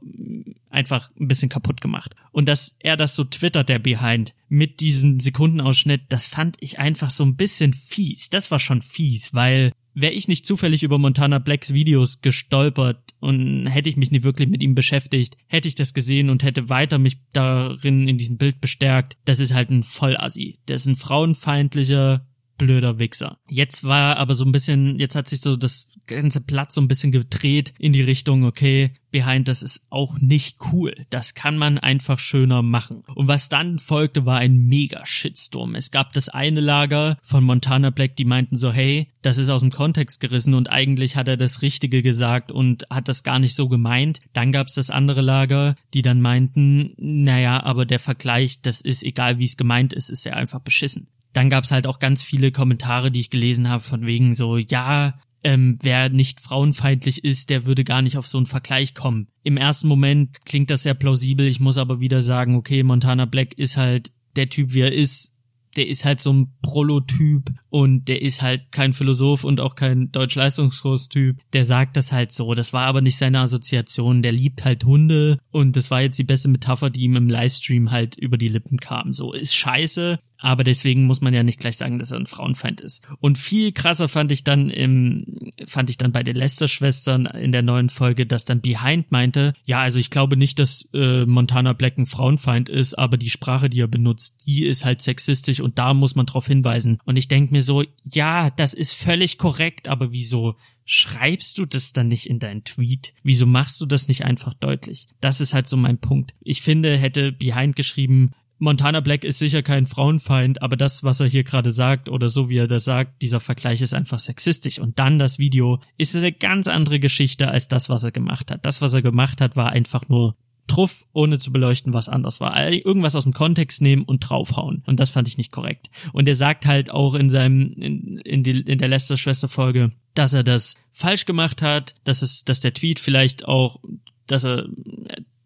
einfach 0.69 1.11
ein 1.19 1.27
bisschen 1.27 1.49
kaputt 1.49 1.81
gemacht. 1.81 2.15
Und 2.31 2.47
dass 2.47 2.75
er 2.79 2.97
das 2.97 3.15
so 3.15 3.23
twittert, 3.23 3.69
der 3.69 3.79
Behind, 3.79 4.33
mit 4.47 4.79
diesem 4.79 5.19
Sekundenausschnitt, 5.19 6.03
das 6.09 6.27
fand 6.27 6.57
ich 6.59 6.79
einfach 6.79 7.11
so 7.11 7.23
ein 7.23 7.35
bisschen 7.35 7.73
fies. 7.73 8.29
Das 8.29 8.51
war 8.51 8.59
schon 8.59 8.81
fies, 8.81 9.33
weil 9.33 9.71
wäre 9.93 10.13
ich 10.13 10.27
nicht 10.27 10.45
zufällig 10.45 10.83
über 10.83 10.97
Montana 10.97 11.39
Blacks 11.39 11.73
Videos 11.73 12.21
gestolpert 12.21 12.99
und 13.19 13.67
hätte 13.67 13.89
ich 13.89 13.97
mich 13.97 14.11
nicht 14.11 14.23
wirklich 14.23 14.49
mit 14.49 14.63
ihm 14.63 14.75
beschäftigt, 14.75 15.37
hätte 15.47 15.67
ich 15.67 15.75
das 15.75 15.93
gesehen 15.93 16.29
und 16.29 16.43
hätte 16.43 16.69
weiter 16.69 16.97
mich 16.97 17.17
darin 17.33 18.07
in 18.07 18.17
diesem 18.17 18.37
Bild 18.37 18.61
bestärkt, 18.61 19.17
das 19.25 19.39
ist 19.39 19.53
halt 19.53 19.69
ein 19.69 19.83
Vollassi. 19.83 20.59
Der 20.67 20.77
ist 20.77 20.87
ein 20.87 20.95
frauenfeindlicher, 20.95 22.25
blöder 22.61 22.99
Wichser. 22.99 23.39
Jetzt 23.49 23.83
war 23.83 24.17
aber 24.17 24.35
so 24.35 24.45
ein 24.45 24.51
bisschen, 24.51 24.99
jetzt 24.99 25.15
hat 25.15 25.27
sich 25.27 25.41
so 25.41 25.55
das 25.55 25.87
ganze 26.05 26.41
Platz 26.41 26.75
so 26.75 26.81
ein 26.81 26.87
bisschen 26.87 27.11
gedreht 27.11 27.73
in 27.79 27.91
die 27.91 28.03
Richtung, 28.03 28.45
okay, 28.45 28.93
Behind, 29.09 29.47
das 29.47 29.61
ist 29.61 29.87
auch 29.89 30.19
nicht 30.19 30.57
cool. 30.71 30.95
Das 31.09 31.33
kann 31.33 31.57
man 31.57 31.77
einfach 31.77 32.17
schöner 32.19 32.61
machen. 32.61 33.03
Und 33.13 33.27
was 33.27 33.49
dann 33.49 33.77
folgte, 33.77 34.25
war 34.25 34.37
ein 34.37 34.55
mega 34.67 35.05
Shitstorm. 35.05 35.75
Es 35.75 35.91
gab 35.91 36.13
das 36.13 36.29
eine 36.29 36.61
Lager 36.61 37.17
von 37.21 37.43
Montana 37.43 37.89
Black, 37.89 38.15
die 38.15 38.25
meinten 38.25 38.55
so, 38.55 38.71
hey, 38.71 39.11
das 39.21 39.37
ist 39.37 39.49
aus 39.49 39.61
dem 39.61 39.71
Kontext 39.71 40.19
gerissen 40.21 40.53
und 40.53 40.69
eigentlich 40.69 41.17
hat 41.17 41.27
er 41.27 41.35
das 41.35 41.61
Richtige 41.61 42.03
gesagt 42.03 42.51
und 42.51 42.85
hat 42.89 43.09
das 43.09 43.23
gar 43.23 43.39
nicht 43.39 43.55
so 43.55 43.67
gemeint. 43.67 44.19
Dann 44.33 44.51
gab 44.51 44.67
es 44.67 44.75
das 44.75 44.91
andere 44.91 45.21
Lager, 45.21 45.75
die 45.93 46.03
dann 46.03 46.21
meinten, 46.21 46.93
naja, 46.97 47.61
aber 47.63 47.85
der 47.85 47.99
Vergleich, 47.99 48.61
das 48.61 48.81
ist 48.81 49.03
egal, 49.03 49.39
wie 49.39 49.45
es 49.45 49.57
gemeint 49.57 49.93
ist, 49.93 50.09
ist 50.09 50.25
ja 50.25 50.33
einfach 50.33 50.59
beschissen 50.59 51.07
dann 51.33 51.49
gab's 51.49 51.71
halt 51.71 51.87
auch 51.87 51.99
ganz 51.99 52.23
viele 52.23 52.51
Kommentare, 52.51 53.11
die 53.11 53.19
ich 53.19 53.29
gelesen 53.29 53.69
habe, 53.69 53.83
von 53.83 54.05
wegen 54.05 54.35
so, 54.35 54.57
ja, 54.57 55.15
ähm, 55.43 55.77
wer 55.81 56.09
nicht 56.09 56.39
frauenfeindlich 56.39 57.23
ist, 57.23 57.49
der 57.49 57.65
würde 57.65 57.83
gar 57.83 58.01
nicht 58.01 58.17
auf 58.17 58.27
so 58.27 58.37
einen 58.37 58.45
Vergleich 58.45 58.93
kommen. 58.93 59.27
Im 59.43 59.57
ersten 59.57 59.87
Moment 59.87 60.45
klingt 60.45 60.69
das 60.69 60.83
sehr 60.83 60.93
plausibel, 60.93 61.47
ich 61.47 61.59
muss 61.59 61.77
aber 61.77 61.99
wieder 61.99 62.21
sagen, 62.21 62.55
okay, 62.55 62.83
Montana 62.83 63.25
Black 63.25 63.53
ist 63.53 63.77
halt 63.77 64.11
der 64.35 64.49
Typ, 64.49 64.73
wie 64.73 64.81
er 64.81 64.93
ist, 64.93 65.33
der 65.75 65.87
ist 65.87 66.05
halt 66.05 66.21
so 66.21 66.33
ein 66.33 66.53
Prolotyp 66.61 67.49
und 67.69 68.07
der 68.07 68.21
ist 68.21 68.41
halt 68.41 68.71
kein 68.71 68.93
Philosoph 68.93 69.43
und 69.43 69.59
auch 69.61 69.75
kein 69.75 70.11
Deutsch-Leistungskurs-Typ. 70.11 71.37
Der 71.53 71.65
sagt 71.65 71.95
das 71.95 72.11
halt 72.11 72.31
so. 72.31 72.53
Das 72.53 72.73
war 72.73 72.85
aber 72.85 73.01
nicht 73.01 73.17
seine 73.17 73.39
Assoziation. 73.39 74.21
Der 74.21 74.33
liebt 74.33 74.65
halt 74.65 74.83
Hunde 74.83 75.39
und 75.51 75.77
das 75.77 75.89
war 75.89 76.01
jetzt 76.01 76.19
die 76.19 76.25
beste 76.25 76.49
Metapher, 76.49 76.89
die 76.89 77.03
ihm 77.03 77.15
im 77.15 77.29
Livestream 77.29 77.91
halt 77.91 78.17
über 78.17 78.37
die 78.37 78.49
Lippen 78.49 78.79
kam. 78.79 79.13
So 79.13 79.31
ist 79.31 79.55
scheiße, 79.55 80.19
aber 80.41 80.63
deswegen 80.63 81.05
muss 81.05 81.21
man 81.21 81.33
ja 81.33 81.43
nicht 81.43 81.59
gleich 81.59 81.77
sagen, 81.77 81.99
dass 81.99 82.11
er 82.11 82.19
ein 82.19 82.25
Frauenfeind 82.25 82.81
ist. 82.81 83.07
Und 83.19 83.37
viel 83.37 83.71
krasser 83.71 84.09
fand 84.09 84.31
ich 84.31 84.43
dann 84.43 84.69
im, 84.69 85.51
fand 85.67 85.89
ich 85.89 85.97
dann 85.97 86.11
bei 86.11 86.23
den 86.23 86.35
Lester-Schwestern 86.35 87.27
in 87.27 87.51
der 87.51 87.61
neuen 87.61 87.89
Folge, 87.89 88.25
dass 88.25 88.43
dann 88.43 88.61
Behind 88.61 89.11
meinte, 89.11 89.53
ja, 89.65 89.81
also 89.81 89.99
ich 89.99 90.09
glaube 90.09 90.37
nicht, 90.37 90.57
dass 90.59 90.89
äh, 90.93 91.25
Montana 91.25 91.73
Black 91.73 91.97
ein 91.97 92.07
Frauenfeind 92.07 92.69
ist, 92.69 92.97
aber 92.97 93.17
die 93.17 93.29
Sprache, 93.29 93.69
die 93.69 93.81
er 93.81 93.87
benutzt, 93.87 94.43
die 94.47 94.65
ist 94.65 94.83
halt 94.83 95.01
sexistisch 95.01 95.59
und 95.61 95.77
da 95.77 95.93
muss 95.93 96.15
man 96.15 96.25
drauf 96.25 96.47
hinweisen. 96.47 96.97
Und 97.05 97.17
ich 97.17 97.27
denke 97.27 97.53
mir 97.53 97.63
so, 97.63 97.83
ja, 98.03 98.49
das 98.49 98.73
ist 98.73 98.93
völlig 98.93 99.37
korrekt, 99.37 99.87
aber 99.87 100.11
wieso 100.11 100.55
schreibst 100.85 101.57
du 101.57 101.65
das 101.65 101.93
dann 101.93 102.07
nicht 102.07 102.27
in 102.27 102.39
deinen 102.39 102.63
Tweet? 102.63 103.13
Wieso 103.23 103.45
machst 103.45 103.79
du 103.79 103.85
das 103.85 104.07
nicht 104.07 104.25
einfach 104.25 104.53
deutlich? 104.53 105.07
Das 105.21 105.39
ist 105.39 105.53
halt 105.53 105.67
so 105.67 105.77
mein 105.77 105.99
Punkt. 105.99 106.33
Ich 106.41 106.61
finde, 106.61 106.97
hätte 106.97 107.31
Behind 107.31 107.75
geschrieben, 107.75 108.31
Montana 108.61 108.99
Black 108.99 109.23
ist 109.23 109.39
sicher 109.39 109.63
kein 109.63 109.87
Frauenfeind, 109.87 110.61
aber 110.61 110.77
das, 110.77 111.03
was 111.03 111.19
er 111.19 111.25
hier 111.25 111.43
gerade 111.43 111.71
sagt 111.71 112.09
oder 112.09 112.29
so 112.29 112.47
wie 112.47 112.57
er 112.57 112.67
das 112.67 112.83
sagt, 112.83 113.23
dieser 113.23 113.39
Vergleich 113.39 113.81
ist 113.81 113.95
einfach 113.95 114.19
sexistisch. 114.19 114.77
Und 114.77 114.99
dann 114.99 115.17
das 115.17 115.39
Video 115.39 115.79
ist 115.97 116.15
eine 116.15 116.31
ganz 116.31 116.67
andere 116.67 116.99
Geschichte 116.99 117.47
als 117.47 117.67
das, 117.67 117.89
was 117.89 118.03
er 118.03 118.11
gemacht 118.11 118.51
hat. 118.51 118.63
Das, 118.63 118.79
was 118.79 118.93
er 118.93 119.01
gemacht 119.01 119.41
hat, 119.41 119.55
war 119.55 119.71
einfach 119.71 120.09
nur 120.09 120.35
Truff, 120.67 121.07
ohne 121.11 121.39
zu 121.39 121.51
beleuchten, 121.51 121.95
was 121.95 122.07
anders 122.07 122.39
war. 122.39 122.55
Irgendwas 122.69 123.15
aus 123.15 123.23
dem 123.23 123.33
Kontext 123.33 123.81
nehmen 123.81 124.03
und 124.03 124.19
draufhauen. 124.19 124.83
Und 124.85 124.99
das 124.99 125.09
fand 125.09 125.27
ich 125.27 125.39
nicht 125.39 125.51
korrekt. 125.51 125.89
Und 126.13 126.27
er 126.27 126.35
sagt 126.35 126.67
halt 126.67 126.91
auch 126.91 127.15
in 127.15 127.31
seinem, 127.31 127.73
in, 127.73 128.19
in, 128.19 128.43
die, 128.43 128.61
in 128.61 128.77
der 128.77 128.89
Lester-Schwester-Folge, 128.89 129.91
dass 130.13 130.33
er 130.33 130.43
das 130.43 130.75
falsch 130.91 131.25
gemacht 131.25 131.63
hat, 131.63 131.95
dass 132.03 132.21
es, 132.21 132.45
dass 132.45 132.59
der 132.59 132.75
Tweet 132.75 132.99
vielleicht 132.99 133.47
auch, 133.47 133.79
dass 134.27 134.45
er 134.45 134.67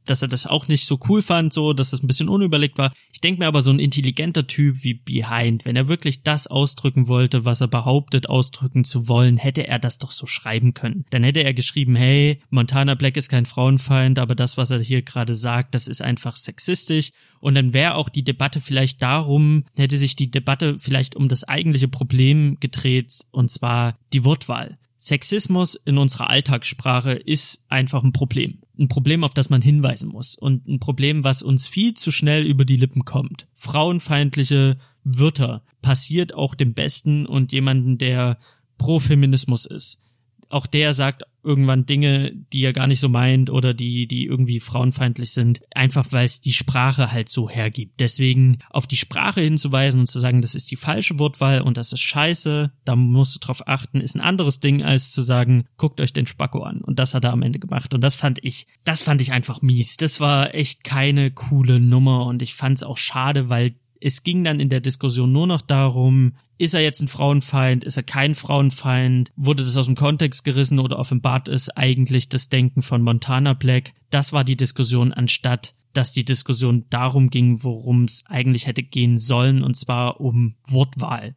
dass 0.05 0.21
er 0.21 0.27
das 0.27 0.47
auch 0.47 0.67
nicht 0.67 0.85
so 0.85 0.99
cool 1.07 1.21
fand, 1.21 1.53
so, 1.53 1.73
dass 1.73 1.93
es 1.93 2.03
ein 2.03 2.07
bisschen 2.07 2.29
unüberlegt 2.29 2.77
war. 2.77 2.93
Ich 3.11 3.21
denke 3.21 3.39
mir 3.39 3.47
aber, 3.47 3.61
so 3.61 3.71
ein 3.71 3.79
intelligenter 3.79 4.47
Typ 4.47 4.83
wie 4.83 4.93
Behind, 4.93 5.65
wenn 5.65 5.75
er 5.75 5.87
wirklich 5.87 6.23
das 6.23 6.47
ausdrücken 6.47 7.07
wollte, 7.07 7.45
was 7.45 7.61
er 7.61 7.67
behauptet, 7.67 8.29
ausdrücken 8.29 8.83
zu 8.83 9.07
wollen, 9.07 9.37
hätte 9.37 9.67
er 9.67 9.79
das 9.79 9.97
doch 9.97 10.11
so 10.11 10.25
schreiben 10.25 10.73
können. 10.73 11.05
Dann 11.09 11.23
hätte 11.23 11.43
er 11.43 11.53
geschrieben, 11.53 11.95
hey, 11.95 12.41
Montana 12.49 12.95
Black 12.95 13.17
ist 13.17 13.29
kein 13.29 13.45
Frauenfeind, 13.45 14.19
aber 14.19 14.35
das, 14.35 14.57
was 14.57 14.71
er 14.71 14.79
hier 14.79 15.01
gerade 15.01 15.35
sagt, 15.35 15.75
das 15.75 15.87
ist 15.87 16.01
einfach 16.01 16.35
sexistisch. 16.35 17.11
Und 17.39 17.55
dann 17.55 17.73
wäre 17.73 17.95
auch 17.95 18.09
die 18.09 18.23
Debatte 18.23 18.59
vielleicht 18.59 19.01
darum, 19.03 19.65
hätte 19.75 19.97
sich 19.97 20.15
die 20.15 20.31
Debatte 20.31 20.79
vielleicht 20.79 21.15
um 21.15 21.27
das 21.27 21.43
eigentliche 21.43 21.87
Problem 21.87 22.57
gedreht, 22.59 23.19
und 23.31 23.51
zwar 23.51 23.97
die 24.13 24.23
Wortwahl. 24.25 24.77
Sexismus 25.05 25.75
in 25.85 25.99
unserer 25.99 26.31
Alltagssprache 26.31 27.11
ist 27.11 27.63
einfach 27.69 28.03
ein 28.03 28.11
Problem. 28.11 28.63
Ein 28.79 28.87
Problem, 28.87 29.23
auf 29.23 29.35
das 29.35 29.51
man 29.51 29.61
hinweisen 29.61 30.09
muss. 30.09 30.35
Und 30.35 30.67
ein 30.67 30.79
Problem, 30.79 31.23
was 31.23 31.43
uns 31.43 31.67
viel 31.67 31.93
zu 31.93 32.09
schnell 32.09 32.43
über 32.43 32.65
die 32.65 32.75
Lippen 32.75 33.05
kommt. 33.05 33.45
Frauenfeindliche 33.53 34.77
Wörter 35.03 35.61
passiert 35.83 36.33
auch 36.33 36.55
dem 36.55 36.73
Besten 36.73 37.27
und 37.27 37.51
jemanden, 37.51 37.99
der 37.99 38.39
pro 38.79 38.97
Feminismus 38.99 39.67
ist. 39.67 39.99
Auch 40.49 40.67
der 40.67 40.93
sagt 40.93 41.23
irgendwann 41.45 41.85
Dinge, 41.85 42.31
die 42.51 42.63
er 42.63 42.73
gar 42.73 42.87
nicht 42.87 42.99
so 42.99 43.07
meint 43.07 43.49
oder 43.49 43.73
die, 43.73 44.07
die 44.07 44.25
irgendwie 44.25 44.59
frauenfeindlich 44.59 45.31
sind, 45.31 45.61
einfach 45.73 46.07
weil 46.09 46.25
es 46.25 46.41
die 46.41 46.53
Sprache 46.53 47.11
halt 47.11 47.29
so 47.29 47.49
hergibt. 47.49 47.99
Deswegen 47.99 48.57
auf 48.69 48.87
die 48.87 48.97
Sprache 48.97 49.41
hinzuweisen 49.41 50.01
und 50.01 50.07
zu 50.07 50.19
sagen, 50.19 50.41
das 50.41 50.55
ist 50.55 50.71
die 50.71 50.75
falsche 50.75 51.19
Wortwahl 51.19 51.61
und 51.61 51.77
das 51.77 51.93
ist 51.93 52.01
scheiße, 52.01 52.71
da 52.83 52.95
musst 52.95 53.35
du 53.35 53.39
drauf 53.39 53.67
achten, 53.67 54.01
ist 54.01 54.15
ein 54.15 54.21
anderes 54.21 54.59
Ding, 54.59 54.83
als 54.83 55.11
zu 55.11 55.21
sagen, 55.21 55.65
guckt 55.77 56.01
euch 56.01 56.13
den 56.13 56.25
Spacko 56.25 56.63
an. 56.63 56.81
Und 56.81 56.97
das 56.99 57.13
hat 57.13 57.23
er 57.23 57.33
am 57.33 57.43
Ende 57.43 57.59
gemacht. 57.59 57.93
Und 57.93 58.01
das 58.01 58.15
fand 58.15 58.43
ich, 58.43 58.65
das 58.83 59.03
fand 59.03 59.21
ich 59.21 59.31
einfach 59.31 59.61
mies. 59.61 59.97
Das 59.97 60.19
war 60.19 60.55
echt 60.55 60.83
keine 60.83 61.29
coole 61.31 61.79
Nummer 61.79 62.25
und 62.25 62.41
ich 62.41 62.55
fand 62.55 62.77
es 62.77 62.83
auch 62.83 62.97
schade, 62.97 63.49
weil 63.49 63.75
es 64.05 64.21
ging 64.21 64.43
dann 64.43 64.59
in 64.59 64.69
der 64.69 64.81
Diskussion 64.81 65.31
nur 65.31 65.47
noch 65.47 65.61
darum, 65.61 66.33
ist 66.59 66.75
er 66.75 66.81
jetzt 66.81 67.01
ein 67.01 67.07
Frauenfeind, 67.07 67.83
ist 67.83 67.97
er 67.97 68.03
kein 68.03 68.35
Frauenfeind, 68.35 69.31
wurde 69.35 69.63
das 69.63 69.75
aus 69.77 69.87
dem 69.87 69.95
Kontext 69.95 70.43
gerissen 70.43 70.77
oder 70.77 70.99
offenbart 70.99 71.49
ist 71.49 71.75
eigentlich 71.75 72.29
das 72.29 72.49
Denken 72.49 72.83
von 72.83 73.01
Montana 73.01 73.53
Black. 73.53 73.93
Das 74.11 74.31
war 74.31 74.43
die 74.43 74.57
Diskussion, 74.57 75.11
anstatt 75.11 75.73
dass 75.93 76.11
die 76.11 76.23
Diskussion 76.23 76.85
darum 76.91 77.31
ging, 77.31 77.63
worum 77.63 78.03
es 78.03 78.23
eigentlich 78.27 78.67
hätte 78.67 78.83
gehen 78.83 79.17
sollen, 79.17 79.63
und 79.63 79.75
zwar 79.75 80.21
um 80.21 80.53
Wortwahl, 80.67 81.35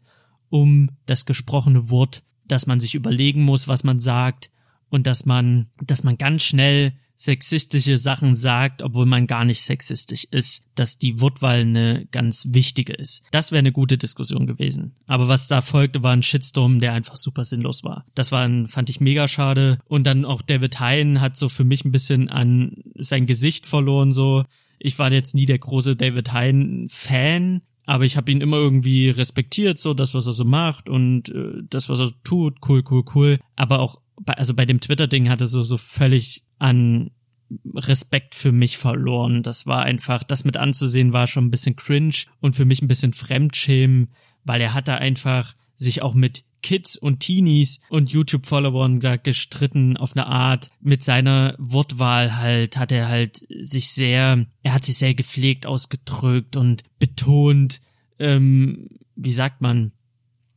um 0.51 0.91
das 1.07 1.25
gesprochene 1.25 1.89
Wort, 1.89 2.23
dass 2.49 2.67
man 2.67 2.81
sich 2.81 2.95
überlegen 2.95 3.45
muss, 3.45 3.67
was 3.67 3.83
man 3.83 3.99
sagt 3.99 4.51
und 4.91 5.07
dass 5.07 5.25
man, 5.27 5.69
dass 5.83 6.05
man 6.05 6.19
ganz 6.19 6.43
schnell 6.43 6.93
sexistische 7.19 7.99
Sachen 7.99 8.37
sagt, 8.37 8.81
obwohl 8.81 9.05
man 9.05 9.27
gar 9.27 9.45
nicht 9.45 9.63
sexistisch 9.63 10.25
ist, 10.31 10.63
dass 10.77 10.99
die 10.99 11.21
Wortwahl 11.21 11.63
eine 11.63 12.07
ganz 12.13 12.47
wichtige 12.51 12.93
ist. 12.93 13.25
Das 13.33 13.51
wäre 13.51 13.59
eine 13.59 13.73
gute 13.73 13.99
Diskussion 13.99 14.47
gewesen. 14.47 14.95
Aber 15.09 15.27
was 15.27 15.49
da 15.49 15.61
folgte, 15.61 16.05
war 16.05 16.13
ein 16.13 16.23
Shitstorm, 16.23 16.79
der 16.79 16.93
einfach 16.93 17.17
super 17.17 17.45
sinnlos 17.45 17.83
war. 17.83 18.07
Das 18.15 18.31
war 18.31 18.45
ein, 18.45 18.69
fand 18.69 18.89
ich 18.89 19.01
mega 19.01 19.27
schade. 19.27 19.81
Und 19.87 20.07
dann 20.07 20.25
auch 20.25 20.43
David 20.43 20.79
Hein 20.79 21.21
hat 21.21 21.37
so 21.37 21.49
für 21.49 21.65
mich 21.65 21.85
ein 21.85 21.91
bisschen 21.91 22.29
an 22.29 22.85
sein 22.95 23.27
Gesicht 23.27 23.67
verloren, 23.67 24.13
so. 24.13 24.45
Ich 24.79 24.97
war 25.01 25.11
jetzt 25.11 25.35
nie 25.35 25.47
der 25.47 25.59
große 25.59 25.97
David 25.97 26.33
Hein 26.33 26.87
Fan, 26.89 27.63
aber 27.85 28.05
ich 28.05 28.17
habe 28.17 28.31
ihn 28.31 28.41
immer 28.41 28.59
irgendwie 28.59 29.11
respektiert, 29.11 29.81
so 29.81 29.93
das, 29.93 30.15
was 30.15 30.29
er 30.29 30.35
so 30.35 30.45
macht 30.45 30.89
und 30.89 31.31
äh, 31.31 31.63
das, 31.69 31.89
was 31.89 31.99
er 31.99 32.13
tut, 32.23 32.59
cool, 32.69 32.85
cool, 32.89 33.03
cool. 33.13 33.39
Aber 33.57 33.81
auch 33.81 34.01
also 34.27 34.55
bei 34.55 34.67
dem 34.67 34.81
Twitter-Ding 34.81 35.29
hatte 35.29 35.47
so 35.47 35.63
so 35.63 35.77
völlig 35.77 36.45
an 36.59 37.11
Respekt 37.75 38.35
für 38.35 38.53
mich 38.53 38.79
verloren. 38.79 39.43
Das 39.43 39.67
war 39.67 39.83
einfach, 39.83 40.23
das 40.23 40.45
mit 40.45 40.57
anzusehen 40.57 41.13
war 41.13 41.27
schon 41.27 41.47
ein 41.47 41.51
bisschen 41.51 41.77
cringe 41.77 42.15
und 42.41 42.57
für 42.57 42.65
mich 42.65 42.83
ein 42.83 42.89
bisschen 42.89 43.13
Fremdschämen, 43.13 44.09
weil 44.45 44.61
er 44.61 44.75
hat 44.75 44.89
da 44.89 44.97
einfach 44.97 45.55
sich 45.77 46.03
auch 46.03 46.15
mit 46.15 46.45
Kids 46.63 46.97
und 46.97 47.21
Teenies 47.21 47.81
und 47.89 48.11
YouTube-Followern 48.11 49.01
da 49.01 49.17
gestritten 49.17 49.97
auf 49.97 50.17
eine 50.17 50.27
Art. 50.27 50.71
Mit 50.81 51.03
seiner 51.05 51.55
Wortwahl 51.59 52.37
halt 52.37 52.77
hat 52.77 52.93
er 52.93 53.09
halt 53.09 53.47
sich 53.49 53.91
sehr, 53.91 54.45
er 54.63 54.75
hat 54.75 54.85
sich 54.85 54.97
sehr 54.97 55.15
gepflegt 55.15 55.67
ausgedrückt 55.67 56.57
und 56.57 56.83
betont, 56.99 57.81
ähm, 58.19 58.89
wie 59.15 59.33
sagt 59.33 59.61
man, 59.61 59.93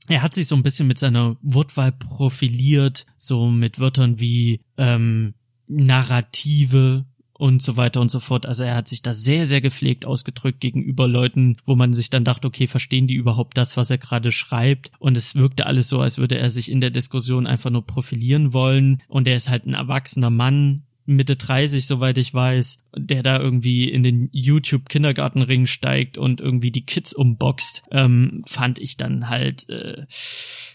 er 0.07 0.21
hat 0.21 0.35
sich 0.35 0.47
so 0.47 0.55
ein 0.55 0.63
bisschen 0.63 0.87
mit 0.87 0.99
seiner 0.99 1.37
Wortwahl 1.41 1.91
profiliert, 1.91 3.05
so 3.17 3.47
mit 3.47 3.79
Wörtern 3.79 4.19
wie 4.19 4.61
ähm, 4.77 5.33
Narrative 5.67 7.05
und 7.41 7.63
so 7.63 7.75
weiter 7.75 8.01
und 8.01 8.11
so 8.11 8.19
fort. 8.19 8.45
Also 8.45 8.63
er 8.63 8.75
hat 8.75 8.87
sich 8.87 9.01
da 9.01 9.15
sehr, 9.15 9.47
sehr 9.47 9.61
gepflegt 9.61 10.05
ausgedrückt 10.05 10.59
gegenüber 10.59 11.07
Leuten, 11.07 11.57
wo 11.65 11.75
man 11.75 11.91
sich 11.91 12.11
dann 12.11 12.23
dachte, 12.23 12.47
okay, 12.47 12.67
verstehen 12.67 13.07
die 13.07 13.15
überhaupt 13.15 13.57
das, 13.57 13.77
was 13.77 13.89
er 13.89 13.97
gerade 13.97 14.31
schreibt? 14.31 14.91
Und 14.99 15.17
es 15.17 15.35
wirkte 15.35 15.65
alles 15.65 15.89
so, 15.89 16.01
als 16.01 16.19
würde 16.19 16.37
er 16.37 16.51
sich 16.51 16.69
in 16.69 16.81
der 16.81 16.91
Diskussion 16.91 17.47
einfach 17.47 17.71
nur 17.71 17.85
profilieren 17.85 18.53
wollen. 18.53 19.01
Und 19.07 19.27
er 19.27 19.35
ist 19.35 19.49
halt 19.49 19.65
ein 19.65 19.73
erwachsener 19.73 20.29
Mann, 20.29 20.83
Mitte 21.05 21.35
30, 21.35 21.85
soweit 21.85 22.17
ich 22.17 22.33
weiß, 22.33 22.77
der 22.95 23.23
da 23.23 23.39
irgendwie 23.39 23.89
in 23.89 24.03
den 24.03 24.29
YouTube-Kindergartenring 24.31 25.65
steigt 25.65 26.17
und 26.17 26.41
irgendwie 26.41 26.71
die 26.71 26.85
Kids 26.85 27.13
umboxt, 27.13 27.83
ähm, 27.91 28.43
fand 28.45 28.79
ich 28.79 28.97
dann 28.97 29.29
halt 29.29 29.67
äh, 29.69 30.05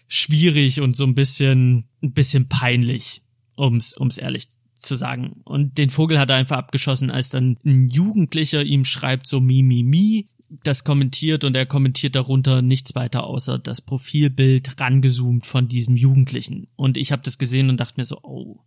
schwierig 0.09 0.81
und 0.81 0.97
so 0.97 1.05
ein 1.05 1.15
bisschen, 1.15 1.89
ein 2.03 2.13
bisschen 2.13 2.49
peinlich, 2.49 3.23
ums, 3.57 3.97
ums 3.97 4.19
ehrlich 4.19 4.49
zu 4.79 4.97
sagen. 4.97 5.41
Und 5.45 5.79
den 5.79 5.91
Vogel 5.91 6.19
hat 6.19 6.31
er 6.31 6.37
einfach 6.37 6.59
abgeschossen, 6.59 7.11
als 7.11 7.29
dann 7.29 7.57
ein 7.65 7.89
Jugendlicher 7.89 8.63
ihm 8.63 8.85
schreibt 8.85 9.27
so 9.27 9.41
mi, 9.41 9.63
mi, 9.63 9.83
mi, 9.83 10.29
das 10.49 10.85
kommentiert 10.85 11.45
und 11.45 11.57
er 11.57 11.67
kommentiert 11.67 12.15
darunter 12.15 12.63
nichts 12.63 12.95
weiter 12.95 13.25
außer 13.25 13.59
das 13.59 13.81
Profilbild 13.81 14.81
rangezoomt 14.81 15.45
von 15.45 15.69
diesem 15.69 15.97
Jugendlichen. 15.97 16.69
Und 16.77 16.97
ich 16.97 17.13
habe 17.13 17.23
das 17.23 17.39
gesehen 17.39 17.69
und 17.69 17.79
dachte 17.79 17.95
mir 17.97 18.05
so, 18.05 18.21
oh, 18.23 18.61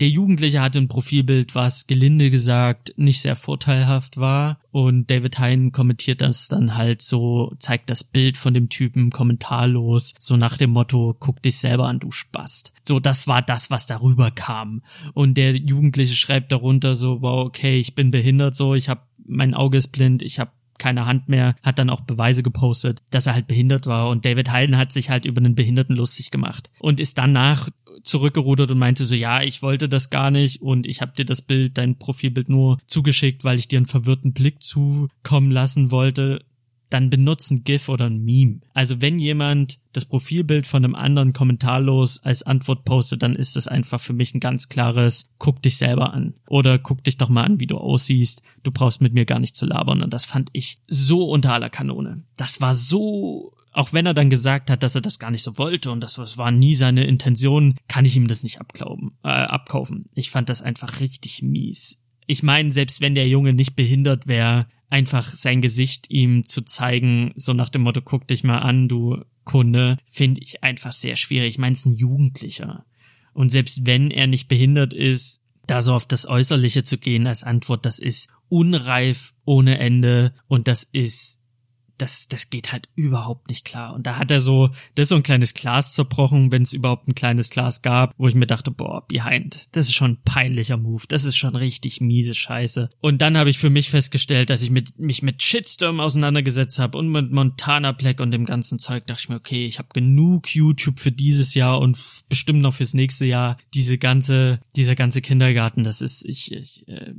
der 0.00 0.08
Jugendliche 0.08 0.60
hatte 0.60 0.78
ein 0.78 0.88
Profilbild, 0.88 1.54
was 1.54 1.86
gelinde 1.86 2.30
gesagt 2.30 2.94
nicht 2.96 3.20
sehr 3.20 3.36
vorteilhaft 3.36 4.16
war. 4.16 4.58
Und 4.72 5.08
David 5.08 5.38
Hein 5.38 5.70
kommentiert 5.70 6.20
das 6.20 6.48
dann 6.48 6.76
halt 6.76 7.00
so, 7.00 7.54
zeigt 7.60 7.90
das 7.90 8.02
Bild 8.02 8.36
von 8.36 8.54
dem 8.54 8.68
Typen 8.68 9.10
kommentarlos, 9.10 10.14
so 10.18 10.36
nach 10.36 10.56
dem 10.56 10.70
Motto, 10.70 11.16
guck 11.18 11.40
dich 11.42 11.58
selber 11.58 11.86
an, 11.86 12.00
du 12.00 12.10
Spast. 12.10 12.72
So, 12.86 12.98
das 12.98 13.28
war 13.28 13.40
das, 13.40 13.70
was 13.70 13.86
darüber 13.86 14.32
kam. 14.32 14.82
Und 15.12 15.34
der 15.34 15.56
Jugendliche 15.56 16.16
schreibt 16.16 16.50
darunter 16.50 16.96
so, 16.96 17.22
wow, 17.22 17.46
okay, 17.46 17.78
ich 17.78 17.94
bin 17.94 18.10
behindert, 18.10 18.56
so, 18.56 18.74
ich 18.74 18.88
habe 18.88 19.02
mein 19.26 19.54
Auge 19.54 19.78
ist 19.78 19.88
blind, 19.88 20.22
ich 20.22 20.38
habe 20.38 20.50
keine 20.78 21.06
Hand 21.06 21.28
mehr, 21.28 21.54
hat 21.62 21.78
dann 21.78 21.90
auch 21.90 22.02
Beweise 22.02 22.42
gepostet, 22.42 23.02
dass 23.10 23.26
er 23.26 23.34
halt 23.34 23.46
behindert 23.46 23.86
war. 23.86 24.08
Und 24.08 24.24
David 24.24 24.50
Heiden 24.50 24.76
hat 24.76 24.92
sich 24.92 25.10
halt 25.10 25.24
über 25.24 25.40
einen 25.40 25.54
Behinderten 25.54 25.96
lustig 25.96 26.30
gemacht 26.30 26.70
und 26.80 27.00
ist 27.00 27.18
danach 27.18 27.68
zurückgerudert 28.02 28.70
und 28.70 28.78
meinte 28.78 29.04
so, 29.04 29.14
ja, 29.14 29.42
ich 29.42 29.62
wollte 29.62 29.88
das 29.88 30.10
gar 30.10 30.30
nicht 30.30 30.60
und 30.60 30.86
ich 30.86 31.00
habe 31.00 31.12
dir 31.16 31.24
das 31.24 31.42
Bild, 31.42 31.78
dein 31.78 31.98
Profilbild 31.98 32.48
nur 32.48 32.78
zugeschickt, 32.86 33.44
weil 33.44 33.58
ich 33.58 33.68
dir 33.68 33.78
einen 33.78 33.86
verwirrten 33.86 34.32
Blick 34.32 34.62
zukommen 34.62 35.50
lassen 35.50 35.90
wollte 35.90 36.44
dann 36.94 37.10
benutzen 37.10 37.64
GIF 37.64 37.88
oder 37.88 38.06
ein 38.06 38.24
Meme. 38.24 38.60
Also 38.72 39.00
wenn 39.00 39.18
jemand 39.18 39.80
das 39.92 40.04
Profilbild 40.04 40.68
von 40.68 40.84
einem 40.84 40.94
anderen 40.94 41.32
kommentarlos 41.32 42.22
als 42.22 42.44
Antwort 42.44 42.84
postet, 42.84 43.22
dann 43.22 43.34
ist 43.34 43.56
das 43.56 43.66
einfach 43.66 44.00
für 44.00 44.12
mich 44.12 44.32
ein 44.32 44.38
ganz 44.38 44.68
klares, 44.68 45.28
guck 45.38 45.60
dich 45.60 45.76
selber 45.76 46.14
an. 46.14 46.34
Oder 46.48 46.78
guck 46.78 47.02
dich 47.02 47.16
doch 47.16 47.28
mal 47.28 47.42
an, 47.42 47.58
wie 47.58 47.66
du 47.66 47.78
aussiehst. 47.78 48.42
Du 48.62 48.70
brauchst 48.70 49.00
mit 49.00 49.12
mir 49.12 49.24
gar 49.24 49.40
nicht 49.40 49.56
zu 49.56 49.66
labern. 49.66 50.02
Und 50.02 50.14
das 50.14 50.24
fand 50.24 50.50
ich 50.52 50.78
so 50.86 51.24
unter 51.24 51.52
aller 51.52 51.68
Kanone. 51.68 52.22
Das 52.36 52.60
war 52.60 52.74
so 52.74 53.50
auch 53.72 53.92
wenn 53.92 54.06
er 54.06 54.14
dann 54.14 54.30
gesagt 54.30 54.70
hat, 54.70 54.84
dass 54.84 54.94
er 54.94 55.00
das 55.00 55.18
gar 55.18 55.32
nicht 55.32 55.42
so 55.42 55.58
wollte 55.58 55.90
und 55.90 56.00
das 56.00 56.38
war 56.38 56.52
nie 56.52 56.76
seine 56.76 57.06
Intention, 57.06 57.74
kann 57.88 58.04
ich 58.04 58.14
ihm 58.14 58.28
das 58.28 58.44
nicht 58.44 58.60
abglauben, 58.60 59.18
äh, 59.24 59.30
abkaufen. 59.30 60.04
Ich 60.14 60.30
fand 60.30 60.48
das 60.48 60.62
einfach 60.62 61.00
richtig 61.00 61.42
mies. 61.42 61.98
Ich 62.28 62.44
meine, 62.44 62.70
selbst 62.70 63.00
wenn 63.00 63.16
der 63.16 63.26
Junge 63.26 63.52
nicht 63.52 63.74
behindert 63.74 64.28
wäre, 64.28 64.68
einfach 64.94 65.34
sein 65.34 65.60
Gesicht 65.60 66.08
ihm 66.08 66.46
zu 66.46 66.64
zeigen, 66.64 67.32
so 67.34 67.52
nach 67.52 67.68
dem 67.68 67.82
Motto, 67.82 68.00
guck 68.00 68.28
dich 68.28 68.44
mal 68.44 68.60
an, 68.60 68.86
du 68.86 69.24
Kunde, 69.42 69.96
finde 70.04 70.40
ich 70.40 70.62
einfach 70.62 70.92
sehr 70.92 71.16
schwierig. 71.16 71.48
Ich 71.48 71.58
meine, 71.58 71.72
es 71.72 71.80
ist 71.80 71.86
ein 71.86 71.96
Jugendlicher. 71.96 72.86
Und 73.32 73.48
selbst 73.48 73.86
wenn 73.86 74.12
er 74.12 74.28
nicht 74.28 74.46
behindert 74.46 74.94
ist, 74.94 75.40
da 75.66 75.82
so 75.82 75.94
auf 75.94 76.06
das 76.06 76.28
Äußerliche 76.28 76.84
zu 76.84 76.96
gehen 76.96 77.26
als 77.26 77.42
Antwort, 77.42 77.84
das 77.84 77.98
ist 77.98 78.28
unreif 78.48 79.34
ohne 79.44 79.78
Ende 79.78 80.32
und 80.46 80.68
das 80.68 80.84
ist 80.84 81.40
das, 81.98 82.28
das 82.28 82.50
geht 82.50 82.72
halt 82.72 82.88
überhaupt 82.94 83.48
nicht 83.48 83.64
klar. 83.64 83.94
Und 83.94 84.06
da 84.06 84.16
hat 84.16 84.30
er 84.30 84.40
so, 84.40 84.68
das 84.94 85.04
ist 85.04 85.08
so 85.10 85.16
ein 85.16 85.22
kleines 85.22 85.54
Glas 85.54 85.92
zerbrochen, 85.92 86.52
wenn 86.52 86.62
es 86.62 86.72
überhaupt 86.72 87.08
ein 87.08 87.14
kleines 87.14 87.50
Glas 87.50 87.82
gab, 87.82 88.14
wo 88.18 88.28
ich 88.28 88.34
mir 88.34 88.46
dachte, 88.46 88.70
boah, 88.70 89.06
behind, 89.06 89.68
das 89.72 89.88
ist 89.88 89.94
schon 89.94 90.12
ein 90.12 90.22
peinlicher 90.24 90.76
Move, 90.76 91.04
das 91.08 91.24
ist 91.24 91.36
schon 91.36 91.56
richtig 91.56 92.00
miese 92.00 92.34
Scheiße. 92.34 92.90
Und 93.00 93.20
dann 93.20 93.36
habe 93.36 93.50
ich 93.50 93.58
für 93.58 93.70
mich 93.70 93.90
festgestellt, 93.90 94.50
dass 94.50 94.62
ich 94.62 94.70
mit, 94.70 94.98
mich 94.98 95.22
mit 95.22 95.42
Shitstorm 95.42 96.00
auseinandergesetzt 96.00 96.78
habe 96.78 96.98
und 96.98 97.08
mit 97.08 97.30
Montana 97.30 97.92
Black 97.92 98.20
und 98.20 98.30
dem 98.30 98.44
ganzen 98.44 98.78
Zeug, 98.78 99.06
dachte 99.06 99.22
ich 99.22 99.28
mir, 99.28 99.36
okay, 99.36 99.66
ich 99.66 99.78
habe 99.78 99.88
genug 99.92 100.54
YouTube 100.54 100.98
für 100.98 101.12
dieses 101.12 101.54
Jahr 101.54 101.80
und 101.80 101.98
bestimmt 102.28 102.60
noch 102.60 102.74
fürs 102.74 102.94
nächste 102.94 103.26
Jahr. 103.26 103.56
Diese 103.74 103.98
ganze, 103.98 104.60
dieser 104.76 104.94
ganze 104.94 105.20
Kindergarten, 105.20 105.84
das 105.84 106.00
ist, 106.00 106.24
ich, 106.24 106.52
ich 106.52 106.88
äh, 106.88 107.14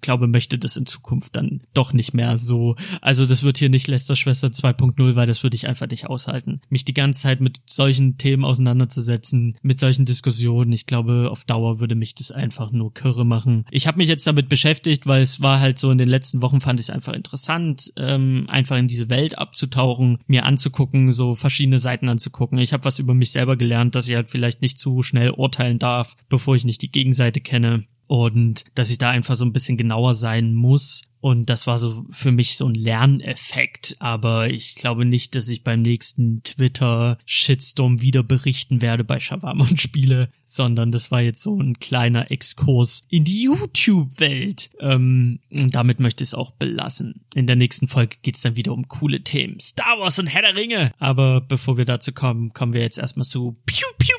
glaube, 0.00 0.26
möchte 0.26 0.58
das 0.58 0.76
in 0.76 0.86
Zukunft 0.86 1.36
dann 1.36 1.62
doch 1.72 1.92
nicht 1.92 2.14
mehr 2.14 2.38
so. 2.38 2.76
Also 3.00 3.26
das 3.26 3.42
wird 3.42 3.58
hier 3.58 3.68
nicht 3.68 3.88
Lester 3.88 4.16
Schwester 4.16 4.48
2.0, 4.48 5.16
weil 5.16 5.26
das 5.26 5.42
würde 5.42 5.56
ich 5.56 5.66
einfach 5.66 5.88
nicht 5.88 6.06
aushalten. 6.06 6.60
Mich 6.68 6.84
die 6.84 6.94
ganze 6.94 7.22
Zeit 7.22 7.40
mit 7.40 7.60
solchen 7.66 8.18
Themen 8.18 8.44
auseinanderzusetzen, 8.44 9.56
mit 9.62 9.78
solchen 9.78 10.04
Diskussionen, 10.04 10.72
ich 10.72 10.86
glaube, 10.86 11.28
auf 11.30 11.44
Dauer 11.44 11.80
würde 11.80 11.94
mich 11.94 12.14
das 12.14 12.30
einfach 12.30 12.70
nur 12.70 12.92
kirre 12.92 13.24
machen. 13.24 13.64
Ich 13.70 13.86
habe 13.86 13.98
mich 13.98 14.08
jetzt 14.08 14.26
damit 14.26 14.48
beschäftigt, 14.48 15.06
weil 15.06 15.22
es 15.22 15.40
war 15.40 15.60
halt 15.60 15.78
so 15.78 15.90
in 15.90 15.98
den 15.98 16.08
letzten 16.08 16.42
Wochen 16.42 16.60
fand 16.60 16.80
ich 16.80 16.86
es 16.86 16.90
einfach 16.90 17.12
interessant, 17.12 17.92
ähm, 17.96 18.46
einfach 18.48 18.76
in 18.76 18.88
diese 18.88 19.10
Welt 19.10 19.38
abzutauchen, 19.38 20.18
mir 20.26 20.44
anzugucken, 20.44 21.12
so 21.12 21.34
verschiedene 21.34 21.78
Seiten 21.78 22.08
anzugucken. 22.08 22.58
Ich 22.58 22.72
habe 22.72 22.84
was 22.84 22.98
über 22.98 23.14
mich 23.14 23.30
selber 23.30 23.56
gelernt, 23.56 23.94
dass 23.94 24.08
ich 24.08 24.14
halt 24.14 24.30
vielleicht 24.30 24.62
nicht 24.62 24.78
zu 24.78 25.02
schnell 25.02 25.30
urteilen 25.30 25.78
darf, 25.78 26.16
bevor 26.28 26.56
ich 26.56 26.64
nicht 26.64 26.82
die 26.82 26.90
Gegenseite 26.90 27.40
kenne. 27.40 27.84
Und 28.06 28.64
dass 28.74 28.90
ich 28.90 28.98
da 28.98 29.10
einfach 29.10 29.36
so 29.36 29.44
ein 29.44 29.52
bisschen 29.52 29.76
genauer 29.76 30.14
sein 30.14 30.54
muss. 30.54 31.02
Und 31.20 31.48
das 31.48 31.66
war 31.66 31.78
so 31.78 32.04
für 32.10 32.32
mich 32.32 32.58
so 32.58 32.68
ein 32.68 32.74
Lerneffekt. 32.74 33.96
Aber 33.98 34.50
ich 34.50 34.74
glaube 34.74 35.06
nicht, 35.06 35.34
dass 35.34 35.48
ich 35.48 35.64
beim 35.64 35.80
nächsten 35.80 36.42
Twitter-Shitstorm 36.42 38.02
wieder 38.02 38.22
berichten 38.22 38.82
werde 38.82 39.04
bei 39.04 39.18
Shawarma 39.20 39.64
und 39.66 39.80
Spiele, 39.80 40.28
sondern 40.44 40.92
das 40.92 41.10
war 41.10 41.22
jetzt 41.22 41.40
so 41.40 41.58
ein 41.58 41.78
kleiner 41.78 42.30
Exkurs 42.30 43.06
in 43.08 43.24
die 43.24 43.44
YouTube-Welt. 43.44 44.68
Ähm, 44.80 45.40
und 45.50 45.74
damit 45.74 45.98
möchte 45.98 46.24
ich 46.24 46.28
es 46.28 46.34
auch 46.34 46.50
belassen. 46.50 47.24
In 47.34 47.46
der 47.46 47.56
nächsten 47.56 47.88
Folge 47.88 48.18
geht's 48.20 48.42
dann 48.42 48.56
wieder 48.56 48.74
um 48.74 48.86
coole 48.88 49.22
Themen. 49.22 49.58
Star 49.60 49.98
Wars 49.98 50.18
und 50.18 50.26
Herr 50.26 50.42
der 50.42 50.56
Ringe. 50.56 50.92
Aber 50.98 51.40
bevor 51.40 51.78
wir 51.78 51.86
dazu 51.86 52.12
kommen, 52.12 52.52
kommen 52.52 52.74
wir 52.74 52.82
jetzt 52.82 52.98
erstmal 52.98 53.24
zu 53.24 53.56
Piu, 53.64 53.86
Piu, 53.98 54.14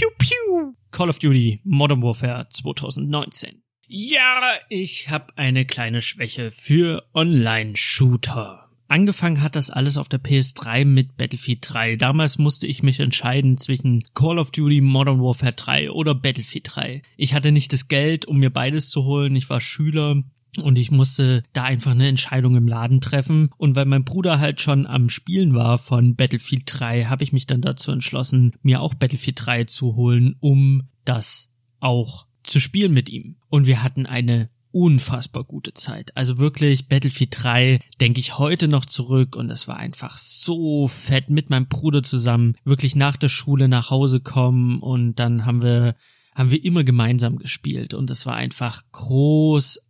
Piu, 0.00 0.08
Piu. 0.16 0.74
Call 0.92 1.10
of 1.10 1.18
Duty 1.18 1.60
Modern 1.62 2.02
Warfare 2.02 2.48
2019. 2.48 3.62
Ja, 3.86 4.40
ich 4.70 5.10
habe 5.10 5.36
eine 5.36 5.66
kleine 5.66 6.00
Schwäche 6.00 6.50
für 6.50 7.04
Online-Shooter. 7.12 8.70
Angefangen 8.88 9.42
hat 9.42 9.56
das 9.56 9.68
alles 9.68 9.98
auf 9.98 10.08
der 10.08 10.18
PS3 10.18 10.86
mit 10.86 11.18
Battlefield 11.18 11.58
3. 11.68 11.96
Damals 11.96 12.38
musste 12.38 12.66
ich 12.66 12.82
mich 12.82 12.98
entscheiden 12.98 13.58
zwischen 13.58 14.02
Call 14.14 14.38
of 14.38 14.52
Duty 14.52 14.80
Modern 14.80 15.20
Warfare 15.20 15.52
3 15.52 15.90
oder 15.90 16.14
Battlefield 16.14 16.70
3. 16.74 17.02
Ich 17.18 17.34
hatte 17.34 17.52
nicht 17.52 17.74
das 17.74 17.88
Geld, 17.88 18.24
um 18.24 18.38
mir 18.38 18.50
beides 18.50 18.88
zu 18.88 19.04
holen. 19.04 19.36
Ich 19.36 19.50
war 19.50 19.60
Schüler 19.60 20.22
und 20.58 20.78
ich 20.78 20.90
musste 20.90 21.42
da 21.52 21.64
einfach 21.64 21.92
eine 21.92 22.08
Entscheidung 22.08 22.56
im 22.56 22.68
Laden 22.68 23.00
treffen. 23.00 23.50
Und 23.56 23.76
weil 23.76 23.84
mein 23.84 24.04
Bruder 24.04 24.38
halt 24.38 24.60
schon 24.60 24.86
am 24.86 25.08
Spielen 25.08 25.54
war 25.54 25.78
von 25.78 26.16
Battlefield 26.16 26.64
3, 26.66 27.04
habe 27.04 27.24
ich 27.24 27.32
mich 27.32 27.46
dann 27.46 27.60
dazu 27.60 27.92
entschlossen, 27.92 28.52
mir 28.62 28.80
auch 28.80 28.94
Battlefield 28.94 29.44
3 29.44 29.64
zu 29.64 29.94
holen, 29.94 30.36
um 30.40 30.88
das 31.04 31.50
auch 31.80 32.26
zu 32.42 32.60
spielen 32.60 32.92
mit 32.92 33.08
ihm. 33.08 33.36
Und 33.48 33.66
wir 33.66 33.82
hatten 33.82 34.06
eine 34.06 34.50
unfassbar 34.72 35.44
gute 35.44 35.74
Zeit. 35.74 36.16
Also 36.16 36.38
wirklich 36.38 36.88
Battlefield 36.88 37.36
3 37.42 37.80
denke 38.00 38.20
ich 38.20 38.38
heute 38.38 38.68
noch 38.68 38.84
zurück 38.84 39.36
und 39.36 39.50
es 39.50 39.66
war 39.66 39.76
einfach 39.76 40.16
so 40.18 40.86
fett 40.88 41.28
mit 41.28 41.50
meinem 41.50 41.66
Bruder 41.66 42.02
zusammen, 42.02 42.54
wirklich 42.64 42.94
nach 42.94 43.16
der 43.16 43.28
Schule 43.28 43.68
nach 43.68 43.90
Hause 43.90 44.20
kommen 44.20 44.80
und 44.80 45.16
dann 45.16 45.44
haben 45.44 45.62
wir 45.62 45.96
haben 46.34 46.50
wir 46.52 46.64
immer 46.64 46.84
gemeinsam 46.84 47.38
gespielt 47.38 47.92
und 47.92 48.08
es 48.10 48.24
war 48.24 48.34
einfach 48.34 48.84
großartig. 48.92 49.89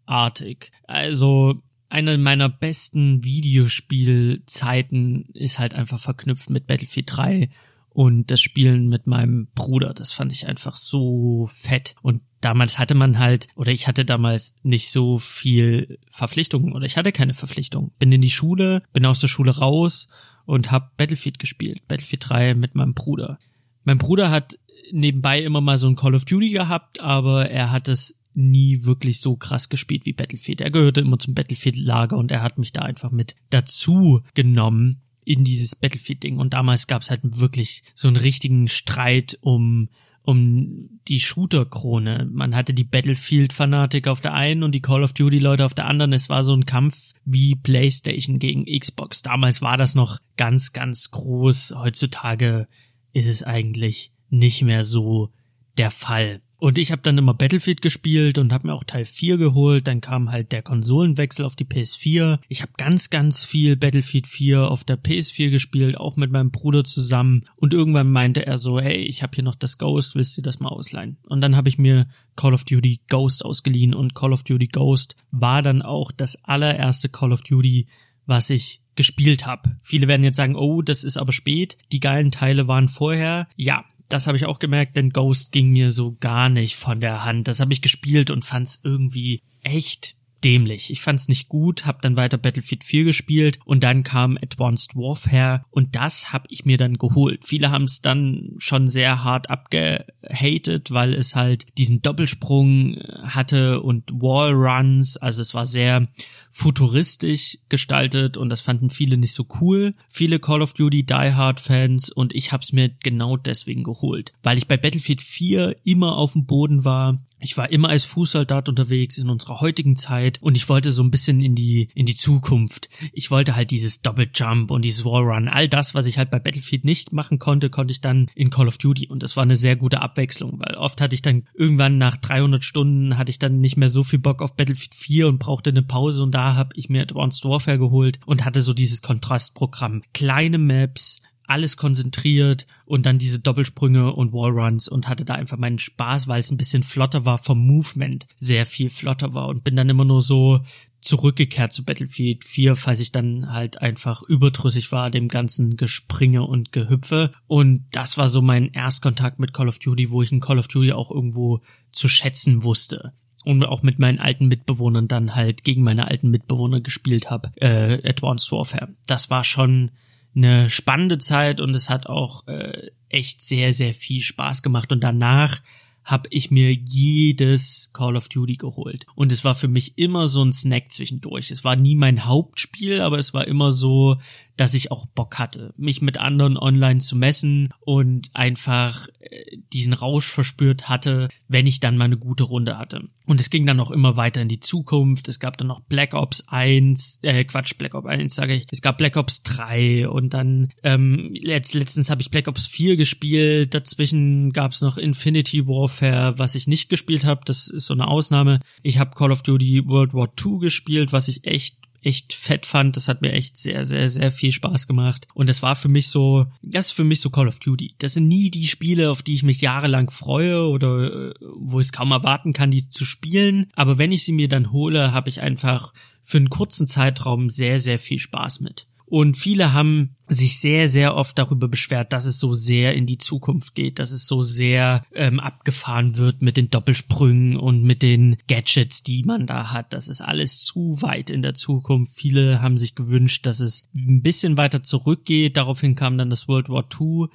Also 0.85 1.63
eine 1.89 2.19
meiner 2.19 2.49
besten 2.49 3.25
Videospielzeiten 3.25 5.27
ist 5.35 5.59
halt 5.59 5.75
einfach 5.75 6.01
verknüpft 6.01 6.51
mit 6.51 6.67
Battlefield 6.67 7.07
3 7.11 7.51
und 7.91 8.31
das 8.31 8.41
Spielen 8.41 8.89
mit 8.89 9.07
meinem 9.07 9.49
Bruder. 9.55 9.93
Das 9.93 10.13
fand 10.13 10.33
ich 10.33 10.47
einfach 10.47 10.77
so 10.77 11.49
fett. 11.53 11.95
Und 12.03 12.23
damals 12.41 12.79
hatte 12.79 12.95
man 12.95 13.19
halt, 13.19 13.49
oder 13.57 13.73
ich 13.73 13.89
hatte 13.89 14.05
damals 14.05 14.55
nicht 14.63 14.91
so 14.91 15.19
viel 15.19 15.99
Verpflichtungen 16.11 16.73
oder 16.73 16.87
ich 16.87 16.97
hatte 16.97 17.13
keine 17.13 17.35
Verpflichtung. 17.35 17.93
Bin 17.99 18.13
in 18.13 18.21
die 18.21 18.31
Schule, 18.31 18.83
bin 18.93 19.07
aus 19.07 19.21
der 19.21 19.29
Schule 19.29 19.59
raus 19.59 20.09
und 20.47 20.71
hab 20.71 20.97
Battlefield 20.97 21.39
gespielt. 21.39 21.87
Battlefield 21.89 22.29
3 22.29 22.55
mit 22.55 22.75
meinem 22.75 22.95
Bruder. 22.95 23.39
Mein 23.85 23.99
Bruder 23.99 24.31
hat 24.31 24.59
nebenbei 24.93 25.43
immer 25.43 25.61
mal 25.61 25.79
so 25.79 25.89
ein 25.89 25.97
Call 25.97 26.15
of 26.15 26.25
Duty 26.25 26.51
gehabt, 26.51 27.01
aber 27.01 27.51
er 27.51 27.73
hat 27.73 27.89
es 27.89 28.15
nie 28.35 28.85
wirklich 28.85 29.21
so 29.21 29.37
krass 29.37 29.69
gespielt 29.69 30.07
wie 30.07 30.13
Battlefield. 30.13 30.61
Er 30.61 30.71
gehörte 30.71 31.01
immer 31.01 31.19
zum 31.19 31.35
Battlefield-Lager 31.35 32.17
und 32.17 32.31
er 32.31 32.43
hat 32.43 32.59
mich 32.59 32.73
da 32.73 32.83
einfach 32.83 33.11
mit 33.11 33.35
dazu 33.51 34.23
genommen 34.35 35.03
in 35.25 35.45
dieses 35.45 35.77
Battlefield-Ding. 35.77 36.39
Und 36.39 36.55
damals 36.55 36.87
gab 36.87 37.03
es 37.03 37.11
halt 37.11 37.21
wirklich 37.23 37.83
so 37.95 38.09
einen 38.09 38.17
richtigen 38.17 38.69
Streit 38.69 39.39
um 39.41 39.89
um 40.23 41.01
die 41.09 41.21
Shooter-Krone. 41.21 42.29
Man 42.31 42.55
hatte 42.55 42.75
die 42.75 42.85
Battlefield-Fanatik 42.85 44.07
auf 44.07 44.21
der 44.21 44.35
einen 44.35 44.63
und 44.63 44.75
die 44.75 44.83
Call 44.83 45.03
of 45.03 45.13
Duty-Leute 45.15 45.65
auf 45.65 45.75
der 45.75 45.87
anderen. 45.87 46.13
Es 46.13 46.29
war 46.29 46.43
so 46.43 46.53
ein 46.53 46.67
Kampf 46.67 47.13
wie 47.25 47.57
PlayStation 47.57 48.39
gegen 48.39 48.67
Xbox. 48.67 49.23
Damals 49.23 49.63
war 49.63 49.77
das 49.77 49.95
noch 49.95 50.19
ganz, 50.37 50.73
ganz 50.73 51.11
groß. 51.11 51.75
Heutzutage 51.77 52.69
ist 53.13 53.27
es 53.27 53.43
eigentlich 53.43 54.13
nicht 54.29 54.63
mehr 54.63 54.85
so 54.85 55.31
der 55.79 55.91
Fall. 55.91 56.43
Und 56.61 56.77
ich 56.77 56.93
habe 56.93 57.01
dann 57.01 57.17
immer 57.17 57.33
Battlefield 57.33 57.81
gespielt 57.81 58.37
und 58.37 58.53
habe 58.53 58.67
mir 58.67 58.75
auch 58.75 58.85
Teil 58.85 59.07
4 59.07 59.39
geholt. 59.39 59.89
Dann 59.89 60.03
kam 60.03 60.31
halt 60.31 60.53
der 60.53 60.61
Konsolenwechsel 60.61 61.47
auf 61.47 61.57
die 61.57 61.65
PS4. 61.65 62.39
Ich 62.49 62.61
habe 62.61 62.73
ganz, 62.77 63.09
ganz 63.09 63.43
viel 63.43 63.77
Battlefield 63.77 64.27
4 64.27 64.71
auf 64.71 64.85
der 64.85 65.03
PS4 65.03 65.49
gespielt, 65.49 65.97
auch 65.97 66.17
mit 66.17 66.31
meinem 66.31 66.51
Bruder 66.51 66.85
zusammen. 66.85 67.47
Und 67.57 67.73
irgendwann 67.73 68.13
meinte 68.13 68.45
er 68.45 68.59
so, 68.59 68.79
hey, 68.79 68.99
ich 68.99 69.23
habe 69.23 69.35
hier 69.35 69.45
noch 69.45 69.55
das 69.55 69.79
Ghost, 69.79 70.15
willst 70.15 70.37
du 70.37 70.43
das 70.43 70.61
mal 70.61 70.69
ausleihen? 70.69 71.17
Und 71.27 71.41
dann 71.41 71.57
habe 71.57 71.71
ich 71.71 71.79
mir 71.79 72.09
Call 72.37 72.53
of 72.53 72.65
Duty 72.65 73.01
Ghost 73.09 73.43
ausgeliehen 73.43 73.95
und 73.95 74.15
Call 74.15 74.35
of 74.35 74.43
Duty 74.43 74.67
Ghost 74.67 75.17
war 75.31 75.63
dann 75.63 75.81
auch 75.81 76.13
das 76.13 76.45
allererste 76.45 77.09
Call 77.09 77.33
of 77.33 77.41
Duty, 77.41 77.87
was 78.27 78.51
ich 78.51 78.83
gespielt 78.97 79.47
habe. 79.47 79.79
Viele 79.81 80.09
werden 80.09 80.25
jetzt 80.25 80.37
sagen, 80.37 80.57
oh, 80.57 80.83
das 80.83 81.05
ist 81.05 81.17
aber 81.17 81.33
spät. 81.33 81.79
Die 81.91 82.01
geilen 82.01 82.31
Teile 82.31 82.69
waren 82.69 82.91
vorher. 82.91 83.49
Ja, 83.57 83.87
das 84.13 84.27
habe 84.27 84.37
ich 84.37 84.45
auch 84.45 84.59
gemerkt, 84.59 84.97
denn 84.97 85.11
Ghost 85.11 85.53
ging 85.53 85.71
mir 85.71 85.91
so 85.91 86.17
gar 86.21 86.49
nicht 86.49 86.77
von 86.77 87.01
der 87.01 87.25
Hand. 87.25 87.49
Das 87.49 87.61
habe 87.61 87.73
ich 87.73 87.81
gespielt 87.81 88.31
und 88.31 88.45
fand's 88.45 88.81
irgendwie 88.83 89.43
echt 89.63 90.17
dämlich. 90.45 90.91
Ich 90.91 91.01
fand's 91.01 91.29
nicht 91.29 91.49
gut, 91.49 91.87
hab 91.87 92.03
dann 92.03 92.17
weiter 92.17 92.39
Battlefield 92.39 92.85
4 92.85 93.05
gespielt 93.05 93.59
und 93.65 93.83
dann 93.83 94.03
kam 94.03 94.39
Advanced 94.41 94.97
Warfare 94.97 95.63
und 95.71 95.97
das 95.97 96.33
hab 96.33 96.47
ich 96.51 96.65
mir 96.65 96.77
dann 96.77 96.99
geholt. 96.99 97.45
Viele 97.45 97.71
haben 97.71 97.85
es 97.85 98.03
dann 98.03 98.53
schon 98.59 98.89
sehr 98.89 99.25
hart 99.25 99.51
abgehatet, 99.51 100.91
weil 100.91 101.15
es 101.15 101.37
halt 101.37 101.67
diesen 101.79 102.03
Doppelsprung 102.03 102.97
hatte 103.23 103.81
und 103.81 104.11
Wallruns, 104.13 105.17
also 105.17 105.43
es 105.43 105.55
war 105.55 105.67
sehr 105.67 106.09
futuristisch 106.51 107.59
gestaltet 107.69 108.37
und 108.37 108.49
das 108.49 108.61
fanden 108.61 108.91
viele 108.91 109.17
nicht 109.17 109.33
so 109.33 109.47
cool. 109.61 109.95
Viele 110.09 110.41
Call 110.41 110.63
of 110.63 110.73
Duty 110.73 111.05
Die 111.05 111.15
Hard 111.15 111.61
Fans 111.61 112.11
und 112.11 112.35
ich 112.35 112.53
hab's 112.53 112.73
mir 112.73 112.89
genau 112.89 113.37
deswegen 113.37 113.85
geholt, 113.85 114.33
weil 114.43 114.59
ich 114.59 114.67
bei 114.67 114.77
Battlefield 114.77 115.23
4 115.23 115.77
immer 115.85 116.17
auf 116.17 116.33
dem 116.33 116.47
Boden 116.47 116.85
war 116.85 117.19
ich 117.41 117.57
war 117.57 117.71
immer 117.71 117.89
als 117.89 118.05
Fußsoldat 118.05 118.69
unterwegs 118.69 119.19
in 119.19 119.31
unserer 119.31 119.61
heutigen 119.61 119.97
Zeit 119.97 120.41
und 120.43 120.57
ich 120.57 120.69
wollte 120.69 120.93
so 120.93 121.03
ein 121.03 121.11
bisschen 121.11 121.41
in 121.41 121.55
die 121.55 121.89
in 121.95 122.07
die 122.07 122.15
Zukunft. 122.15 122.89
Ich 123.13 123.31
wollte 123.31 123.57
halt 123.57 123.71
dieses 123.71 124.03
Double 124.03 124.29
Jump 124.33 124.71
und 124.71 124.85
dieses 124.85 125.05
Wallrun, 125.05 125.49
all 125.49 125.69
das, 125.69 125.95
was 125.95 126.07
ich 126.07 126.19
halt 126.19 126.31
bei 126.31 126.39
Battlefield 126.39 126.85
nicht 126.85 127.13
machen 127.13 127.39
konnte, 127.39 127.71
konnte 127.71 127.93
ich 127.93 128.01
dann 128.01 128.31
in 128.35 128.51
Call 128.51 128.69
of 128.69 128.79
Duty. 128.79 129.09
Und 129.09 129.23
das 129.23 129.37
war 129.37 129.43
eine 129.43 129.57
sehr 129.57 129.77
gute 129.77 130.01
Abwechslung, 130.03 130.61
weil 130.61 130.77
oft 130.77 131.01
hatte 131.01 131.15
ich 131.15 131.23
dann 131.23 131.45
irgendwann 131.55 131.99
nach 131.99 132.17
300 132.17 132.63
Stunden 132.63 133.17
hatte 133.19 133.31
ich 133.31 133.39
dann 133.39 133.61
nicht 133.61 133.77
mehr 133.77 133.91
so 133.91 134.05
viel 134.05 134.19
Bock 134.19 134.43
auf 134.43 134.57
Battlefield 134.57 134.95
4 134.95 135.29
und 135.29 135.39
brauchte 135.39 135.71
eine 135.71 135.83
Pause. 135.83 136.23
Und 136.23 136.35
da 136.35 136.55
habe 136.55 136.71
ich 136.75 136.89
mir 136.89 137.03
Advanced 137.03 137.45
Warfare 137.45 137.79
geholt 137.79 138.21
und 138.27 138.45
hatte 138.45 138.63
so 138.63 138.75
dieses 138.75 139.03
Kontrastprogramm, 139.03 140.03
kleine 140.13 140.59
Maps, 140.59 141.23
alles 141.51 141.77
konzentriert 141.77 142.67
und 142.85 143.07
dann 143.07 143.19
diese 143.19 143.41
Doppelsprünge 143.41 144.13
und 144.13 144.33
Wallruns 144.33 144.89
und 144.89 145.09
hatte 145.09 145.25
da 145.25 145.35
einfach 145.35 145.59
meinen 145.59 145.79
Spaß, 145.79 146.29
weil 146.29 146.39
es 146.39 146.51
ein 146.51 146.57
bisschen 146.57 146.83
flotter 146.83 147.25
war 147.25 147.39
vom 147.39 147.59
Movement, 147.67 148.27
sehr 148.37 148.65
viel 148.67 148.89
flotter 148.89 149.35
war 149.35 149.49
und 149.49 149.65
bin 149.65 149.77
dann 149.77 149.89
immer 149.89 150.05
nur 150.05 150.21
so 150.21 150.61
zurückgekehrt 151.01 151.73
zu 151.73 151.85
Battlefield 151.85 152.45
4, 152.45 152.77
falls 152.77 153.01
ich 153.01 153.11
dann 153.11 153.53
halt 153.53 153.81
einfach 153.81 154.23
überdrüssig 154.23 154.93
war, 154.93 155.11
dem 155.11 155.29
ganzen 155.29 155.77
Gespringe 155.77 156.43
und 156.45 156.73
Gehüpfe. 156.73 157.33
Und 157.47 157.87
das 157.93 158.17
war 158.17 158.29
so 158.29 158.43
mein 158.43 158.73
Erstkontakt 158.73 159.39
mit 159.39 159.53
Call 159.53 159.69
of 159.69 159.79
Duty, 159.79 160.11
wo 160.11 160.23
ich 160.23 160.31
in 160.31 160.41
Call 160.41 160.59
of 160.59 160.69
Duty 160.69 160.93
auch 160.93 161.11
irgendwo 161.11 161.61
zu 161.91 162.09
schätzen 162.09 162.63
wusste 162.63 163.13
und 163.45 163.65
auch 163.65 163.83
mit 163.83 163.99
meinen 163.99 164.19
alten 164.19 164.47
Mitbewohnern 164.49 165.09
dann 165.09 165.35
halt 165.35 165.65
gegen 165.65 165.83
meine 165.83 166.07
alten 166.07 166.31
Mitbewohner 166.31 166.81
gespielt 166.81 167.31
habe, 167.31 167.51
äh, 167.57 168.07
Advanced 168.09 168.53
Warfare. 168.53 168.91
Das 169.07 169.31
war 169.31 169.45
schon 169.45 169.91
eine 170.35 170.71
spannende 170.71 171.19
Zeit 171.19 171.61
und 171.61 171.75
es 171.75 171.91
hat 171.91 172.07
auch 172.07 172.47
äh, 172.47 172.91
echt 173.09 173.43
sehr, 173.43 173.73
sehr 173.73 173.95
viel 173.95 174.21
Spaß 174.21 174.63
gemacht. 174.63 174.93
Und 174.93 175.03
danach 175.03 175.61
habe 176.05 176.29
ich 176.31 176.51
mir 176.51 176.73
jedes 176.73 177.91
Call 177.93 178.17
of 178.17 178.29
Duty 178.29 178.57
geholt. 178.57 179.07
Und 179.15 179.33
es 179.33 179.45
war 179.45 179.55
für 179.55 179.69
mich 179.69 179.99
immer 179.99 180.27
so 180.27 180.43
ein 180.43 180.53
Snack 180.53 180.91
zwischendurch. 180.91 181.51
Es 181.51 181.65
war 181.65 181.77
nie 181.77 181.95
mein 181.95 182.25
Hauptspiel, 182.25 183.01
aber 183.01 183.19
es 183.19 183.35
war 183.35 183.47
immer 183.47 183.71
so, 183.71 184.17
dass 184.61 184.75
ich 184.75 184.91
auch 184.91 185.07
Bock 185.07 185.39
hatte, 185.39 185.73
mich 185.79 186.03
mit 186.03 186.19
anderen 186.19 186.59
online 186.59 187.01
zu 187.01 187.17
messen 187.17 187.73
und 187.81 188.29
einfach 188.35 189.09
äh, 189.21 189.57
diesen 189.73 189.95
Rausch 189.95 190.27
verspürt 190.27 190.87
hatte, 190.87 191.29
wenn 191.49 191.67
ich 191.67 191.81
dann 191.81 191.97
mal 191.97 192.05
eine 192.05 192.19
gute 192.19 192.45
Runde 192.45 192.77
hatte. 192.77 193.09
Und 193.25 193.41
es 193.41 193.49
ging 193.49 193.65
dann 193.65 193.81
auch 193.81 193.91
immer 193.91 194.17
weiter 194.17 194.43
in 194.43 194.49
die 194.49 194.61
Zukunft. 194.61 195.29
Es 195.29 195.41
gab 195.41 195.57
dann 195.57 195.69
noch 195.69 195.81
Black 195.81 196.13
Ops 196.13 196.45
1, 196.49 197.21
äh, 197.23 197.43
Quatsch, 197.45 197.79
Black 197.79 197.95
Ops 197.95 198.07
1 198.07 198.35
sage 198.35 198.55
ich. 198.55 198.67
Es 198.71 198.83
gab 198.83 198.99
Black 198.99 199.17
Ops 199.17 199.43
3 199.45 200.11
und 200.11 200.35
dann 200.35 200.69
ähm, 200.83 201.31
letzt, 201.41 201.73
letztens 201.73 202.11
habe 202.11 202.21
ich 202.21 202.31
Black 202.31 202.47
Ops 202.47 202.67
4 202.67 202.99
gespielt. 202.99 203.73
Dazwischen 203.73 204.53
gab 204.53 204.73
es 204.73 204.83
noch 204.83 204.99
Infinity 204.99 205.67
Warfare, 205.67 206.39
was 206.39 206.55
ich 206.55 206.67
nicht 206.67 206.91
gespielt 206.91 207.25
habe. 207.25 207.41
Das 207.47 207.67
ist 207.69 207.87
so 207.87 207.95
eine 207.95 208.09
Ausnahme. 208.09 208.59
Ich 208.83 208.99
habe 208.99 209.15
Call 209.15 209.33
of 209.33 209.43
Duty 209.43 209.87
World 209.87 210.13
War 210.13 210.37
2 210.37 210.59
gespielt, 210.59 211.15
was 211.15 211.29
ich 211.29 211.47
echt 211.47 211.79
echt 212.03 212.33
fett 212.33 212.67
fand. 212.67 212.97
Das 212.97 213.09
hat 213.09 213.23
mir 213.23 213.33
echt 213.33 213.57
sehr, 213.57 213.85
sehr, 213.85 214.09
sehr 214.09 214.33
viel 214.33 214.53
Spaß 214.53 214.87
gemacht. 214.87 215.27
Und 215.35 215.49
das 215.49 215.63
war 215.63 215.77
für 215.77 215.89
mich 215.89 216.09
so, 216.09 216.47
das 216.63 216.87
ist 216.87 216.93
für 216.93 217.05
mich 217.05 217.21
so 217.21 217.31
Call 217.31 217.49
of 217.49 217.59
Duty. 217.59 217.95
Das 217.99 218.15
sind 218.15 218.29
nie 218.29 218.51
die 218.51 218.67
Spiele, 218.67 219.11
auf 219.11 219.23
die 219.23 219.35
ich 219.35 219.43
mich 219.43 219.61
jahrelang 219.61 220.11
freue 220.11 220.67
oder 220.67 221.31
äh, 221.31 221.35
wo 221.57 221.81
ich 221.81 221.87
es 221.87 221.93
kaum 221.93 222.13
erwarten 222.13 222.53
kann, 222.53 222.71
die 222.71 222.89
zu 222.89 223.05
spielen. 223.05 223.67
Aber 223.75 223.99
wenn 223.99 224.13
ich 224.13 224.25
sie 224.25 224.33
mir 224.33 224.49
dann 224.49 224.73
hole, 224.73 225.13
habe 225.13 225.29
ich 225.29 225.41
einfach 225.41 225.93
für 226.23 226.39
einen 226.39 226.51
kurzen 226.51 226.87
Zeitraum 226.87 227.51
sehr, 227.51 227.81
sehr 227.81 227.99
viel 227.99 228.19
Spaß 228.19 228.61
mit. 228.61 228.87
Und 229.11 229.37
viele 229.37 229.73
haben 229.73 230.15
sich 230.29 230.61
sehr, 230.61 230.87
sehr 230.87 231.17
oft 231.17 231.37
darüber 231.37 231.67
beschwert, 231.67 232.13
dass 232.13 232.27
es 232.27 232.39
so 232.39 232.55
sehr 232.55 232.95
in 232.95 233.07
die 233.07 233.19
Zukunft 233.19 233.75
geht, 233.75 233.99
dass 233.99 234.13
es 234.13 234.25
so 234.25 234.43
sehr 234.43 235.03
ähm, 235.13 235.41
abgefahren 235.41 236.17
wird 236.17 236.43
mit 236.43 236.57
den 236.57 236.71
Doppelsprüngen 236.71 237.57
und 237.57 237.83
mit 237.83 238.03
den 238.03 238.37
Gadgets, 238.47 239.03
die 239.03 239.25
man 239.25 239.49
da 239.49 239.73
hat. 239.73 239.93
Das 239.93 240.07
ist 240.07 240.21
alles 240.21 240.63
zu 240.63 241.03
weit 241.03 241.29
in 241.29 241.43
der 241.43 241.55
Zukunft. 241.55 242.15
Viele 242.15 242.63
haben 242.63 242.77
sich 242.77 242.95
gewünscht, 242.95 243.47
dass 243.47 243.59
es 243.59 243.89
ein 243.97 244.23
bisschen 244.23 244.57
weiter 244.57 244.85
zurückgeht. 244.85 245.57
Daraufhin 245.57 245.97
kam 245.97 246.17
dann 246.17 246.31
das 246.31 246.47
World 246.47 246.69
War 246.69 246.87
II. 247.01 247.27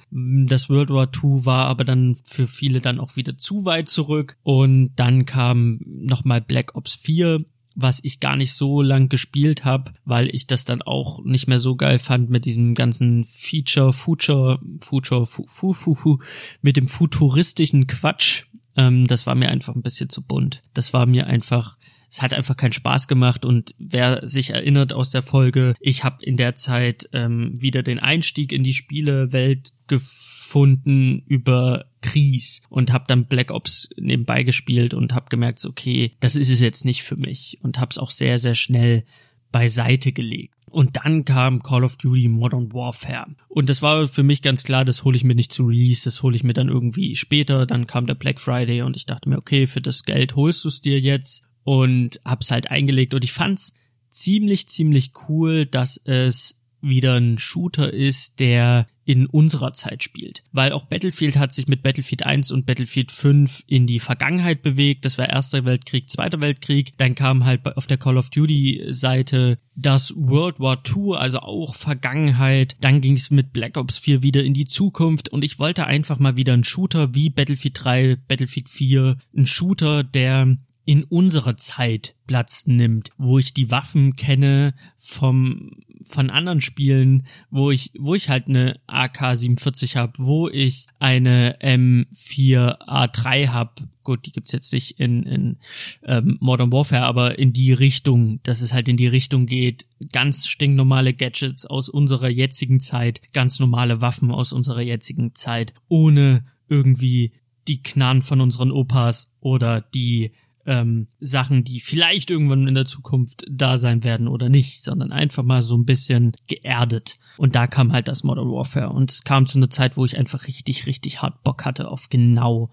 Das 0.46 0.70
World 0.70 0.88
War 0.88 1.10
II 1.12 1.44
war 1.44 1.66
aber 1.66 1.84
dann 1.84 2.16
für 2.24 2.46
viele 2.46 2.80
dann 2.80 3.00
auch 3.00 3.16
wieder 3.16 3.36
zu 3.36 3.66
weit 3.66 3.90
zurück. 3.90 4.38
Und 4.42 4.92
dann 4.96 5.26
kam 5.26 5.80
nochmal 5.84 6.40
Black 6.40 6.74
Ops 6.74 6.94
4 6.94 7.44
was 7.76 8.00
ich 8.02 8.20
gar 8.20 8.36
nicht 8.36 8.54
so 8.54 8.82
lang 8.82 9.08
gespielt 9.08 9.64
habe, 9.64 9.92
weil 10.04 10.34
ich 10.34 10.46
das 10.46 10.64
dann 10.64 10.82
auch 10.82 11.22
nicht 11.24 11.46
mehr 11.46 11.58
so 11.58 11.76
geil 11.76 11.98
fand 11.98 12.30
mit 12.30 12.46
diesem 12.46 12.74
ganzen 12.74 13.24
Feature, 13.24 13.92
Future, 13.92 14.58
Future, 14.80 15.26
fu, 15.26 15.44
fu, 15.46 15.74
fu, 15.74 15.94
fu 15.94 16.18
mit 16.62 16.76
dem 16.76 16.88
futuristischen 16.88 17.86
Quatsch. 17.86 18.44
Ähm, 18.76 19.06
das 19.06 19.26
war 19.26 19.34
mir 19.34 19.50
einfach 19.50 19.74
ein 19.74 19.82
bisschen 19.82 20.08
zu 20.08 20.22
bunt. 20.22 20.62
Das 20.72 20.94
war 20.94 21.04
mir 21.04 21.26
einfach 21.26 21.76
es 22.16 22.22
hat 22.22 22.32
einfach 22.32 22.56
keinen 22.56 22.72
Spaß 22.72 23.08
gemacht 23.08 23.44
und 23.44 23.74
wer 23.78 24.26
sich 24.26 24.48
erinnert 24.50 24.94
aus 24.94 25.10
der 25.10 25.20
Folge, 25.20 25.74
ich 25.80 26.02
habe 26.02 26.24
in 26.24 26.38
der 26.38 26.54
Zeit 26.54 27.10
ähm, 27.12 27.52
wieder 27.60 27.82
den 27.82 27.98
Einstieg 27.98 28.52
in 28.52 28.62
die 28.62 28.72
Spielewelt 28.72 29.74
gefunden 29.86 31.22
über 31.26 31.84
Kries 32.00 32.62
und 32.70 32.90
habe 32.90 33.04
dann 33.06 33.26
Black 33.26 33.50
Ops 33.50 33.90
nebenbei 33.98 34.44
gespielt 34.44 34.94
und 34.94 35.14
habe 35.14 35.26
gemerkt, 35.28 35.62
okay, 35.66 36.12
das 36.20 36.36
ist 36.36 36.48
es 36.48 36.62
jetzt 36.62 36.86
nicht 36.86 37.02
für 37.02 37.16
mich 37.16 37.58
und 37.60 37.78
habe 37.78 37.90
es 37.90 37.98
auch 37.98 38.10
sehr 38.10 38.38
sehr 38.38 38.54
schnell 38.54 39.04
beiseite 39.52 40.12
gelegt. 40.12 40.54
Und 40.70 40.96
dann 40.96 41.26
kam 41.26 41.62
Call 41.62 41.84
of 41.84 41.96
Duty 41.98 42.28
Modern 42.28 42.72
Warfare. 42.72 43.36
Und 43.48 43.68
das 43.68 43.82
war 43.82 44.08
für 44.08 44.22
mich 44.22 44.40
ganz 44.40 44.64
klar, 44.64 44.86
das 44.86 45.04
hole 45.04 45.16
ich 45.16 45.24
mir 45.24 45.34
nicht 45.34 45.52
zu 45.52 45.66
Release, 45.66 46.04
das 46.04 46.22
hole 46.22 46.34
ich 46.34 46.44
mir 46.44 46.54
dann 46.54 46.68
irgendwie 46.68 47.14
später. 47.14 47.66
Dann 47.66 47.86
kam 47.86 48.06
der 48.06 48.14
Black 48.14 48.40
Friday 48.40 48.80
und 48.82 48.96
ich 48.96 49.04
dachte 49.04 49.28
mir, 49.28 49.36
okay, 49.36 49.66
für 49.66 49.82
das 49.82 50.04
Geld 50.04 50.34
holst 50.34 50.64
du 50.64 50.68
es 50.68 50.80
dir 50.80 50.98
jetzt 50.98 51.46
und 51.66 52.20
hab's 52.24 52.52
halt 52.52 52.70
eingelegt 52.70 53.12
und 53.12 53.24
ich 53.24 53.32
fand's 53.32 53.72
ziemlich, 54.08 54.68
ziemlich 54.68 55.10
cool, 55.28 55.66
dass 55.66 55.96
es 55.96 56.60
wieder 56.80 57.14
ein 57.14 57.38
Shooter 57.38 57.92
ist, 57.92 58.38
der 58.38 58.86
in 59.04 59.26
unserer 59.26 59.72
Zeit 59.72 60.04
spielt. 60.04 60.44
Weil 60.52 60.70
auch 60.72 60.84
Battlefield 60.84 61.36
hat 61.36 61.52
sich 61.52 61.66
mit 61.66 61.82
Battlefield 61.82 62.24
1 62.24 62.52
und 62.52 62.66
Battlefield 62.66 63.10
5 63.10 63.64
in 63.66 63.88
die 63.88 63.98
Vergangenheit 63.98 64.62
bewegt. 64.62 65.04
Das 65.04 65.18
war 65.18 65.28
Erster 65.28 65.64
Weltkrieg, 65.64 66.08
Zweiter 66.08 66.40
Weltkrieg. 66.40 66.96
Dann 66.98 67.16
kam 67.16 67.44
halt 67.44 67.66
auf 67.76 67.88
der 67.88 67.98
Call 67.98 68.16
of 68.16 68.30
Duty 68.30 68.86
Seite 68.90 69.58
das 69.74 70.14
World 70.16 70.60
War 70.60 70.82
II, 70.86 71.16
also 71.16 71.40
auch 71.40 71.74
Vergangenheit. 71.74 72.76
Dann 72.80 73.00
ging 73.00 73.14
es 73.14 73.30
mit 73.30 73.52
Black 73.52 73.76
Ops 73.76 73.98
4 73.98 74.22
wieder 74.22 74.44
in 74.44 74.54
die 74.54 74.66
Zukunft 74.66 75.28
und 75.30 75.42
ich 75.42 75.58
wollte 75.58 75.86
einfach 75.86 76.20
mal 76.20 76.36
wieder 76.36 76.52
einen 76.52 76.64
Shooter 76.64 77.14
wie 77.14 77.30
Battlefield 77.30 77.74
3, 77.82 78.16
Battlefield 78.28 78.68
4, 78.68 79.16
ein 79.36 79.46
Shooter, 79.46 80.04
der 80.04 80.56
in 80.86 81.02
unserer 81.02 81.56
Zeit 81.56 82.14
Platz 82.28 82.66
nimmt, 82.66 83.10
wo 83.18 83.38
ich 83.38 83.52
die 83.52 83.70
Waffen 83.70 84.14
kenne 84.14 84.74
vom 84.96 85.72
von 86.02 86.30
anderen 86.30 86.60
Spielen, 86.60 87.26
wo 87.50 87.72
ich 87.72 87.90
wo 87.98 88.14
ich 88.14 88.28
halt 88.28 88.48
eine 88.48 88.78
AK-47 88.86 89.96
habe, 89.96 90.12
wo 90.18 90.48
ich 90.48 90.86
eine 91.00 91.58
M4A3 91.60 93.48
habe. 93.48 93.88
Gut, 94.04 94.26
die 94.26 94.32
gibt's 94.32 94.52
jetzt 94.52 94.72
nicht 94.72 95.00
in, 95.00 95.24
in 95.24 95.56
ähm, 96.04 96.38
Modern 96.40 96.70
Warfare, 96.70 97.04
aber 97.04 97.36
in 97.36 97.52
die 97.52 97.72
Richtung, 97.72 98.40
dass 98.44 98.60
es 98.60 98.72
halt 98.72 98.88
in 98.88 98.96
die 98.96 99.08
Richtung 99.08 99.46
geht, 99.46 99.86
ganz 100.12 100.46
stinknormale 100.46 101.14
Gadgets 101.14 101.66
aus 101.66 101.88
unserer 101.88 102.28
jetzigen 102.28 102.78
Zeit, 102.78 103.20
ganz 103.32 103.58
normale 103.58 104.00
Waffen 104.00 104.30
aus 104.30 104.52
unserer 104.52 104.82
jetzigen 104.82 105.34
Zeit, 105.34 105.74
ohne 105.88 106.44
irgendwie 106.68 107.32
die 107.66 107.82
Knarren 107.82 108.22
von 108.22 108.40
unseren 108.40 108.70
Opas 108.70 109.28
oder 109.40 109.80
die 109.80 110.30
ähm, 110.66 111.06
Sachen, 111.20 111.64
die 111.64 111.80
vielleicht 111.80 112.30
irgendwann 112.30 112.66
in 112.66 112.74
der 112.74 112.84
Zukunft 112.84 113.44
da 113.48 113.78
sein 113.78 114.04
werden 114.04 114.28
oder 114.28 114.48
nicht, 114.48 114.82
sondern 114.82 115.12
einfach 115.12 115.44
mal 115.44 115.62
so 115.62 115.76
ein 115.76 115.84
bisschen 115.84 116.32
geerdet. 116.48 117.18
Und 117.36 117.54
da 117.54 117.66
kam 117.66 117.92
halt 117.92 118.08
das 118.08 118.24
Modern 118.24 118.50
Warfare. 118.50 118.90
Und 118.90 119.10
es 119.10 119.22
kam 119.22 119.46
zu 119.46 119.58
einer 119.58 119.70
Zeit, 119.70 119.96
wo 119.96 120.04
ich 120.04 120.18
einfach 120.18 120.46
richtig, 120.46 120.86
richtig 120.86 121.22
hart 121.22 121.42
Bock 121.44 121.64
hatte 121.64 121.88
auf 121.88 122.08
genau 122.08 122.70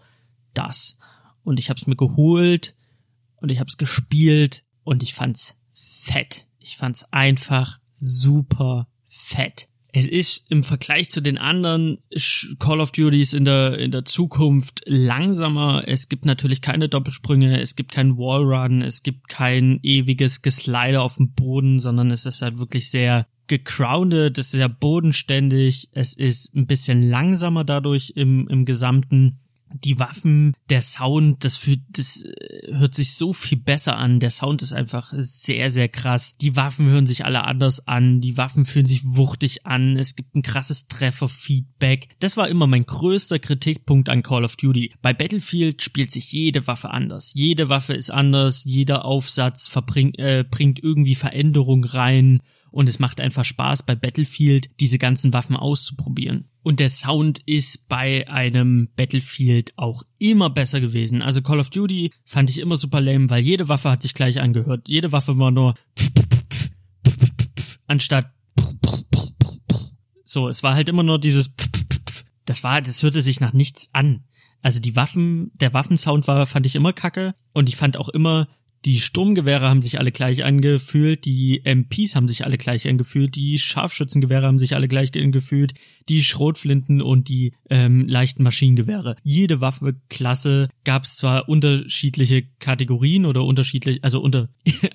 das. 0.53 0.97
Und 1.43 1.59
ich 1.59 1.69
hab's 1.69 1.87
mir 1.87 1.95
geholt 1.95 2.75
und 3.37 3.51
ich 3.51 3.59
hab's 3.59 3.77
gespielt 3.77 4.63
und 4.83 5.03
ich 5.03 5.13
fand's 5.13 5.57
fett. 5.73 6.47
Ich 6.57 6.77
fand's 6.77 7.05
einfach 7.11 7.79
super 7.93 8.87
fett 9.07 9.69
es 9.95 10.07
ist 10.07 10.49
im 10.49 10.63
Vergleich 10.63 11.11
zu 11.11 11.21
den 11.21 11.37
anderen 11.37 11.99
Call 12.57 12.81
of 12.81 12.91
Duties 12.91 13.33
in 13.33 13.45
der, 13.45 13.77
in 13.77 13.91
der 13.91 14.05
Zukunft 14.05 14.81
langsamer. 14.85 15.83
Es 15.85 16.09
gibt 16.09 16.25
natürlich 16.25 16.61
keine 16.61 16.89
Doppelsprünge, 16.89 17.61
es 17.61 17.75
gibt 17.75 17.91
keinen 17.91 18.17
Wallrun, 18.17 18.81
es 18.81 19.03
gibt 19.03 19.29
kein 19.29 19.79
ewiges 19.83 20.41
Geslider 20.41 21.03
auf 21.03 21.17
dem 21.17 21.33
Boden, 21.33 21.77
sondern 21.77 22.09
es 22.09 22.25
ist 22.25 22.41
halt 22.41 22.57
wirklich 22.57 22.89
sehr 22.89 23.27
gegroundet, 23.45 24.39
es 24.39 24.47
ist 24.47 24.51
sehr 24.53 24.69
bodenständig, 24.69 25.89
es 25.91 26.15
ist 26.15 26.55
ein 26.55 26.65
bisschen 26.65 27.07
langsamer 27.07 27.63
dadurch 27.63 28.13
im, 28.15 28.47
im 28.47 28.65
Gesamten 28.65 29.42
die 29.73 29.99
Waffen, 29.99 30.53
der 30.69 30.81
Sound, 30.81 31.43
das, 31.43 31.57
für, 31.57 31.77
das 31.89 32.23
äh, 32.23 32.73
hört 32.73 32.95
sich 32.95 33.15
so 33.15 33.33
viel 33.33 33.57
besser 33.57 33.97
an. 33.97 34.19
Der 34.19 34.29
Sound 34.29 34.61
ist 34.61 34.73
einfach 34.73 35.13
sehr, 35.15 35.69
sehr 35.71 35.89
krass. 35.89 36.37
Die 36.37 36.55
Waffen 36.55 36.87
hören 36.87 37.07
sich 37.07 37.25
alle 37.25 37.43
anders 37.43 37.87
an. 37.87 38.21
Die 38.21 38.37
Waffen 38.37 38.65
fühlen 38.65 38.85
sich 38.85 39.01
wuchtig 39.03 39.65
an. 39.65 39.97
Es 39.97 40.15
gibt 40.15 40.35
ein 40.35 40.41
krasses 40.41 40.87
Trefferfeedback. 40.87 42.09
Das 42.19 42.37
war 42.37 42.47
immer 42.47 42.67
mein 42.67 42.83
größter 42.83 43.39
Kritikpunkt 43.39 44.09
an 44.09 44.23
Call 44.23 44.45
of 44.45 44.55
Duty. 44.55 44.93
Bei 45.01 45.13
Battlefield 45.13 45.81
spielt 45.81 46.11
sich 46.11 46.31
jede 46.31 46.67
Waffe 46.67 46.91
anders. 46.91 47.33
Jede 47.33 47.69
Waffe 47.69 47.93
ist 47.93 48.11
anders. 48.11 48.63
Jeder 48.65 49.05
Aufsatz 49.05 49.67
verbringt, 49.67 50.17
äh, 50.19 50.45
bringt 50.49 50.81
irgendwie 50.81 51.15
Veränderung 51.15 51.83
rein 51.83 52.41
und 52.73 52.89
es 52.89 52.97
macht 52.99 53.21
einfach 53.21 53.45
Spaß 53.45 53.83
bei 53.83 53.95
Battlefield 53.95 54.69
diese 54.79 54.97
ganzen 54.97 55.31
Waffen 55.31 55.55
auszuprobieren. 55.55 56.49
Und 56.63 56.79
der 56.79 56.89
Sound 56.89 57.39
ist 57.45 57.87
bei 57.89 58.27
einem 58.29 58.89
Battlefield 58.95 59.73
auch 59.77 60.03
immer 60.17 60.49
besser 60.49 60.79
gewesen. 60.81 61.21
Also 61.21 61.41
Call 61.41 61.59
of 61.59 61.69
Duty 61.69 62.11
fand 62.23 62.49
ich 62.49 62.57
immer 62.57 62.77
super 62.77 63.01
lame, 63.01 63.29
weil 63.29 63.43
jede 63.43 63.67
Waffe 63.69 63.91
hat 63.91 64.01
sich 64.01 64.13
gleich 64.13 64.39
angehört. 64.39 64.87
Jede 64.87 65.11
Waffe 65.11 65.37
war 65.37 65.51
nur 65.51 65.75
anstatt 67.85 68.31
so, 70.23 70.47
es 70.47 70.63
war 70.63 70.73
halt 70.73 70.89
immer 70.89 71.03
nur 71.03 71.19
dieses 71.19 71.51
das 72.45 72.63
war, 72.63 72.81
das 72.81 73.03
hörte 73.03 73.21
sich 73.21 73.39
nach 73.39 73.53
nichts 73.53 73.89
an. 73.93 74.23
Also 74.61 74.79
die 74.79 74.95
Waffen, 74.95 75.51
der 75.55 75.73
Waffensound 75.73 76.27
war, 76.27 76.45
fand 76.45 76.65
ich 76.65 76.75
immer 76.75 76.93
kacke 76.93 77.35
und 77.53 77.69
ich 77.69 77.75
fand 77.75 77.97
auch 77.97 78.09
immer 78.09 78.47
die 78.85 78.99
Sturmgewehre 78.99 79.69
haben 79.69 79.81
sich 79.81 79.99
alle 79.99 80.11
gleich 80.11 80.43
angefühlt, 80.43 81.25
die 81.25 81.61
MPs 81.63 82.15
haben 82.15 82.27
sich 82.27 82.45
alle 82.45 82.57
gleich 82.57 82.87
angefühlt, 82.87 83.35
die 83.35 83.57
Scharfschützengewehre 83.59 84.45
haben 84.45 84.59
sich 84.59 84.75
alle 84.75 84.87
gleich 84.87 85.11
angefühlt, 85.15 85.73
die 86.09 86.23
Schrotflinten 86.23 87.01
und 87.01 87.29
die 87.29 87.53
ähm, 87.69 88.07
leichten 88.07 88.43
Maschinengewehre. 88.43 89.15
Jede 89.23 89.61
Waffeklasse 89.61 90.69
gab 90.83 91.03
es 91.03 91.15
zwar 91.15 91.47
unterschiedliche 91.47 92.43
Kategorien 92.59 93.25
oder 93.25 93.43
unterschiedlich, 93.43 94.03
also 94.03 94.19
unter 94.19 94.49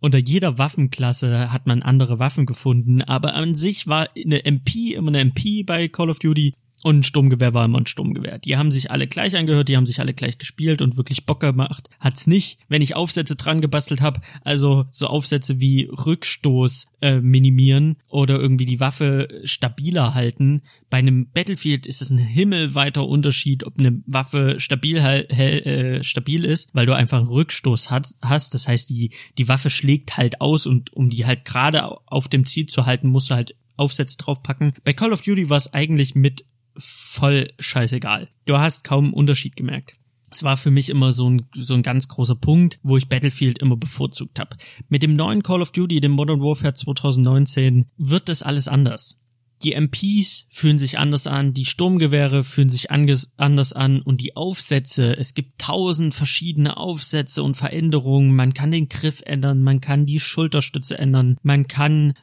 unter 0.00 0.18
jeder 0.18 0.58
Waffenklasse 0.58 1.50
hat 1.50 1.66
man 1.66 1.80
andere 1.80 2.18
Waffen 2.18 2.44
gefunden, 2.44 3.00
aber 3.00 3.34
an 3.34 3.54
sich 3.54 3.86
war 3.86 4.08
eine 4.22 4.44
MP 4.44 4.94
immer 4.94 5.08
eine 5.08 5.20
MP 5.20 5.62
bei 5.62 5.88
Call 5.88 6.10
of 6.10 6.18
Duty 6.18 6.52
und 6.84 6.98
ein 6.98 7.02
Sturmgewehr 7.02 7.54
war 7.54 7.64
immer 7.64 7.78
ein 7.78 7.86
Sturmgewehr. 7.86 8.38
Die 8.38 8.58
haben 8.58 8.70
sich 8.70 8.90
alle 8.90 9.06
gleich 9.06 9.34
angehört, 9.36 9.68
die 9.68 9.76
haben 9.76 9.86
sich 9.86 10.00
alle 10.00 10.12
gleich 10.12 10.36
gespielt 10.36 10.82
und 10.82 10.98
wirklich 10.98 11.24
Bock 11.24 11.40
gemacht. 11.40 11.88
Hat's 11.98 12.26
nicht, 12.26 12.58
wenn 12.68 12.82
ich 12.82 12.94
Aufsätze 12.94 13.36
dran 13.36 13.62
gebastelt 13.62 14.02
habe, 14.02 14.20
also 14.42 14.84
so 14.90 15.06
Aufsätze 15.06 15.60
wie 15.60 15.84
Rückstoß 15.84 16.86
äh, 17.00 17.20
minimieren 17.22 17.96
oder 18.08 18.38
irgendwie 18.38 18.66
die 18.66 18.80
Waffe 18.80 19.28
stabiler 19.44 20.12
halten. 20.12 20.60
Bei 20.90 20.98
einem 20.98 21.30
Battlefield 21.30 21.86
ist 21.86 22.02
es 22.02 22.10
ein 22.10 22.18
himmelweiter 22.18 23.08
Unterschied, 23.08 23.64
ob 23.64 23.78
eine 23.78 24.02
Waffe 24.04 24.60
stabil, 24.60 24.98
äh, 24.98 26.04
stabil 26.04 26.44
ist, 26.44 26.68
weil 26.74 26.84
du 26.84 26.94
einfach 26.94 27.16
einen 27.16 27.28
Rückstoß 27.28 27.90
hat, 27.90 28.14
hast. 28.20 28.52
Das 28.52 28.68
heißt, 28.68 28.90
die, 28.90 29.10
die 29.38 29.48
Waffe 29.48 29.70
schlägt 29.70 30.18
halt 30.18 30.42
aus 30.42 30.66
und 30.66 30.92
um 30.92 31.08
die 31.08 31.24
halt 31.24 31.46
gerade 31.46 31.82
auf 32.06 32.28
dem 32.28 32.44
Ziel 32.44 32.66
zu 32.66 32.84
halten, 32.84 33.08
musst 33.08 33.30
du 33.30 33.36
halt 33.36 33.56
Aufsätze 33.76 34.18
draufpacken. 34.18 34.74
Bei 34.84 34.92
Call 34.92 35.12
of 35.12 35.22
Duty 35.22 35.50
war 35.50 35.56
es 35.56 35.72
eigentlich 35.72 36.14
mit 36.14 36.44
voll 36.76 37.52
scheißegal. 37.58 38.28
Du 38.46 38.58
hast 38.58 38.84
kaum 38.84 39.06
einen 39.06 39.14
Unterschied 39.14 39.56
gemerkt. 39.56 39.96
Es 40.30 40.42
war 40.42 40.56
für 40.56 40.72
mich 40.72 40.90
immer 40.90 41.12
so 41.12 41.30
ein, 41.30 41.46
so 41.54 41.74
ein 41.74 41.82
ganz 41.82 42.08
großer 42.08 42.34
Punkt, 42.34 42.80
wo 42.82 42.96
ich 42.96 43.08
Battlefield 43.08 43.60
immer 43.60 43.76
bevorzugt 43.76 44.40
habe. 44.40 44.56
Mit 44.88 45.04
dem 45.04 45.14
neuen 45.14 45.44
Call 45.44 45.62
of 45.62 45.70
Duty, 45.70 46.00
dem 46.00 46.10
Modern 46.10 46.40
Warfare 46.40 46.74
2019, 46.74 47.86
wird 47.96 48.28
das 48.28 48.42
alles 48.42 48.66
anders. 48.66 49.20
Die 49.62 49.74
MPs 49.74 50.46
fühlen 50.50 50.78
sich 50.78 50.98
anders 50.98 51.26
an, 51.26 51.54
die 51.54 51.64
Sturmgewehre 51.64 52.42
fühlen 52.42 52.68
sich 52.68 52.90
anders 52.90 53.72
an 53.72 54.02
und 54.02 54.20
die 54.20 54.36
Aufsätze, 54.36 55.16
es 55.16 55.34
gibt 55.34 55.58
tausend 55.58 56.14
verschiedene 56.14 56.76
Aufsätze 56.76 57.42
und 57.42 57.56
Veränderungen, 57.56 58.34
man 58.34 58.52
kann 58.52 58.72
den 58.72 58.88
Griff 58.88 59.22
ändern, 59.24 59.62
man 59.62 59.80
kann 59.80 60.04
die 60.04 60.20
Schulterstütze 60.20 60.98
ändern, 60.98 61.36
man 61.42 61.68
kann 61.68 62.14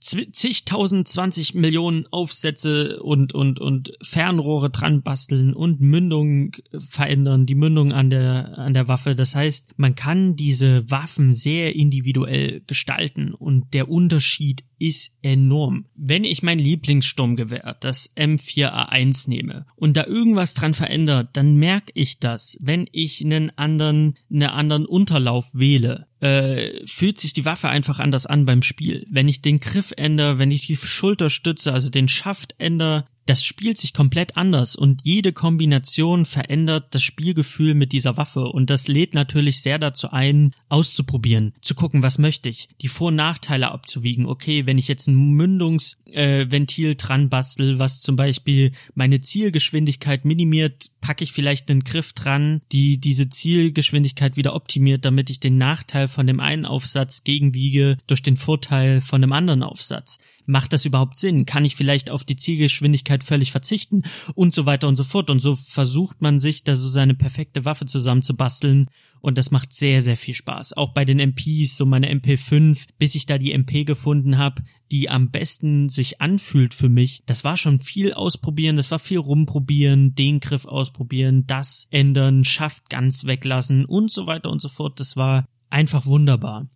zigtausend, 0.00 1.08
zwanzig 1.08 1.54
Millionen 1.54 2.06
Aufsätze 2.10 3.02
und, 3.02 3.34
und, 3.34 3.60
und 3.60 3.92
Fernrohre 4.02 4.70
dran 4.70 5.02
basteln 5.02 5.52
und 5.52 5.80
Mündung 5.80 6.56
verändern, 6.78 7.44
die 7.44 7.54
Mündung 7.54 7.92
an 7.92 8.08
der, 8.08 8.58
an 8.58 8.72
der 8.74 8.88
Waffe. 8.88 9.14
Das 9.14 9.34
heißt, 9.34 9.74
man 9.76 9.94
kann 9.94 10.36
diese 10.36 10.90
Waffen 10.90 11.34
sehr 11.34 11.76
individuell 11.76 12.62
gestalten 12.66 13.34
und 13.34 13.74
der 13.74 13.90
Unterschied 13.90 14.64
ist 14.80 15.12
enorm. 15.22 15.84
Wenn 15.94 16.24
ich 16.24 16.42
mein 16.42 16.58
Lieblingssturmgewehr, 16.58 17.76
das 17.80 18.10
M4A1 18.16 19.28
nehme 19.28 19.66
und 19.76 19.96
da 19.96 20.06
irgendwas 20.06 20.54
dran 20.54 20.74
verändert, 20.74 21.28
dann 21.34 21.56
merke 21.56 21.92
ich 21.94 22.18
das. 22.18 22.56
Wenn 22.60 22.86
ich 22.90 23.22
einen 23.22 23.56
anderen, 23.56 24.16
einen 24.30 24.48
anderen 24.48 24.86
Unterlauf 24.86 25.50
wähle, 25.52 26.06
äh, 26.20 26.84
fühlt 26.86 27.20
sich 27.20 27.34
die 27.34 27.44
Waffe 27.44 27.68
einfach 27.68 28.00
anders 28.00 28.26
an 28.26 28.46
beim 28.46 28.62
Spiel. 28.62 29.06
Wenn 29.10 29.28
ich 29.28 29.42
den 29.42 29.60
Griff 29.60 29.92
ändere, 29.96 30.38
wenn 30.38 30.50
ich 30.50 30.66
die 30.66 30.76
Schulter 30.76 31.28
stütze, 31.28 31.72
also 31.72 31.90
den 31.90 32.08
Schaft 32.08 32.54
ändere, 32.58 33.04
das 33.30 33.44
spielt 33.44 33.78
sich 33.78 33.94
komplett 33.94 34.36
anders 34.36 34.74
und 34.74 35.02
jede 35.04 35.32
Kombination 35.32 36.26
verändert 36.26 36.96
das 36.96 37.04
Spielgefühl 37.04 37.74
mit 37.74 37.92
dieser 37.92 38.16
Waffe 38.16 38.46
und 38.46 38.70
das 38.70 38.88
lädt 38.88 39.14
natürlich 39.14 39.62
sehr 39.62 39.78
dazu 39.78 40.10
ein, 40.10 40.52
auszuprobieren, 40.68 41.52
zu 41.60 41.76
gucken, 41.76 42.02
was 42.02 42.18
möchte 42.18 42.48
ich, 42.48 42.68
die 42.80 42.88
Vor- 42.88 43.08
und 43.08 43.14
Nachteile 43.14 43.70
abzuwiegen. 43.70 44.26
Okay, 44.26 44.66
wenn 44.66 44.78
ich 44.78 44.88
jetzt 44.88 45.06
ein 45.06 45.14
Mündungsventil 45.14 46.90
äh, 46.90 46.94
dran 46.96 47.28
bastel, 47.28 47.78
was 47.78 48.00
zum 48.00 48.16
Beispiel 48.16 48.72
meine 48.96 49.20
Zielgeschwindigkeit 49.20 50.24
minimiert, 50.24 50.90
packe 51.00 51.22
ich 51.22 51.30
vielleicht 51.30 51.70
einen 51.70 51.84
Griff 51.84 52.12
dran, 52.12 52.62
die 52.72 52.98
diese 52.98 53.30
Zielgeschwindigkeit 53.30 54.36
wieder 54.36 54.56
optimiert, 54.56 55.04
damit 55.04 55.30
ich 55.30 55.38
den 55.38 55.56
Nachteil 55.56 56.08
von 56.08 56.26
dem 56.26 56.40
einen 56.40 56.66
Aufsatz 56.66 57.22
gegenwiege 57.22 57.96
durch 58.08 58.22
den 58.22 58.36
Vorteil 58.36 59.00
von 59.00 59.20
dem 59.20 59.32
anderen 59.32 59.62
Aufsatz 59.62 60.18
macht 60.50 60.72
das 60.72 60.84
überhaupt 60.84 61.16
Sinn? 61.16 61.46
Kann 61.46 61.64
ich 61.64 61.76
vielleicht 61.76 62.10
auf 62.10 62.24
die 62.24 62.36
Zielgeschwindigkeit 62.36 63.24
völlig 63.24 63.52
verzichten? 63.52 64.02
Und 64.34 64.54
so 64.54 64.66
weiter 64.66 64.88
und 64.88 64.96
so 64.96 65.04
fort. 65.04 65.30
Und 65.30 65.40
so 65.40 65.56
versucht 65.56 66.20
man 66.20 66.40
sich 66.40 66.64
da 66.64 66.76
so 66.76 66.88
seine 66.88 67.14
perfekte 67.14 67.64
Waffe 67.64 67.86
zusammenzubasteln. 67.86 68.88
Und 69.20 69.38
das 69.38 69.50
macht 69.50 69.72
sehr, 69.72 70.00
sehr 70.02 70.16
viel 70.16 70.34
Spaß. 70.34 70.76
Auch 70.76 70.92
bei 70.92 71.04
den 71.04 71.18
MPs, 71.18 71.76
so 71.76 71.86
meine 71.86 72.10
MP5, 72.12 72.86
bis 72.98 73.14
ich 73.14 73.26
da 73.26 73.38
die 73.38 73.52
MP 73.52 73.84
gefunden 73.84 74.38
habe, 74.38 74.62
die 74.90 75.08
am 75.08 75.30
besten 75.30 75.88
sich 75.88 76.20
anfühlt 76.20 76.74
für 76.74 76.88
mich. 76.88 77.22
Das 77.26 77.44
war 77.44 77.56
schon 77.56 77.80
viel 77.80 78.12
ausprobieren, 78.14 78.76
das 78.76 78.90
war 78.90 78.98
viel 78.98 79.18
rumprobieren, 79.18 80.14
den 80.14 80.40
Griff 80.40 80.64
ausprobieren, 80.64 81.46
das 81.46 81.86
ändern, 81.90 82.44
Schaft 82.44 82.88
ganz 82.88 83.24
weglassen 83.24 83.84
und 83.84 84.10
so 84.10 84.26
weiter 84.26 84.50
und 84.50 84.60
so 84.60 84.68
fort. 84.68 84.98
Das 85.00 85.16
war 85.16 85.44
einfach 85.68 86.06
wunderbar 86.06 86.66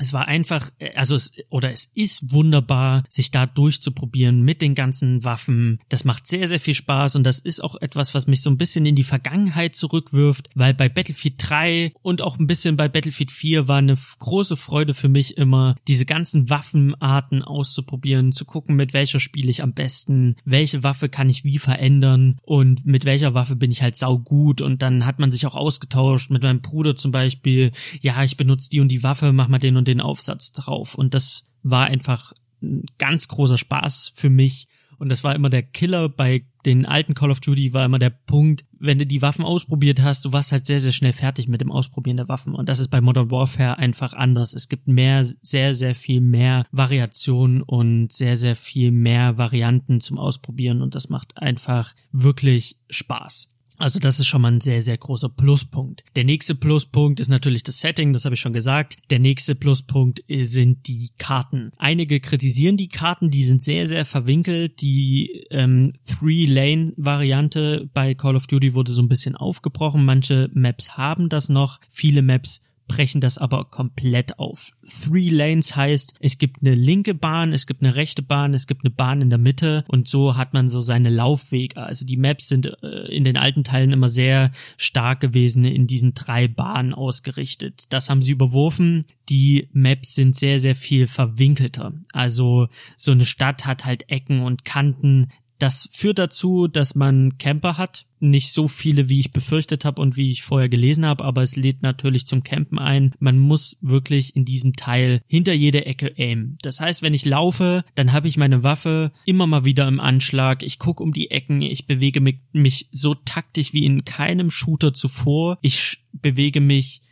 es 0.00 0.12
war 0.12 0.26
einfach, 0.26 0.70
äh, 0.78 0.94
also 0.94 1.14
es, 1.14 1.32
oder 1.50 1.70
es 1.70 1.90
ist 1.94 2.32
wunderbar, 2.32 3.04
sich 3.08 3.30
da 3.30 3.46
durchzuprobieren 3.46 4.42
mit 4.42 4.62
den 4.62 4.74
ganzen 4.74 5.24
Waffen. 5.24 5.78
Das 5.88 6.04
macht 6.04 6.26
sehr, 6.26 6.48
sehr 6.48 6.60
viel 6.60 6.74
Spaß 6.74 7.16
und 7.16 7.24
das 7.24 7.38
ist 7.38 7.62
auch 7.62 7.76
etwas, 7.80 8.14
was 8.14 8.26
mich 8.26 8.40
so 8.40 8.50
ein 8.50 8.56
bisschen 8.56 8.86
in 8.86 8.96
die 8.96 9.04
Vergangenheit 9.04 9.76
zurückwirft, 9.76 10.48
weil 10.54 10.74
bei 10.74 10.88
Battlefield 10.88 11.34
3 11.38 11.92
und 12.02 12.22
auch 12.22 12.38
ein 12.38 12.46
bisschen 12.46 12.76
bei 12.76 12.88
Battlefield 12.88 13.30
4 13.30 13.68
war 13.68 13.78
eine 13.78 13.94
große 14.18 14.56
Freude 14.56 14.94
für 14.94 15.08
mich 15.08 15.36
immer, 15.36 15.76
diese 15.86 16.06
ganzen 16.06 16.48
Waffenarten 16.48 17.42
auszuprobieren, 17.42 18.32
zu 18.32 18.44
gucken, 18.44 18.76
mit 18.76 18.94
welcher 18.94 19.20
spiele 19.20 19.50
ich 19.50 19.62
am 19.62 19.74
besten, 19.74 20.36
welche 20.44 20.82
Waffe 20.82 21.08
kann 21.08 21.28
ich 21.28 21.44
wie 21.44 21.58
verändern 21.58 22.38
und 22.42 22.86
mit 22.86 23.04
welcher 23.04 23.34
Waffe 23.34 23.56
bin 23.56 23.70
ich 23.70 23.82
halt 23.82 23.96
saugut 23.96 24.62
und 24.62 24.80
dann 24.80 25.04
hat 25.04 25.18
man 25.18 25.30
sich 25.30 25.46
auch 25.46 25.56
ausgetauscht 25.56 26.30
mit 26.30 26.42
meinem 26.42 26.62
Bruder 26.62 26.96
zum 26.96 27.12
Beispiel, 27.12 27.72
ja, 28.00 28.24
ich 28.24 28.38
benutze 28.38 28.70
die 28.70 28.80
und 28.80 28.88
die 28.88 29.02
Waffe, 29.02 29.32
mach 29.32 29.48
mal 29.48 29.58
den 29.58 29.76
und 29.76 29.89
den 29.89 29.89
Aufsatz 29.98 30.52
drauf. 30.52 30.94
Und 30.94 31.14
das 31.14 31.44
war 31.62 31.86
einfach 31.86 32.32
ein 32.62 32.84
ganz 32.98 33.26
großer 33.26 33.58
Spaß 33.58 34.12
für 34.14 34.30
mich. 34.30 34.68
Und 34.98 35.08
das 35.08 35.24
war 35.24 35.34
immer 35.34 35.48
der 35.48 35.62
Killer 35.62 36.10
bei 36.10 36.44
den 36.66 36.84
alten 36.84 37.14
Call 37.14 37.30
of 37.30 37.40
Duty, 37.40 37.72
war 37.72 37.86
immer 37.86 37.98
der 37.98 38.10
Punkt, 38.10 38.66
wenn 38.78 38.98
du 38.98 39.06
die 39.06 39.22
Waffen 39.22 39.46
ausprobiert 39.46 40.02
hast, 40.02 40.26
du 40.26 40.32
warst 40.34 40.52
halt 40.52 40.66
sehr, 40.66 40.78
sehr 40.78 40.92
schnell 40.92 41.14
fertig 41.14 41.48
mit 41.48 41.62
dem 41.62 41.72
Ausprobieren 41.72 42.18
der 42.18 42.28
Waffen. 42.28 42.54
Und 42.54 42.68
das 42.68 42.80
ist 42.80 42.88
bei 42.88 43.00
Modern 43.00 43.30
Warfare 43.30 43.78
einfach 43.78 44.12
anders. 44.12 44.52
Es 44.52 44.68
gibt 44.68 44.88
mehr, 44.88 45.24
sehr, 45.24 45.74
sehr 45.74 45.94
viel 45.94 46.20
mehr 46.20 46.66
Variationen 46.70 47.62
und 47.62 48.12
sehr, 48.12 48.36
sehr 48.36 48.56
viel 48.56 48.90
mehr 48.90 49.38
Varianten 49.38 50.00
zum 50.00 50.18
Ausprobieren. 50.18 50.82
Und 50.82 50.94
das 50.94 51.08
macht 51.08 51.38
einfach 51.38 51.94
wirklich 52.12 52.76
Spaß. 52.90 53.50
Also 53.80 53.98
das 53.98 54.18
ist 54.18 54.26
schon 54.26 54.42
mal 54.42 54.52
ein 54.52 54.60
sehr, 54.60 54.82
sehr 54.82 54.98
großer 54.98 55.30
Pluspunkt. 55.30 56.04
Der 56.14 56.24
nächste 56.24 56.54
Pluspunkt 56.54 57.18
ist 57.18 57.28
natürlich 57.28 57.62
das 57.62 57.78
Setting, 57.78 58.12
das 58.12 58.26
habe 58.26 58.34
ich 58.34 58.40
schon 58.40 58.52
gesagt. 58.52 58.98
Der 59.08 59.18
nächste 59.18 59.54
Pluspunkt 59.54 60.22
sind 60.28 60.86
die 60.86 61.12
Karten. 61.16 61.72
Einige 61.78 62.20
kritisieren 62.20 62.76
die 62.76 62.88
Karten, 62.88 63.30
die 63.30 63.42
sind 63.42 63.62
sehr, 63.62 63.86
sehr 63.86 64.04
verwinkelt. 64.04 64.82
Die 64.82 65.46
ähm, 65.50 65.94
Three-Lane-Variante 66.06 67.88
bei 67.94 68.14
Call 68.14 68.36
of 68.36 68.46
Duty 68.48 68.74
wurde 68.74 68.92
so 68.92 69.00
ein 69.00 69.08
bisschen 69.08 69.34
aufgebrochen. 69.34 70.04
Manche 70.04 70.50
Maps 70.52 70.98
haben 70.98 71.30
das 71.30 71.48
noch. 71.48 71.80
Viele 71.88 72.20
Maps 72.20 72.60
brechen 72.90 73.20
das 73.20 73.38
aber 73.38 73.66
komplett 73.66 74.40
auf. 74.40 74.72
Three 74.82 75.28
Lanes 75.28 75.76
heißt, 75.76 76.14
es 76.18 76.38
gibt 76.38 76.56
eine 76.60 76.74
linke 76.74 77.14
Bahn, 77.14 77.52
es 77.52 77.68
gibt 77.68 77.84
eine 77.84 77.94
rechte 77.94 78.20
Bahn, 78.20 78.52
es 78.52 78.66
gibt 78.66 78.84
eine 78.84 78.90
Bahn 78.90 79.22
in 79.22 79.30
der 79.30 79.38
Mitte 79.38 79.84
und 79.86 80.08
so 80.08 80.36
hat 80.36 80.54
man 80.54 80.68
so 80.68 80.80
seine 80.80 81.08
Laufwege. 81.08 81.76
Also 81.76 82.04
die 82.04 82.16
Maps 82.16 82.48
sind 82.48 82.66
äh, 82.82 83.06
in 83.14 83.22
den 83.22 83.36
alten 83.36 83.62
Teilen 83.62 83.92
immer 83.92 84.08
sehr 84.08 84.50
stark 84.76 85.20
gewesen 85.20 85.62
in 85.62 85.86
diesen 85.86 86.14
drei 86.14 86.48
Bahnen 86.48 86.92
ausgerichtet. 86.92 87.84
Das 87.90 88.10
haben 88.10 88.22
sie 88.22 88.32
überworfen. 88.32 89.06
Die 89.28 89.68
Maps 89.72 90.16
sind 90.16 90.34
sehr, 90.34 90.58
sehr 90.58 90.74
viel 90.74 91.06
verwinkelter. 91.06 91.92
Also 92.12 92.66
so 92.96 93.12
eine 93.12 93.24
Stadt 93.24 93.66
hat 93.66 93.84
halt 93.84 94.10
Ecken 94.10 94.42
und 94.42 94.64
Kanten. 94.64 95.28
Das 95.60 95.90
führt 95.92 96.18
dazu, 96.18 96.68
dass 96.68 96.94
man 96.94 97.36
Camper 97.36 97.76
hat. 97.76 98.06
Nicht 98.18 98.50
so 98.50 98.66
viele, 98.66 99.10
wie 99.10 99.20
ich 99.20 99.30
befürchtet 99.30 99.84
habe 99.84 100.00
und 100.00 100.16
wie 100.16 100.30
ich 100.30 100.42
vorher 100.42 100.70
gelesen 100.70 101.04
habe, 101.04 101.22
aber 101.22 101.42
es 101.42 101.54
lädt 101.54 101.82
natürlich 101.82 102.26
zum 102.26 102.42
Campen 102.42 102.78
ein. 102.78 103.12
Man 103.18 103.38
muss 103.38 103.76
wirklich 103.82 104.34
in 104.34 104.46
diesem 104.46 104.72
Teil 104.72 105.20
hinter 105.26 105.52
jede 105.52 105.84
Ecke 105.84 106.14
aimen. 106.16 106.56
Das 106.62 106.80
heißt, 106.80 107.02
wenn 107.02 107.12
ich 107.12 107.26
laufe, 107.26 107.84
dann 107.94 108.12
habe 108.12 108.26
ich 108.26 108.38
meine 108.38 108.64
Waffe 108.64 109.12
immer 109.26 109.46
mal 109.46 109.66
wieder 109.66 109.86
im 109.86 110.00
Anschlag. 110.00 110.62
Ich 110.62 110.78
gucke 110.78 111.02
um 111.02 111.12
die 111.12 111.30
Ecken, 111.30 111.60
ich 111.60 111.86
bewege 111.86 112.22
mich 112.52 112.88
so 112.90 113.14
taktisch 113.14 113.74
wie 113.74 113.84
in 113.84 114.06
keinem 114.06 114.50
Shooter 114.50 114.94
zuvor. 114.94 115.58
Ich 115.60 116.02
bewege 116.12 116.62
mich 116.62 117.02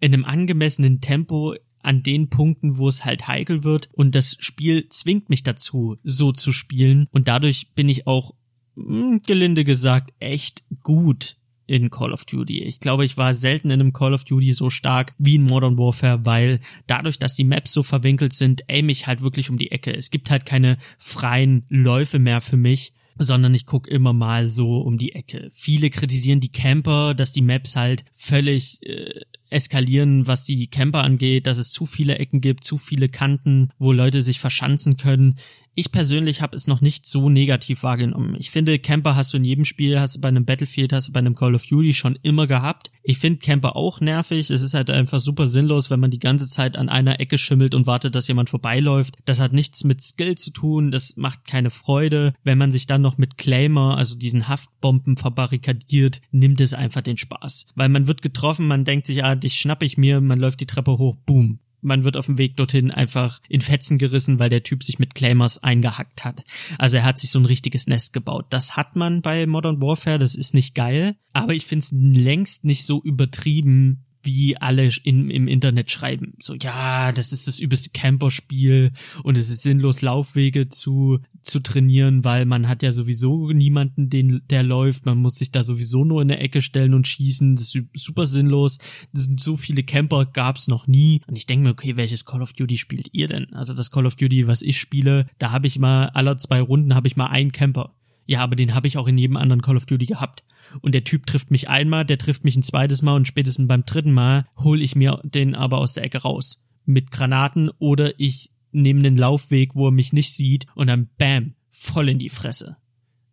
in 0.00 0.12
einem 0.12 0.24
angemessenen 0.24 1.00
Tempo 1.00 1.54
an 1.82 2.02
den 2.02 2.28
Punkten, 2.28 2.76
wo 2.76 2.88
es 2.88 3.04
halt 3.04 3.28
heikel 3.28 3.64
wird 3.64 3.88
und 3.92 4.14
das 4.14 4.36
Spiel 4.40 4.88
zwingt 4.88 5.28
mich 5.28 5.42
dazu, 5.42 5.96
so 6.02 6.32
zu 6.32 6.52
spielen 6.52 7.06
und 7.10 7.28
dadurch 7.28 7.72
bin 7.74 7.88
ich 7.88 8.06
auch, 8.06 8.34
hm, 8.76 9.20
gelinde 9.26 9.64
gesagt, 9.64 10.12
echt 10.18 10.62
gut 10.82 11.36
in 11.66 11.90
Call 11.90 12.12
of 12.12 12.24
Duty. 12.24 12.62
Ich 12.64 12.80
glaube, 12.80 13.04
ich 13.04 13.16
war 13.16 13.34
selten 13.34 13.70
in 13.70 13.80
einem 13.80 13.92
Call 13.92 14.14
of 14.14 14.24
Duty 14.24 14.52
so 14.52 14.68
stark 14.68 15.14
wie 15.18 15.36
in 15.36 15.44
Modern 15.44 15.78
Warfare, 15.78 16.24
weil 16.24 16.60
dadurch, 16.86 17.18
dass 17.18 17.34
die 17.34 17.44
Maps 17.44 17.72
so 17.72 17.82
verwinkelt 17.82 18.32
sind, 18.32 18.68
aim 18.68 18.88
ich 18.88 19.06
halt 19.06 19.22
wirklich 19.22 19.48
um 19.48 19.58
die 19.58 19.70
Ecke. 19.70 19.94
Es 19.94 20.10
gibt 20.10 20.30
halt 20.30 20.44
keine 20.44 20.76
freien 20.98 21.64
Läufe 21.68 22.18
mehr 22.18 22.40
für 22.40 22.56
mich 22.56 22.92
sondern 23.18 23.54
ich 23.54 23.66
guck 23.66 23.88
immer 23.88 24.12
mal 24.12 24.48
so 24.48 24.78
um 24.78 24.98
die 24.98 25.14
Ecke. 25.14 25.48
Viele 25.52 25.90
kritisieren 25.90 26.40
die 26.40 26.52
Camper, 26.52 27.14
dass 27.14 27.32
die 27.32 27.42
Maps 27.42 27.76
halt 27.76 28.04
völlig 28.12 28.82
äh, 28.82 29.20
eskalieren, 29.52 30.26
was 30.26 30.44
die 30.44 30.66
Camper 30.66 31.04
angeht, 31.04 31.46
dass 31.46 31.58
es 31.58 31.70
zu 31.70 31.86
viele 31.86 32.18
Ecken 32.18 32.40
gibt, 32.40 32.64
zu 32.64 32.78
viele 32.78 33.08
Kanten, 33.08 33.70
wo 33.78 33.92
Leute 33.92 34.22
sich 34.22 34.40
verschanzen 34.40 34.96
können. 34.96 35.36
Ich 35.74 35.90
persönlich 35.90 36.42
habe 36.42 36.54
es 36.54 36.66
noch 36.66 36.82
nicht 36.82 37.06
so 37.06 37.30
negativ 37.30 37.82
wahrgenommen. 37.82 38.36
Ich 38.38 38.50
finde, 38.50 38.78
Camper 38.78 39.16
hast 39.16 39.32
du 39.32 39.38
in 39.38 39.44
jedem 39.44 39.64
Spiel, 39.64 39.98
hast 39.98 40.16
du 40.16 40.20
bei 40.20 40.28
einem 40.28 40.44
Battlefield, 40.44 40.92
hast 40.92 41.08
du 41.08 41.12
bei 41.12 41.20
einem 41.20 41.34
Call 41.34 41.54
of 41.54 41.64
Duty 41.64 41.94
schon 41.94 42.18
immer 42.22 42.46
gehabt. 42.46 42.90
Ich 43.02 43.16
finde 43.16 43.38
Camper 43.38 43.74
auch 43.74 44.00
nervig. 44.00 44.50
Es 44.50 44.60
ist 44.60 44.74
halt 44.74 44.90
einfach 44.90 45.20
super 45.20 45.46
sinnlos, 45.46 45.88
wenn 45.88 45.98
man 45.98 46.10
die 46.10 46.18
ganze 46.18 46.46
Zeit 46.46 46.76
an 46.76 46.90
einer 46.90 47.20
Ecke 47.20 47.38
schimmelt 47.38 47.74
und 47.74 47.86
wartet, 47.86 48.14
dass 48.14 48.28
jemand 48.28 48.50
vorbeiläuft. 48.50 49.16
Das 49.24 49.40
hat 49.40 49.54
nichts 49.54 49.82
mit 49.82 50.02
Skill 50.02 50.34
zu 50.36 50.50
tun, 50.50 50.90
das 50.90 51.16
macht 51.16 51.46
keine 51.46 51.70
Freude. 51.70 52.34
Wenn 52.44 52.58
man 52.58 52.70
sich 52.70 52.86
dann 52.86 53.00
noch 53.00 53.16
mit 53.16 53.38
Claimer, 53.38 53.96
also 53.96 54.14
diesen 54.14 54.48
Haftbomben 54.48 55.16
verbarrikadiert, 55.16 56.20
nimmt 56.32 56.60
es 56.60 56.74
einfach 56.74 57.00
den 57.00 57.16
Spaß. 57.16 57.64
Weil 57.74 57.88
man 57.88 58.06
wird 58.06 58.20
getroffen, 58.20 58.66
man 58.66 58.84
denkt 58.84 59.06
sich, 59.06 59.24
ah, 59.24 59.36
dich 59.42 59.54
schnapp 59.54 59.82
ich 59.82 59.98
mir, 59.98 60.20
man 60.20 60.40
läuft 60.40 60.60
die 60.60 60.66
Treppe 60.66 60.98
hoch, 60.98 61.16
boom 61.26 61.58
man 61.82 62.04
wird 62.04 62.16
auf 62.16 62.26
dem 62.26 62.38
Weg 62.38 62.56
dorthin 62.56 62.90
einfach 62.90 63.40
in 63.48 63.60
Fetzen 63.60 63.98
gerissen, 63.98 64.38
weil 64.38 64.48
der 64.48 64.62
Typ 64.62 64.82
sich 64.82 64.98
mit 64.98 65.14
Claimers 65.14 65.62
eingehackt 65.62 66.24
hat. 66.24 66.44
Also 66.78 66.98
er 66.98 67.04
hat 67.04 67.18
sich 67.18 67.30
so 67.30 67.38
ein 67.38 67.44
richtiges 67.44 67.86
Nest 67.86 68.12
gebaut. 68.12 68.46
Das 68.50 68.76
hat 68.76 68.96
man 68.96 69.20
bei 69.20 69.46
Modern 69.46 69.82
Warfare, 69.82 70.18
das 70.18 70.34
ist 70.34 70.54
nicht 70.54 70.74
geil, 70.74 71.16
aber 71.32 71.54
ich 71.54 71.66
finde 71.66 71.84
es 71.84 71.92
längst 71.92 72.64
nicht 72.64 72.86
so 72.86 73.02
übertrieben, 73.02 74.04
wie 74.22 74.56
alle 74.56 74.90
in, 75.04 75.30
im 75.30 75.48
Internet 75.48 75.90
schreiben. 75.90 76.34
So, 76.40 76.54
ja, 76.54 77.12
das 77.12 77.32
ist 77.32 77.48
das 77.48 77.58
übelste 77.58 77.90
Camperspiel 77.90 78.92
und 79.22 79.38
es 79.38 79.50
ist 79.50 79.62
sinnlos, 79.62 80.02
Laufwege 80.02 80.68
zu, 80.68 81.20
zu 81.42 81.60
trainieren, 81.60 82.24
weil 82.24 82.44
man 82.44 82.68
hat 82.68 82.82
ja 82.82 82.92
sowieso 82.92 83.50
niemanden, 83.50 84.10
den, 84.10 84.42
der 84.50 84.62
läuft. 84.62 85.06
Man 85.06 85.18
muss 85.18 85.36
sich 85.36 85.50
da 85.50 85.62
sowieso 85.62 86.04
nur 86.04 86.22
in 86.22 86.28
der 86.28 86.40
Ecke 86.40 86.62
stellen 86.62 86.94
und 86.94 87.08
schießen. 87.08 87.56
Das 87.56 87.74
ist 87.74 87.84
super 87.94 88.26
sinnlos. 88.26 88.78
Das 89.12 89.24
sind 89.24 89.40
so 89.40 89.56
viele 89.56 89.82
Camper 89.82 90.26
gab's 90.26 90.68
noch 90.68 90.86
nie. 90.86 91.22
Und 91.26 91.36
ich 91.36 91.46
denke 91.46 91.64
mir, 91.64 91.70
okay, 91.70 91.96
welches 91.96 92.24
Call 92.24 92.42
of 92.42 92.52
Duty 92.52 92.78
spielt 92.78 93.08
ihr 93.12 93.28
denn? 93.28 93.52
Also 93.52 93.74
das 93.74 93.90
Call 93.90 94.06
of 94.06 94.16
Duty, 94.16 94.46
was 94.46 94.62
ich 94.62 94.78
spiele, 94.78 95.26
da 95.38 95.50
habe 95.50 95.66
ich 95.66 95.78
mal 95.78 96.06
aller 96.08 96.36
zwei 96.38 96.60
Runden 96.60 96.94
habe 96.94 97.08
ich 97.08 97.16
mal 97.16 97.26
einen 97.26 97.52
Camper. 97.52 97.94
Ja, 98.26 98.40
aber 98.40 98.56
den 98.56 98.74
habe 98.74 98.86
ich 98.86 98.98
auch 98.98 99.06
in 99.06 99.18
jedem 99.18 99.36
anderen 99.36 99.62
Call 99.62 99.76
of 99.76 99.86
Duty 99.86 100.06
gehabt 100.06 100.44
und 100.80 100.94
der 100.94 101.04
Typ 101.04 101.26
trifft 101.26 101.50
mich 101.50 101.68
einmal, 101.68 102.04
der 102.04 102.18
trifft 102.18 102.44
mich 102.44 102.56
ein 102.56 102.62
zweites 102.62 103.02
Mal 103.02 103.16
und 103.16 103.26
spätestens 103.26 103.68
beim 103.68 103.84
dritten 103.84 104.12
Mal 104.12 104.46
hole 104.58 104.82
ich 104.82 104.94
mir 104.94 105.20
den 105.24 105.54
aber 105.54 105.78
aus 105.78 105.94
der 105.94 106.04
Ecke 106.04 106.18
raus. 106.18 106.60
Mit 106.84 107.10
Granaten 107.10 107.70
oder 107.78 108.18
ich 108.18 108.50
nehme 108.72 109.02
den 109.02 109.16
Laufweg, 109.16 109.74
wo 109.74 109.88
er 109.88 109.92
mich 109.92 110.12
nicht 110.12 110.32
sieht 110.32 110.66
und 110.74 110.86
dann 110.86 111.08
bam, 111.18 111.54
voll 111.70 112.08
in 112.08 112.18
die 112.18 112.28
Fresse. 112.28 112.76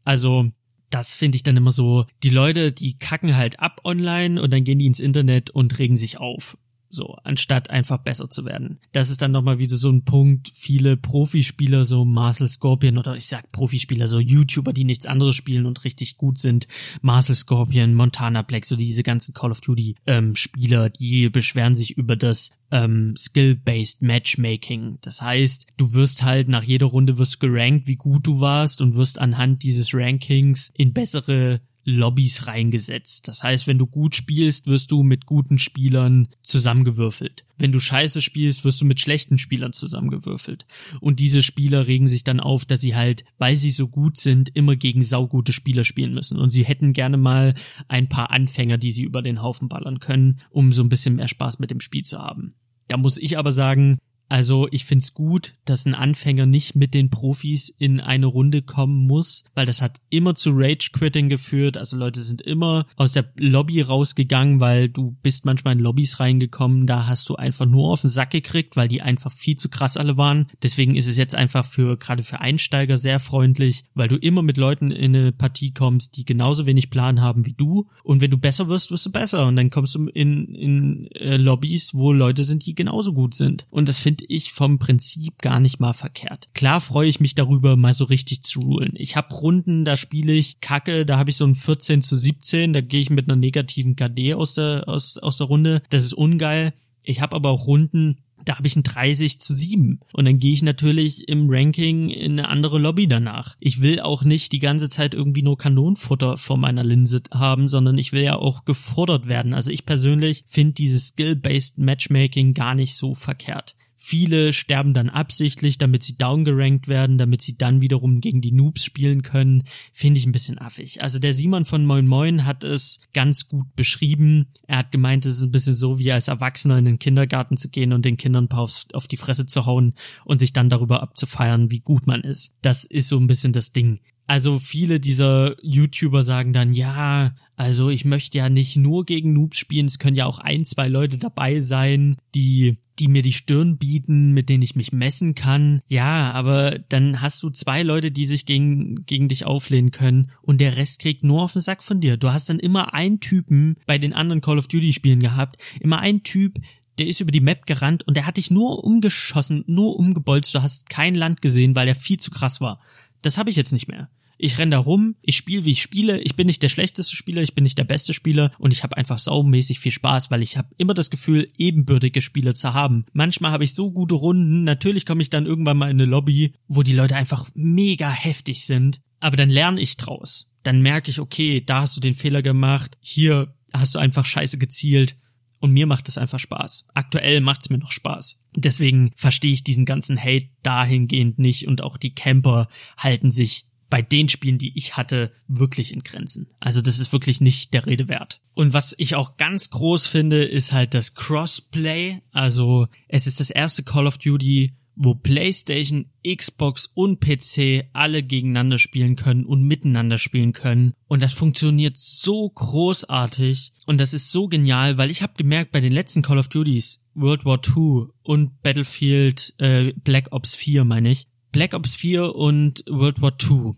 Also, 0.03 0.51
das 0.89 1.15
finde 1.15 1.35
ich 1.35 1.43
dann 1.43 1.57
immer 1.57 1.71
so, 1.71 2.05
die 2.23 2.29
Leute, 2.29 2.71
die 2.71 2.97
kacken 2.97 3.35
halt 3.35 3.59
ab 3.59 3.81
online 3.83 4.41
und 4.41 4.51
dann 4.51 4.63
gehen 4.63 4.79
die 4.79 4.87
ins 4.87 4.99
Internet 4.99 5.49
und 5.51 5.77
regen 5.79 5.97
sich 5.97 6.17
auf. 6.17 6.57
So, 6.91 7.17
anstatt 7.23 7.69
einfach 7.69 7.99
besser 7.99 8.29
zu 8.29 8.45
werden. 8.45 8.79
Das 8.93 9.09
ist 9.09 9.21
dann 9.21 9.31
nochmal 9.31 9.59
wieder 9.59 9.75
so 9.75 9.91
ein 9.91 10.05
Punkt, 10.05 10.51
viele 10.53 10.97
Profispieler, 10.97 11.85
so 11.85 12.03
Marcel 12.03 12.47
Scorpion 12.47 12.97
oder 12.97 13.15
ich 13.15 13.27
sag 13.27 13.51
Profispieler, 13.51 14.07
so 14.07 14.19
YouTuber, 14.19 14.73
die 14.73 14.85
nichts 14.85 15.05
anderes 15.05 15.35
spielen 15.35 15.67
und 15.67 15.83
richtig 15.83 16.17
gut 16.17 16.39
sind. 16.39 16.67
Marcel 17.01 17.35
Scorpion, 17.35 17.93
Montana 17.93 18.41
Black, 18.41 18.65
so 18.65 18.75
diese 18.75 19.03
ganzen 19.03 19.35
Call 19.35 19.51
of 19.51 19.61
Duty 19.61 19.95
ähm, 20.07 20.35
Spieler, 20.35 20.89
die 20.89 21.29
beschweren 21.29 21.75
sich 21.75 21.95
über 21.95 22.15
das 22.15 22.51
ähm, 22.71 23.15
Skill-based 23.15 24.01
Matchmaking. 24.01 24.97
Das 25.01 25.21
heißt, 25.21 25.67
du 25.77 25.93
wirst 25.93 26.23
halt 26.23 26.47
nach 26.47 26.63
jeder 26.63 26.87
Runde 26.87 27.17
wirst 27.17 27.39
gerankt, 27.39 27.87
wie 27.87 27.95
gut 27.95 28.25
du 28.25 28.41
warst 28.41 28.81
und 28.81 28.95
wirst 28.95 29.19
anhand 29.19 29.63
dieses 29.63 29.93
Rankings 29.93 30.71
in 30.75 30.93
bessere 30.93 31.61
Lobbys 31.89 32.47
reingesetzt. 32.47 33.27
Das 33.27 33.43
heißt, 33.43 33.67
wenn 33.67 33.77
du 33.77 33.87
gut 33.87 34.15
spielst, 34.15 34.67
wirst 34.67 34.91
du 34.91 35.03
mit 35.03 35.25
guten 35.25 35.57
Spielern 35.57 36.29
zusammengewürfelt. 36.41 37.45
Wenn 37.57 37.71
du 37.71 37.79
scheiße 37.79 38.21
spielst, 38.21 38.63
wirst 38.63 38.79
du 38.79 38.85
mit 38.85 38.99
schlechten 38.99 39.37
Spielern 39.37 39.73
zusammengewürfelt. 39.73 40.65
Und 41.01 41.19
diese 41.19 41.43
Spieler 41.43 41.87
regen 41.87 42.07
sich 42.07 42.23
dann 42.23 42.39
auf, 42.39 42.65
dass 42.65 42.81
sie 42.81 42.95
halt, 42.95 43.25
weil 43.37 43.57
sie 43.57 43.71
so 43.71 43.87
gut 43.87 44.17
sind, 44.17 44.49
immer 44.55 44.75
gegen 44.75 45.03
saugute 45.03 45.51
Spieler 45.51 45.83
spielen 45.83 46.13
müssen. 46.13 46.37
Und 46.37 46.49
sie 46.49 46.63
hätten 46.63 46.93
gerne 46.93 47.17
mal 47.17 47.55
ein 47.87 48.07
paar 48.07 48.31
Anfänger, 48.31 48.77
die 48.77 48.91
sie 48.91 49.03
über 49.03 49.21
den 49.21 49.41
Haufen 49.41 49.67
ballern 49.67 49.99
können, 49.99 50.39
um 50.49 50.71
so 50.71 50.83
ein 50.83 50.89
bisschen 50.89 51.15
mehr 51.15 51.27
Spaß 51.27 51.59
mit 51.59 51.71
dem 51.71 51.81
Spiel 51.81 52.03
zu 52.03 52.19
haben. 52.19 52.53
Da 52.87 52.97
muss 52.97 53.17
ich 53.17 53.37
aber 53.37 53.51
sagen, 53.51 53.99
also 54.29 54.67
ich 54.71 54.85
find's 54.85 55.13
gut, 55.15 55.55
dass 55.65 55.85
ein 55.85 55.95
Anfänger 55.95 56.45
nicht 56.45 56.75
mit 56.75 56.93
den 56.93 57.09
Profis 57.09 57.73
in 57.77 57.99
eine 57.99 58.27
Runde 58.27 58.61
kommen 58.61 59.07
muss, 59.07 59.43
weil 59.55 59.65
das 59.65 59.81
hat 59.81 59.99
immer 60.11 60.35
zu 60.35 60.51
Rage-Quitting 60.53 61.29
geführt. 61.29 61.77
Also 61.77 61.97
Leute 61.97 62.21
sind 62.21 62.41
immer 62.41 62.85
aus 62.95 63.13
der 63.13 63.31
Lobby 63.37 63.81
rausgegangen, 63.81 64.59
weil 64.59 64.87
du 64.87 65.17
bist 65.23 65.45
manchmal 65.45 65.73
in 65.73 65.79
Lobbys 65.79 66.19
reingekommen, 66.19 66.85
da 66.85 67.07
hast 67.07 67.27
du 67.29 67.35
einfach 67.35 67.65
nur 67.65 67.91
auf 67.91 68.01
den 68.01 68.11
Sack 68.11 68.29
gekriegt, 68.29 68.77
weil 68.77 68.87
die 68.87 69.01
einfach 69.01 69.31
viel 69.31 69.55
zu 69.55 69.67
krass 69.67 69.97
alle 69.97 70.15
waren. 70.15 70.47
Deswegen 70.61 70.95
ist 70.95 71.07
es 71.07 71.17
jetzt 71.17 71.33
einfach 71.33 71.65
für 71.65 71.97
gerade 71.97 72.23
für 72.23 72.39
Einsteiger 72.39 72.97
sehr 72.97 73.19
freundlich, 73.19 73.83
weil 73.95 74.09
du 74.09 74.15
immer 74.15 74.43
mit 74.43 74.57
Leuten 74.57 74.91
in 74.91 75.15
eine 75.15 75.31
Partie 75.31 75.73
kommst, 75.73 76.17
die 76.17 76.25
genauso 76.25 76.67
wenig 76.67 76.91
Plan 76.91 77.21
haben 77.21 77.47
wie 77.47 77.53
du. 77.53 77.87
Und 78.03 78.21
wenn 78.21 78.31
du 78.31 78.37
besser 78.37 78.67
wirst, 78.67 78.91
wirst 78.91 79.07
du 79.07 79.11
besser. 79.11 79.47
Und 79.47 79.55
dann 79.55 79.71
kommst 79.71 79.95
du 79.95 80.05
in, 80.07 80.53
in 80.53 81.07
äh, 81.13 81.37
Lobbys, 81.37 81.95
wo 81.95 82.13
Leute 82.13 82.43
sind, 82.43 82.67
die 82.67 82.75
genauso 82.75 83.13
gut 83.13 83.33
sind. 83.33 83.65
Und 83.71 83.89
das 83.89 83.97
finde 83.97 84.18
finde 84.19 84.33
ich 84.33 84.51
vom 84.51 84.79
Prinzip 84.79 85.41
gar 85.41 85.59
nicht 85.59 85.79
mal 85.79 85.93
verkehrt. 85.93 86.49
Klar 86.53 86.81
freue 86.81 87.07
ich 87.07 87.19
mich 87.19 87.35
darüber, 87.35 87.75
mal 87.77 87.93
so 87.93 88.05
richtig 88.05 88.43
zu 88.43 88.59
rulen. 88.59 88.93
Ich 88.95 89.15
habe 89.15 89.33
Runden, 89.33 89.85
da 89.85 89.95
spiele 89.95 90.33
ich 90.33 90.59
Kacke, 90.59 91.05
da 91.05 91.17
habe 91.17 91.29
ich 91.29 91.37
so 91.37 91.45
ein 91.45 91.55
14 91.55 92.01
zu 92.01 92.15
17, 92.15 92.73
da 92.73 92.81
gehe 92.81 92.99
ich 92.99 93.09
mit 93.09 93.29
einer 93.29 93.37
negativen 93.37 93.95
KD 93.95 94.33
aus 94.33 94.55
der, 94.55 94.83
aus, 94.87 95.17
aus 95.17 95.37
der 95.37 95.47
Runde. 95.47 95.81
Das 95.89 96.03
ist 96.03 96.13
ungeil. 96.13 96.73
Ich 97.03 97.21
habe 97.21 97.35
aber 97.35 97.49
auch 97.49 97.65
Runden, 97.65 98.17
da 98.43 98.57
habe 98.57 98.67
ich 98.67 98.75
ein 98.75 98.83
30 98.83 99.39
zu 99.39 99.53
7. 99.53 99.99
Und 100.11 100.25
dann 100.25 100.39
gehe 100.39 100.53
ich 100.53 100.63
natürlich 100.63 101.29
im 101.29 101.49
Ranking 101.49 102.09
in 102.09 102.33
eine 102.33 102.49
andere 102.49 102.77
Lobby 102.77 103.07
danach. 103.07 103.55
Ich 103.59 103.81
will 103.81 104.01
auch 104.01 104.23
nicht 104.23 104.51
die 104.51 104.59
ganze 104.59 104.89
Zeit 104.89 105.13
irgendwie 105.13 105.43
nur 105.43 105.57
Kanonenfutter 105.57 106.37
vor 106.37 106.57
meiner 106.57 106.83
Linse 106.83 107.21
haben, 107.33 107.67
sondern 107.69 107.97
ich 107.97 108.11
will 108.11 108.23
ja 108.23 108.35
auch 108.35 108.65
gefordert 108.65 109.27
werden. 109.27 109.53
Also 109.53 109.71
ich 109.71 109.85
persönlich 109.85 110.43
finde 110.47 110.73
dieses 110.73 111.09
Skill-Based 111.09 111.77
Matchmaking 111.77 112.53
gar 112.53 112.75
nicht 112.75 112.95
so 112.95 113.15
verkehrt. 113.15 113.75
Viele 114.01 114.53
sterben 114.53 114.93
dann 114.93 115.09
absichtlich, 115.09 115.77
damit 115.77 116.03
sie 116.03 116.17
downgerankt 116.17 116.87
werden, 116.87 117.17
damit 117.17 117.41
sie 117.41 117.57
dann 117.57 117.81
wiederum 117.81 118.21
gegen 118.21 118.39
die 118.39 118.53
Noobs 118.53 118.85
spielen 118.85 119.23
können. 119.23 119.65
Finde 119.91 120.19
ich 120.19 120.25
ein 120.25 120.31
bisschen 120.31 120.57
affig. 120.57 121.03
Also 121.03 121.19
der 121.19 121.33
Simon 121.33 121.65
von 121.65 121.85
Moin 121.85 122.07
Moin 122.07 122.45
hat 122.45 122.63
es 122.63 123.01
ganz 123.13 123.49
gut 123.49 123.67
beschrieben. 123.75 124.47
Er 124.67 124.77
hat 124.77 124.93
gemeint, 124.93 125.25
es 125.25 125.35
ist 125.35 125.43
ein 125.43 125.51
bisschen 125.51 125.75
so, 125.75 125.99
wie 125.99 126.13
als 126.13 126.29
Erwachsener 126.29 126.77
in 126.77 126.85
den 126.85 126.99
Kindergarten 126.99 127.57
zu 127.57 127.67
gehen 127.67 127.91
und 127.91 128.05
den 128.05 128.15
Kindern 128.15 128.47
auf, 128.51 128.85
auf 128.93 129.09
die 129.09 129.17
Fresse 129.17 129.47
zu 129.47 129.65
hauen 129.65 129.93
und 130.23 130.39
sich 130.39 130.53
dann 130.53 130.69
darüber 130.69 131.03
abzufeiern, 131.03 131.69
wie 131.69 131.81
gut 131.81 132.07
man 132.07 132.21
ist. 132.21 132.53
Das 132.61 132.85
ist 132.85 133.09
so 133.09 133.17
ein 133.17 133.27
bisschen 133.27 133.51
das 133.51 133.73
Ding. 133.73 133.99
Also 134.29 134.59
viele 134.59 134.99
dieser 134.99 135.55
YouTuber 135.63 136.21
sagen 136.21 136.53
dann, 136.53 136.71
ja, 136.71 137.33
also 137.55 137.89
ich 137.89 138.05
möchte 138.05 138.37
ja 138.37 138.47
nicht 138.47 138.75
nur 138.75 139.03
gegen 139.03 139.33
Noobs 139.33 139.57
spielen, 139.57 139.87
es 139.87 139.97
können 139.97 140.15
ja 140.15 140.27
auch 140.27 140.37
ein, 140.37 140.67
zwei 140.67 140.87
Leute 140.87 141.17
dabei 141.17 141.61
sein, 141.61 142.15
die 142.35 142.77
die 142.99 143.07
mir 143.07 143.23
die 143.23 143.33
Stirn 143.33 143.77
bieten, 143.77 144.33
mit 144.33 144.49
denen 144.49 144.61
ich 144.61 144.75
mich 144.75 144.91
messen 144.91 145.33
kann. 145.33 145.81
Ja, 145.87 146.31
aber 146.33 146.77
dann 146.89 147.21
hast 147.21 147.41
du 147.41 147.49
zwei 147.49 147.81
Leute, 147.81 148.11
die 148.11 148.27
sich 148.27 148.45
gegen, 148.45 149.03
gegen 149.05 149.29
dich 149.29 149.45
auflehnen 149.45 149.89
können 149.89 150.29
und 150.43 150.61
der 150.61 150.77
Rest 150.77 150.99
kriegt 150.99 151.23
nur 151.23 151.41
auf 151.43 151.53
den 151.53 151.61
Sack 151.61 151.81
von 151.81 151.99
dir. 151.99 152.17
Du 152.17 152.31
hast 152.31 152.49
dann 152.49 152.59
immer 152.59 152.93
einen 152.93 153.21
Typen 153.21 153.77
bei 153.87 153.97
den 153.97 154.13
anderen 154.13 154.41
Call 154.41 154.59
of 154.59 154.67
Duty 154.67 154.93
Spielen 154.93 155.21
gehabt, 155.21 155.59
immer 155.79 155.99
einen 155.99 156.21
Typ, 156.21 156.59
der 156.99 157.07
ist 157.07 157.21
über 157.21 157.31
die 157.31 157.39
Map 157.39 157.65
gerannt 157.65 158.05
und 158.05 158.15
der 158.15 158.27
hat 158.27 158.37
dich 158.37 158.51
nur 158.51 158.83
umgeschossen, 158.83 159.63
nur 159.65 159.97
umgebolzt. 159.97 160.53
Du 160.53 160.61
hast 160.61 160.87
kein 160.87 161.15
Land 161.15 161.41
gesehen, 161.41 161.75
weil 161.75 161.87
er 161.87 161.95
viel 161.95 162.19
zu 162.19 162.29
krass 162.29 162.61
war. 162.61 162.79
Das 163.23 163.39
habe 163.39 163.49
ich 163.49 163.55
jetzt 163.55 163.71
nicht 163.71 163.87
mehr. 163.87 164.09
Ich 164.41 164.57
renn 164.57 164.71
da 164.71 164.77
rum, 164.79 165.15
ich 165.21 165.35
spiele, 165.35 165.65
wie 165.65 165.71
ich 165.71 165.81
spiele. 165.81 166.21
Ich 166.21 166.37
bin 166.37 166.47
nicht 166.47 166.63
der 166.63 166.69
schlechteste 166.69 167.13
Spieler, 167.13 167.41
ich 167.41 167.55
bin 167.55 167.65
nicht 167.65 167.77
der 167.77 167.83
beste 167.83 168.13
Spieler 168.13 168.53
und 168.57 168.71
ich 168.71 168.83
habe 168.83 168.95
einfach 168.95 169.19
saumäßig 169.19 169.79
viel 169.79 169.91
Spaß, 169.91 170.31
weil 170.31 170.41
ich 170.41 170.55
habe 170.55 170.69
immer 170.77 170.93
das 170.93 171.09
Gefühl, 171.09 171.51
ebenbürtige 171.57 172.21
Spieler 172.21 172.53
zu 172.53 172.73
haben. 172.73 173.05
Manchmal 173.11 173.51
habe 173.51 173.65
ich 173.65 173.75
so 173.75 173.91
gute 173.91 174.15
Runden, 174.15 174.63
natürlich 174.63 175.05
komme 175.05 175.21
ich 175.21 175.29
dann 175.29 175.45
irgendwann 175.45 175.75
mal 175.75 175.91
in 175.91 175.97
eine 175.97 176.05
Lobby, 176.09 176.53
wo 176.69 176.83
die 176.83 176.93
Leute 176.93 177.17
einfach 177.17 177.49
mega 177.53 178.09
heftig 178.09 178.63
sind, 178.63 179.01
aber 179.19 179.35
dann 179.35 179.49
lerne 179.49 179.81
ich 179.81 179.97
draus. 179.97 180.47
Dann 180.63 180.81
merke 180.81 181.11
ich, 181.11 181.19
okay, 181.19 181.61
da 181.61 181.81
hast 181.81 181.97
du 181.97 181.99
den 181.99 182.13
Fehler 182.13 182.41
gemacht, 182.41 182.97
hier 183.01 183.53
hast 183.73 183.95
du 183.95 183.99
einfach 183.99 184.23
scheiße 184.23 184.57
gezielt. 184.57 185.17
Und 185.61 185.71
mir 185.71 185.85
macht 185.85 186.07
es 186.07 186.17
einfach 186.17 186.39
Spaß. 186.39 186.87
Aktuell 186.93 187.41
macht 187.41 187.63
es 187.63 187.69
mir 187.69 187.77
noch 187.77 187.91
Spaß. 187.91 188.39
Deswegen 188.55 189.11
verstehe 189.15 189.51
ich 189.51 189.65
diesen 189.65 189.83
ganzen 189.83 190.17
Hate 190.17 190.47
dahingehend 190.63 191.37
nicht 191.37 191.67
und 191.67 191.81
auch 191.81 191.97
die 191.97 192.15
Camper 192.15 192.69
halten 192.97 193.29
sich 193.29 193.65
bei 193.89 194.01
den 194.01 194.29
Spielen, 194.29 194.57
die 194.57 194.77
ich 194.77 194.97
hatte, 194.97 195.31
wirklich 195.47 195.93
in 195.93 196.01
Grenzen. 196.01 196.49
Also 196.59 196.81
das 196.81 196.99
ist 196.99 197.11
wirklich 197.11 197.41
nicht 197.41 197.73
der 197.73 197.85
Rede 197.85 198.07
wert. 198.07 198.41
Und 198.53 198.73
was 198.73 198.93
ich 198.97 199.15
auch 199.15 199.37
ganz 199.37 199.69
groß 199.69 200.05
finde, 200.07 200.43
ist 200.43 200.71
halt 200.71 200.93
das 200.93 201.15
Crossplay. 201.15 202.21
Also 202.31 202.87
es 203.07 203.27
ist 203.27 203.39
das 203.39 203.49
erste 203.49 203.83
Call 203.83 204.07
of 204.07 204.17
Duty, 204.17 204.73
wo 205.01 205.15
PlayStation, 205.15 206.11
Xbox 206.27 206.91
und 206.93 207.21
PC 207.21 207.85
alle 207.93 208.21
gegeneinander 208.21 208.77
spielen 208.77 209.15
können 209.15 209.45
und 209.45 209.63
miteinander 209.63 210.17
spielen 210.17 210.51
können. 210.51 210.93
Und 211.07 211.23
das 211.23 211.33
funktioniert 211.33 211.97
so 211.97 212.49
großartig 212.49 213.71
und 213.85 213.97
das 213.99 214.13
ist 214.13 214.31
so 214.31 214.47
genial, 214.49 214.97
weil 214.97 215.09
ich 215.09 215.23
habe 215.23 215.33
gemerkt, 215.37 215.71
bei 215.71 215.79
den 215.79 215.93
letzten 215.93 216.21
Call 216.21 216.37
of 216.37 216.49
Duties, 216.49 217.01
World 217.15 217.45
War 217.45 217.61
II 217.65 218.09
und 218.23 218.61
Battlefield 218.61 219.55
äh, 219.57 219.93
Black 219.93 220.27
Ops 220.31 220.53
4 220.53 220.83
meine 220.83 221.11
ich, 221.11 221.27
Black 221.51 221.73
Ops 221.73 221.95
4 221.95 222.35
und 222.35 222.83
World 222.87 223.21
War 223.21 223.33
II. 223.41 223.75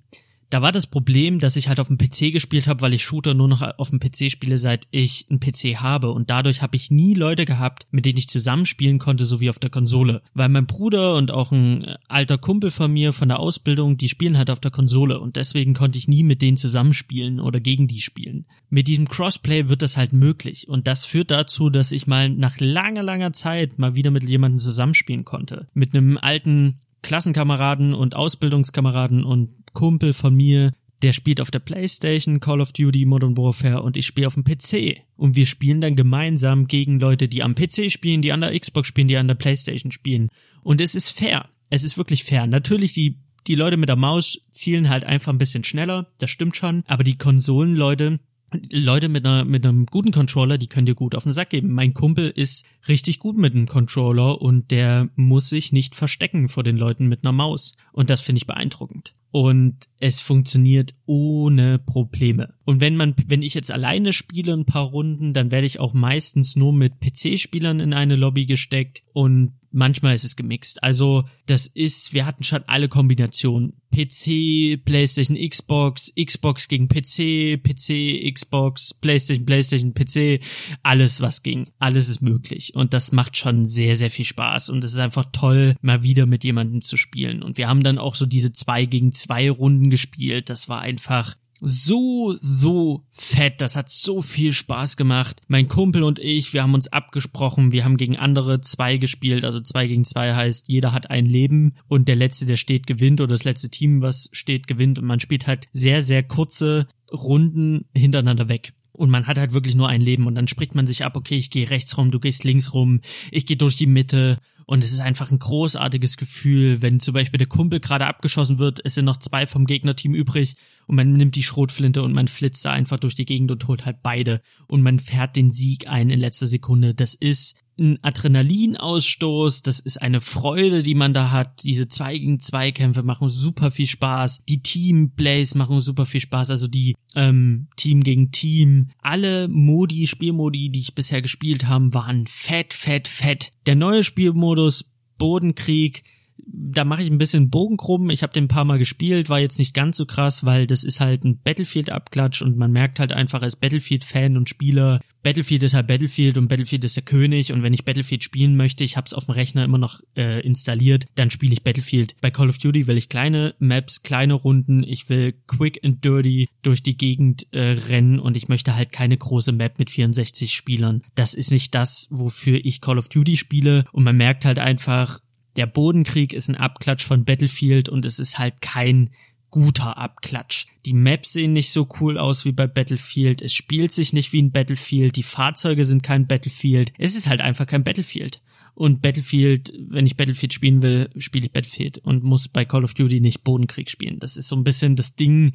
Da 0.52 0.62
war 0.62 0.74
das 0.74 0.86
Problem, 0.86 1.40
dass 1.40 1.56
ich 1.56 1.70
halt 1.70 1.80
auf 1.80 1.88
dem 1.88 1.98
PC 1.98 2.34
gespielt 2.34 2.68
habe, 2.68 2.82
weil 2.82 2.94
ich 2.94 3.04
Shooter 3.04 3.34
nur 3.34 3.48
noch 3.48 3.62
auf 3.62 3.90
dem 3.90 4.02
PC 4.02 4.30
spiele, 4.30 4.58
seit 4.58 4.86
ich 4.92 5.26
einen 5.30 5.40
PC 5.40 5.78
habe. 5.80 6.12
Und 6.12 6.30
dadurch 6.30 6.62
habe 6.62 6.76
ich 6.76 6.92
nie 6.92 7.14
Leute 7.14 7.46
gehabt, 7.46 7.88
mit 7.90 8.06
denen 8.06 8.18
ich 8.18 8.28
zusammenspielen 8.28 9.00
konnte, 9.00 9.26
so 9.26 9.40
wie 9.40 9.50
auf 9.50 9.60
der 9.60 9.70
Konsole. 9.70 10.22
Weil 10.34 10.50
mein 10.50 10.66
Bruder 10.66 11.16
und 11.16 11.32
auch 11.32 11.54
ein 11.54 11.96
alter 12.10 12.38
Kumpel 12.38 12.70
von 12.70 12.92
mir 12.92 13.14
von 13.14 13.30
der 13.30 13.40
Ausbildung, 13.40 13.96
die 13.96 14.10
spielen 14.10 14.38
halt 14.38 14.50
auf 14.50 14.60
der 14.60 14.72
Konsole. 14.72 15.22
Und 15.22 15.38
deswegen 15.38 15.74
konnte 15.74 15.98
ich 15.98 16.10
nie 16.10 16.24
mit 16.24 16.42
denen 16.42 16.58
zusammenspielen 16.58 17.40
oder 17.40 17.62
gegen 17.62 17.88
die 17.88 18.02
spielen. 18.02 18.46
Mit 18.70 18.90
diesem 18.90 19.08
Crossplay 19.08 19.70
wird 19.70 19.82
das 19.82 19.96
halt 19.96 20.12
möglich. 20.12 20.68
Und 20.68 20.86
das 20.86 21.06
führt 21.06 21.32
dazu, 21.32 21.70
dass 21.70 21.94
ich 21.94 22.08
mal 22.08 22.28
nach 22.30 22.60
langer, 22.60 23.04
langer 23.04 23.32
Zeit 23.32 23.80
mal 23.80 23.96
wieder 23.96 24.12
mit 24.12 24.28
jemandem 24.28 24.60
zusammenspielen 24.60 25.24
konnte. 25.24 25.70
Mit 25.74 25.96
einem 25.96 26.18
alten 26.18 26.82
Klassenkameraden 27.02 27.94
und 27.94 28.16
Ausbildungskameraden 28.16 29.24
und 29.24 29.50
Kumpel 29.74 30.14
von 30.14 30.36
mir, 30.36 30.74
der 31.02 31.14
spielt 31.14 31.42
auf 31.42 31.52
der 31.52 31.60
Playstation 31.60 32.40
Call 32.40 32.62
of 32.62 32.74
Duty 32.74 33.06
Modern 33.06 33.36
Warfare 33.36 33.82
und 33.82 33.98
ich 33.98 34.06
spiele 34.06 34.28
auf 34.28 34.36
dem 34.36 34.44
PC. 34.44 35.02
Und 35.16 35.36
wir 35.36 35.46
spielen 35.46 35.82
dann 35.82 35.96
gemeinsam 35.96 36.68
gegen 36.68 37.00
Leute, 37.00 37.28
die 37.28 37.44
am 37.44 37.56
PC 37.56 37.92
spielen, 37.92 38.22
die 38.22 38.32
an 38.32 38.42
der 38.42 38.58
Xbox 38.58 38.88
spielen, 38.88 39.08
die 39.08 39.18
an 39.18 39.28
der 39.28 39.36
Playstation 39.36 39.92
spielen. 39.92 40.30
Und 40.62 40.80
es 40.82 40.96
ist 40.96 41.10
fair. 41.10 41.50
Es 41.70 41.84
ist 41.84 41.98
wirklich 41.98 42.24
fair. 42.24 42.46
Natürlich, 42.46 42.94
die, 42.94 43.20
die 43.48 43.56
Leute 43.56 43.78
mit 43.78 43.90
der 43.90 43.96
Maus 43.96 44.40
zielen 44.52 44.90
halt 44.90 45.04
einfach 45.04 45.32
ein 45.32 45.40
bisschen 45.40 45.64
schneller, 45.64 46.12
das 46.20 46.30
stimmt 46.30 46.56
schon. 46.56 46.84
Aber 46.86 47.04
die 47.04 47.18
Konsolenleute, 47.18 48.20
Leute 48.54 49.08
mit 49.08 49.26
einer 49.26 49.46
mit 49.46 49.66
einem 49.66 49.86
guten 49.86 50.12
Controller, 50.12 50.58
die 50.58 50.68
können 50.68 50.86
dir 50.86 50.96
gut 50.96 51.16
auf 51.16 51.24
den 51.24 51.32
Sack 51.32 51.52
geben. 51.52 51.72
Mein 51.72 51.94
Kumpel 51.94 52.30
ist 52.30 52.66
richtig 52.88 53.20
gut 53.20 53.38
mit 53.38 53.56
einem 53.56 53.68
Controller 53.68 54.42
und 54.42 54.72
der 54.72 55.10
muss 55.16 55.50
sich 55.50 55.72
nicht 55.72 55.96
verstecken 55.96 56.50
vor 56.50 56.64
den 56.64 56.78
Leuten 56.78 57.08
mit 57.08 57.24
einer 57.24 57.32
Maus 57.32 57.76
und 57.94 58.10
das 58.10 58.22
finde 58.22 58.40
ich 58.40 58.48
beeindruckend. 58.48 59.14
Und 59.34 59.88
es 60.00 60.20
funktioniert 60.20 60.94
ohne 61.06 61.80
Probleme. 61.80 62.54
Und 62.66 62.82
wenn 62.82 62.98
man, 62.98 63.16
wenn 63.28 63.44
ich 63.44 63.54
jetzt 63.54 63.72
alleine 63.72 64.12
spiele 64.12 64.52
ein 64.52 64.66
paar 64.66 64.84
Runden, 64.84 65.34
dann 65.34 65.52
werde 65.52 65.68
ich 65.68 65.80
auch 65.80 65.94
meistens 65.94 66.58
nur 66.58 66.74
mit 66.74 67.00
PC-Spielern 67.00 67.80
in 67.80 67.94
eine 67.94 68.18
Lobby 68.18 68.46
gesteckt 68.46 69.04
und 69.14 69.54
manchmal 69.72 70.16
ist 70.16 70.24
es 70.24 70.36
gemixt. 70.36 70.84
Also 70.84 71.24
das 71.46 71.68
ist, 71.68 72.14
wir 72.14 72.26
hatten 72.26 72.44
schon 72.44 72.64
alle 72.68 72.90
Kombinationen. 72.90 73.74
PC, 73.92 74.84
PlayStation, 74.86 75.38
Xbox, 75.38 76.14
Xbox 76.16 76.70
gegen 76.70 76.88
PC, 76.88 77.62
PC, 77.62 78.34
Xbox, 78.34 78.94
PlayStation, 78.94 79.46
PlayStation, 79.46 79.94
PC, 79.94 80.42
alles 80.82 81.20
was 81.20 81.44
ging. 81.44 81.68
Alles 81.78 82.08
ist 82.08 82.22
möglich. 82.22 82.74
Und 82.74 82.94
das 82.94 83.12
macht 83.12 83.36
schon 83.36 83.66
sehr, 83.66 83.96
sehr 83.96 84.10
viel 84.10 84.26
Spaß. 84.26 84.70
Und 84.70 84.84
es 84.84 84.94
ist 84.94 85.00
einfach 85.00 85.26
toll, 85.34 85.76
mal 85.82 86.04
wieder 86.04 86.26
mit 86.26 86.44
jemandem 86.44 86.82
zu 86.82 86.96
spielen. 86.96 87.44
Und 87.44 87.58
wir 87.58 87.68
haben 87.68 87.84
dann 87.84 87.98
auch 87.98 88.16
so 88.16 88.26
diese 88.26 88.54
zwei 88.54 88.86
gegen 88.86 89.12
zwei 89.12 89.50
Runden 89.52 89.90
gespielt. 89.90 90.50
Das 90.50 90.70
war 90.70 90.80
einfach 90.80 91.36
so, 91.62 92.36
so 92.38 93.06
fett. 93.12 93.62
Das 93.62 93.76
hat 93.76 93.90
so 93.90 94.22
viel 94.22 94.52
Spaß 94.52 94.98
gemacht. 94.98 95.42
Mein 95.48 95.68
Kumpel 95.68 96.04
und 96.04 96.20
ich, 96.20 96.54
wir 96.54 96.64
haben 96.64 96.74
uns 96.74 96.88
abgesprochen. 96.88 97.72
Wir 97.72 97.86
haben 97.86 97.98
gegen 97.98 98.18
andere 98.18 98.62
zwei 98.62 98.98
gespielt. 98.98 99.46
Also 99.46 99.62
zwei 99.62 99.88
gegen 99.88 100.04
zwei 100.04 100.34
heißt, 100.34 100.68
jeder 100.68 100.92
hat 100.92 101.12
ein 101.12 101.26
Leben 101.26 101.76
und 101.88 102.08
der 102.08 102.16
letzte, 102.16 102.46
der 102.46 102.58
steht, 102.58 102.88
gewinnt 102.88 103.22
oder 103.22 103.30
das 103.30 103.44
letzte 103.44 103.70
Team, 103.70 104.02
was 104.02 104.30
steht, 104.32 104.68
gewinnt. 104.68 104.98
Und 104.98 105.06
man 105.06 105.20
spielt 105.20 105.46
halt 105.46 105.70
sehr, 105.72 106.02
sehr 106.02 106.24
kurze 106.24 106.88
Runden 107.12 107.86
hintereinander 107.94 108.50
weg. 108.50 108.74
Und 108.94 109.10
man 109.10 109.28
hat 109.28 109.38
halt 109.38 109.54
wirklich 109.54 109.76
nur 109.76 109.88
ein 109.88 110.02
Leben 110.02 110.28
und 110.28 110.36
dann 110.36 110.48
spricht 110.48 110.76
man 110.76 110.86
sich 110.86 111.06
ab, 111.06 111.16
okay, 111.16 111.36
ich 111.36 111.50
gehe 111.50 111.70
rechts 111.70 111.98
rum, 111.98 112.12
du 112.12 112.20
gehst 112.20 112.44
links 112.44 112.74
rum, 112.74 113.02
ich 113.32 113.46
gehe 113.46 113.58
durch 113.58 113.78
die 113.78 113.88
Mitte 113.88 114.38
und 114.66 114.84
es 114.84 114.92
ist 114.92 115.00
einfach 115.00 115.32
ein 115.32 115.40
großartiges 115.40 116.18
Gefühl, 116.18 116.82
wenn 116.82 117.00
zum 117.00 117.14
Beispiel 117.14 117.38
der 117.38 117.48
Kumpel 117.48 117.80
gerade 117.80 118.06
abgeschossen 118.06 118.60
wird, 118.60 118.80
es 118.84 118.96
sind 118.96 119.06
noch 119.06 119.18
zwei 119.18 119.46
vom 119.46 119.66
Gegnerteam 119.66 120.14
übrig 120.14 120.56
und 120.92 120.98
man 120.98 121.14
nimmt 121.14 121.38
die 121.38 121.44
Schrotflinte 121.44 122.04
und 122.04 122.12
man 122.12 122.28
flitzt 122.28 122.66
da 122.66 122.72
einfach 122.72 123.00
durch 123.00 123.16
die 123.16 123.24
Gegend 123.24 123.50
und 123.50 123.66
holt 123.70 123.86
halt 123.86 124.04
beide 124.04 124.42
und 124.68 124.82
man 124.82 125.00
fährt 125.00 125.38
den 125.38 125.50
Sieg 125.50 125.88
ein 125.88 126.10
in 126.10 126.20
letzter 126.20 126.48
Sekunde. 126.48 126.94
Das 126.94 127.16
ist 127.16 127.56
ein 127.80 127.98
Adrenalinausstoß, 128.02 129.62
das 129.62 129.80
ist 129.80 130.02
eine 130.02 130.20
Freude, 130.20 130.84
die 130.84 130.94
man 130.94 131.14
da 131.14 131.32
hat. 131.32 131.64
Diese 131.64 131.88
zwei 131.88 132.18
gegen 132.18 132.42
zwei 132.42 132.74
Kämpfe 132.74 133.04
machen 133.04 133.30
super 133.30 133.72
viel 133.72 133.88
Spaß. 133.88 134.44
Die 134.50 134.62
Teamplays 134.62 135.56
machen 135.56 135.80
super 135.80 136.06
viel 136.06 136.20
Spaß. 136.20 136.50
Also 136.50 136.68
die 136.68 136.94
ähm, 137.16 137.70
Team 137.78 138.04
gegen 138.04 138.34
Team. 138.34 138.90
Alle 139.00 139.48
Modi, 139.48 140.08
Spielmodi, 140.08 140.72
die 140.72 140.82
ich 140.82 140.94
bisher 140.94 141.22
gespielt 141.22 141.70
habe, 141.70 141.94
waren 141.94 142.28
fett, 142.28 142.74
fett, 142.74 143.08
fett. 143.08 143.54
Der 143.66 143.76
neue 143.76 144.04
Spielmodus 144.04 144.92
Bodenkrieg 145.18 146.04
da 146.46 146.86
mache 146.86 147.02
ich 147.02 147.10
ein 147.10 147.18
bisschen 147.18 147.50
Bogen. 147.50 148.10
Ich 148.10 148.24
habe 148.24 148.34
den 148.34 148.46
ein 148.46 148.50
paar 148.50 148.66
Mal 148.66 148.80
gespielt, 148.80 149.30
war 149.30 149.40
jetzt 149.40 149.60
nicht 149.60 149.74
ganz 149.74 149.98
so 149.98 150.06
krass, 150.06 150.46
weil 150.46 150.68
das 150.68 150.84
ist 150.84 151.00
halt 151.00 151.24
ein 151.24 151.40
Battlefield-Abklatsch 151.42 152.42
und 152.42 152.58
man 152.58 152.72
merkt 152.72 153.00
halt 153.00 153.12
einfach 153.12 153.42
als 153.42 153.56
Battlefield-Fan 153.56 154.38
und 154.38 154.50
Spieler, 154.50 155.00
Battlefield 155.24 155.64
ist 155.64 155.74
halt 155.74 155.88
Battlefield 155.88 156.38
und 156.38 156.48
Battlefield 156.48 156.84
ist 156.84 156.96
der 156.96 157.04
König 157.04 157.52
und 157.52 157.62
wenn 157.64 157.74
ich 157.74 157.86
Battlefield 157.86 158.24
spielen 158.24 158.56
möchte, 158.56 158.84
ich 158.84 158.98
habe 158.98 159.06
es 159.06 159.14
auf 159.14 159.26
dem 159.26 159.34
Rechner 159.34 159.64
immer 159.64 159.78
noch 159.78 160.02
äh, 160.16 160.42
installiert, 160.42 161.06
dann 161.16 161.30
spiele 161.30 161.54
ich 161.54 161.64
Battlefield. 161.64 162.16
Bei 162.22 162.32
Call 162.32 162.50
of 162.50 162.58
Duty 162.58 162.88
will 162.88 162.98
ich 162.98 163.10
kleine 163.10 163.54
Maps, 163.60 164.04
kleine 164.04 164.34
Runden, 164.34 164.84
ich 164.84 165.10
will 165.10 165.34
quick 165.48 165.80
and 165.84 166.04
dirty 166.04 166.50
durch 166.64 166.82
die 166.82 166.98
Gegend 166.98 167.48
äh, 167.52 167.60
rennen 167.60 168.20
und 168.20 168.36
ich 168.36 168.48
möchte 168.48 168.76
halt 168.76 168.92
keine 168.92 169.18
große 169.18 169.52
Map 169.52 169.78
mit 169.78 169.92
64 169.92 170.54
Spielern. 170.54 171.04
Das 171.16 171.34
ist 171.34 171.52
nicht 171.52 171.76
das, 171.76 172.08
wofür 172.10 172.60
ich 172.64 172.82
Call 172.82 172.98
of 172.98 173.10
Duty 173.10 173.38
spiele 173.38 173.86
und 173.92 174.04
man 174.04 174.18
merkt 174.18 174.46
halt 174.46 174.60
einfach, 174.60 175.20
der 175.56 175.66
Bodenkrieg 175.66 176.34
ist 176.34 176.50
ein 176.50 176.56
Abklatsch 176.56 177.06
von 177.06 177.26
Battlefield 177.26 177.90
und 177.90 178.06
es 178.06 178.20
ist 178.20 178.40
halt 178.40 178.62
kein 178.62 179.12
guter 179.50 179.98
Abklatsch. 179.98 180.66
Die 180.86 180.94
Maps 180.94 181.34
sehen 181.34 181.54
nicht 181.54 181.72
so 181.72 181.88
cool 182.00 182.18
aus 182.18 182.46
wie 182.46 182.54
bei 182.54 182.68
Battlefield. 182.68 183.42
Es 183.42 183.54
spielt 183.54 183.92
sich 183.92 184.14
nicht 184.14 184.32
wie 184.32 184.42
ein 184.42 184.52
Battlefield. 184.52 185.18
Die 185.18 185.24
Fahrzeuge 185.24 185.86
sind 185.86 186.04
kein 186.04 186.26
Battlefield. 186.26 186.94
Es 186.98 187.16
ist 187.16 187.28
halt 187.28 187.42
einfach 187.42 187.68
kein 187.68 187.84
Battlefield. 187.84 188.42
Und 188.74 189.02
Battlefield, 189.02 189.74
wenn 189.78 190.06
ich 190.06 190.16
Battlefield 190.16 190.54
spielen 190.54 190.82
will, 190.82 191.10
spiele 191.18 191.46
ich 191.46 191.52
Battlefield 191.52 191.98
und 192.00 192.24
muss 192.24 192.48
bei 192.48 192.64
Call 192.64 192.86
of 192.86 192.94
Duty 192.94 193.20
nicht 193.20 193.44
Bodenkrieg 193.44 193.90
spielen. 193.90 194.20
Das 194.20 194.38
ist 194.38 194.48
so 194.48 194.56
ein 194.56 194.64
bisschen 194.64 194.96
das 194.96 195.16
Ding. 195.16 195.52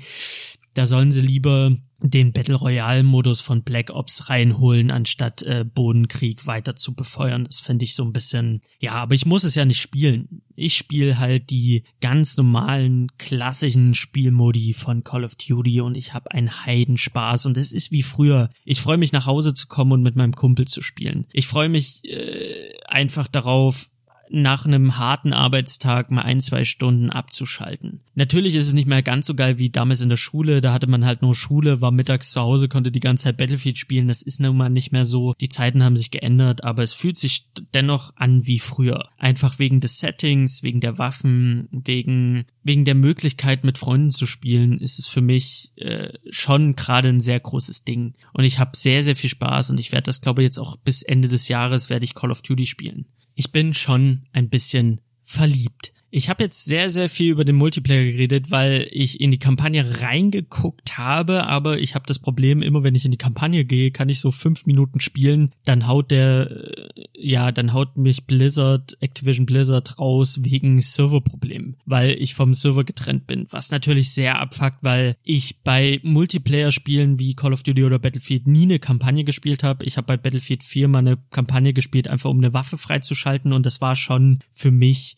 Da 0.77 0.85
sollen 0.85 1.11
sie 1.11 1.22
lieber 1.22 1.74
den 2.01 2.35
Battle 2.35 2.57
Royale 2.57 3.03
Modus 3.03 3.41
von 3.41 3.62
Black 3.62 3.89
Ops 3.89 4.29
reinholen, 4.29 4.91
anstatt 4.91 5.41
äh, 5.41 5.64
Bodenkrieg 5.64 6.47
weiter 6.47 6.77
zu 6.77 6.95
befeuern. 6.95 7.45
Das 7.45 7.61
finde 7.61 7.87
ich 7.87 7.95
so 7.95 8.05
ein 8.05 8.12
bisschen, 8.12 8.61
ja, 8.79 8.93
aber 8.93 9.14
ich 9.14 9.24
muss 9.24 9.45
es 9.45 9.55
ja 9.55 9.64
nicht 9.64 9.81
spielen. 9.81 10.43
Ich 10.55 10.77
spiele 10.77 11.18
halt 11.18 11.49
die 11.49 11.85
ganz 12.03 12.37
normalen 12.37 13.09
klassischen 13.16 13.95
Spielmodi 13.95 14.74
von 14.74 15.03
Call 15.03 15.24
of 15.24 15.37
Duty 15.37 15.81
und 15.81 15.95
ich 15.95 16.12
habe 16.12 16.31
einen 16.33 16.66
Heidenspaß 16.66 17.47
und 17.47 17.57
es 17.57 17.72
ist 17.72 17.91
wie 17.91 18.03
früher. 18.03 18.51
Ich 18.66 18.83
freue 18.83 18.99
mich 18.99 19.12
nach 19.12 19.24
Hause 19.24 19.55
zu 19.55 19.68
kommen 19.68 19.93
und 19.93 20.03
mit 20.03 20.14
meinem 20.14 20.35
Kumpel 20.35 20.68
zu 20.68 20.83
spielen. 20.83 21.24
Ich 21.33 21.47
freue 21.47 21.70
mich 21.70 22.05
äh, 22.05 22.74
einfach 22.87 23.29
darauf, 23.29 23.89
nach 24.31 24.66
einem 24.66 24.99
harten 24.99 25.33
Arbeitstag 25.33 26.11
mal 26.11 26.22
ein, 26.22 26.41
zwei 26.41 26.64
Stunden 26.64 27.11
abzuschalten. 27.11 28.01
Natürlich 28.14 28.55
ist 28.55 28.68
es 28.68 28.72
nicht 28.72 28.89
mehr 28.89 29.03
ganz 29.03 29.27
so 29.27 29.35
geil 29.35 29.59
wie 29.59 29.70
damals 29.70 30.01
in 30.01 30.09
der 30.09 30.16
Schule. 30.16 30.61
Da 30.61 30.72
hatte 30.72 30.87
man 30.87 31.05
halt 31.05 31.22
nur 31.22 31.35
Schule, 31.35 31.81
war 31.81 31.91
mittags 31.91 32.33
zu 32.33 32.41
Hause, 32.41 32.68
konnte 32.68 32.91
die 32.91 33.01
ganze 33.01 33.24
Zeit 33.24 33.37
Battlefield 33.37 33.79
spielen. 33.79 34.09
Das 34.09 34.22
ist 34.22 34.41
nun 34.41 34.57
mal 34.57 34.68
nicht 34.68 34.93
mehr 34.93 35.05
so. 35.05 35.35
Die 35.41 35.49
Zeiten 35.49 35.83
haben 35.83 35.97
sich 35.97 36.11
geändert, 36.11 36.64
aber 36.64 36.83
es 36.83 36.93
fühlt 36.93 37.18
sich 37.18 37.49
dennoch 37.74 38.12
an 38.16 38.47
wie 38.47 38.59
früher. 38.59 39.09
Einfach 39.18 39.59
wegen 39.59 39.81
des 39.81 39.99
Settings, 39.99 40.62
wegen 40.62 40.81
der 40.81 40.99
Waffen, 40.99 41.68
wegen, 41.70 42.47
wegen 42.62 42.85
der 42.85 42.95
Möglichkeit 42.95 43.64
mit 43.64 43.79
Freunden 43.79 44.11
zu 44.11 44.27
spielen, 44.27 44.79
ist 44.79 44.99
es 44.99 45.07
für 45.07 45.20
mich 45.20 45.72
äh, 45.77 46.12
schon 46.31 46.77
gerade 46.77 47.09
ein 47.09 47.20
sehr 47.20 47.41
großes 47.41 47.85
Ding. 47.85 48.14
Und 48.33 48.45
ich 48.45 48.59
habe 48.59 48.77
sehr, 48.77 49.05
sehr 49.05 49.16
viel 49.16 49.31
Spaß 49.31 49.70
und 49.70 49.81
ich 49.81 49.93
werde 49.93 50.05
das, 50.05 50.20
glaube 50.20 50.43
ich, 50.43 50.47
jetzt 50.47 50.59
auch 50.59 50.77
bis 50.77 51.03
Ende 51.03 51.29
des 51.29 51.49
Jahres 51.49 51.91
werde 51.91 52.05
ich 52.05 52.14
Call 52.14 52.31
of 52.31 52.43
Duty 52.43 52.66
spielen 52.66 53.07
ich 53.37 53.53
bin 53.53 53.74
schon 53.74 54.24
ein 54.32 54.49
bisschen 54.49 55.01
verliebt. 55.22 55.93
Ich 56.11 56.28
habe 56.28 56.44
jetzt 56.44 56.64
sehr, 56.64 56.88
sehr 56.88 57.09
viel 57.09 57.32
über 57.32 57.44
den 57.44 57.57
Multiplayer 57.57 58.04
geredet, 58.04 58.50
weil 58.50 58.88
ich 58.92 59.20
in 59.20 59.30
die 59.30 59.38
Kampagne 59.38 60.00
reingeguckt 60.00 60.96
habe, 60.98 61.46
aber 61.46 61.78
ich 61.78 61.94
habe 61.94 62.07
das 62.07 62.20
Problem, 62.20 62.62
immer 62.62 62.84
wenn 62.84 62.94
ich 62.94 63.04
in 63.04 63.11
die 63.11 63.18
Kampagne 63.18 63.64
gehe, 63.64 63.90
kann 63.90 64.09
ich 64.09 64.20
so 64.20 64.30
fünf 64.30 64.66
Minuten 64.66 65.00
spielen, 65.00 65.52
dann 65.64 65.88
haut 65.88 66.12
der, 66.12 66.50
äh, 66.50 67.04
ja, 67.14 67.50
dann 67.50 67.72
haut 67.72 67.96
mich 67.96 68.24
Blizzard, 68.24 68.96
Activision 69.00 69.46
Blizzard 69.46 69.98
raus 69.98 70.40
wegen 70.42 70.80
Serverproblemen, 70.80 71.76
weil 71.86 72.12
ich 72.12 72.34
vom 72.34 72.54
Server 72.54 72.84
getrennt 72.84 73.26
bin, 73.26 73.46
was 73.50 73.70
natürlich 73.70 74.12
sehr 74.12 74.40
abfuckt, 74.40 74.78
weil 74.82 75.16
ich 75.24 75.61
bei 75.64 76.00
Multiplayer-Spielen 76.04 77.18
wie 77.18 77.34
Call 77.34 77.52
of 77.52 77.64
Duty 77.64 77.84
oder 77.84 77.98
Battlefield 77.98 78.46
nie 78.46 78.62
eine 78.62 78.78
Kampagne 78.78 79.24
gespielt 79.24 79.64
habe. 79.64 79.84
Ich 79.84 79.96
habe 79.96 80.07
bei 80.07 80.16
Battlefield 80.16 80.62
4 80.62 80.88
mal 80.88 81.00
eine 81.00 81.18
Kampagne 81.30 81.72
gespielt, 81.72 82.07
einfach 82.07 82.30
um 82.30 82.38
eine 82.38 82.54
Waffe 82.54 82.78
freizuschalten 82.78 83.52
und 83.52 83.66
das 83.66 83.80
war 83.80 83.96
schon 83.96 84.38
für 84.52 84.70
mich 84.70 85.16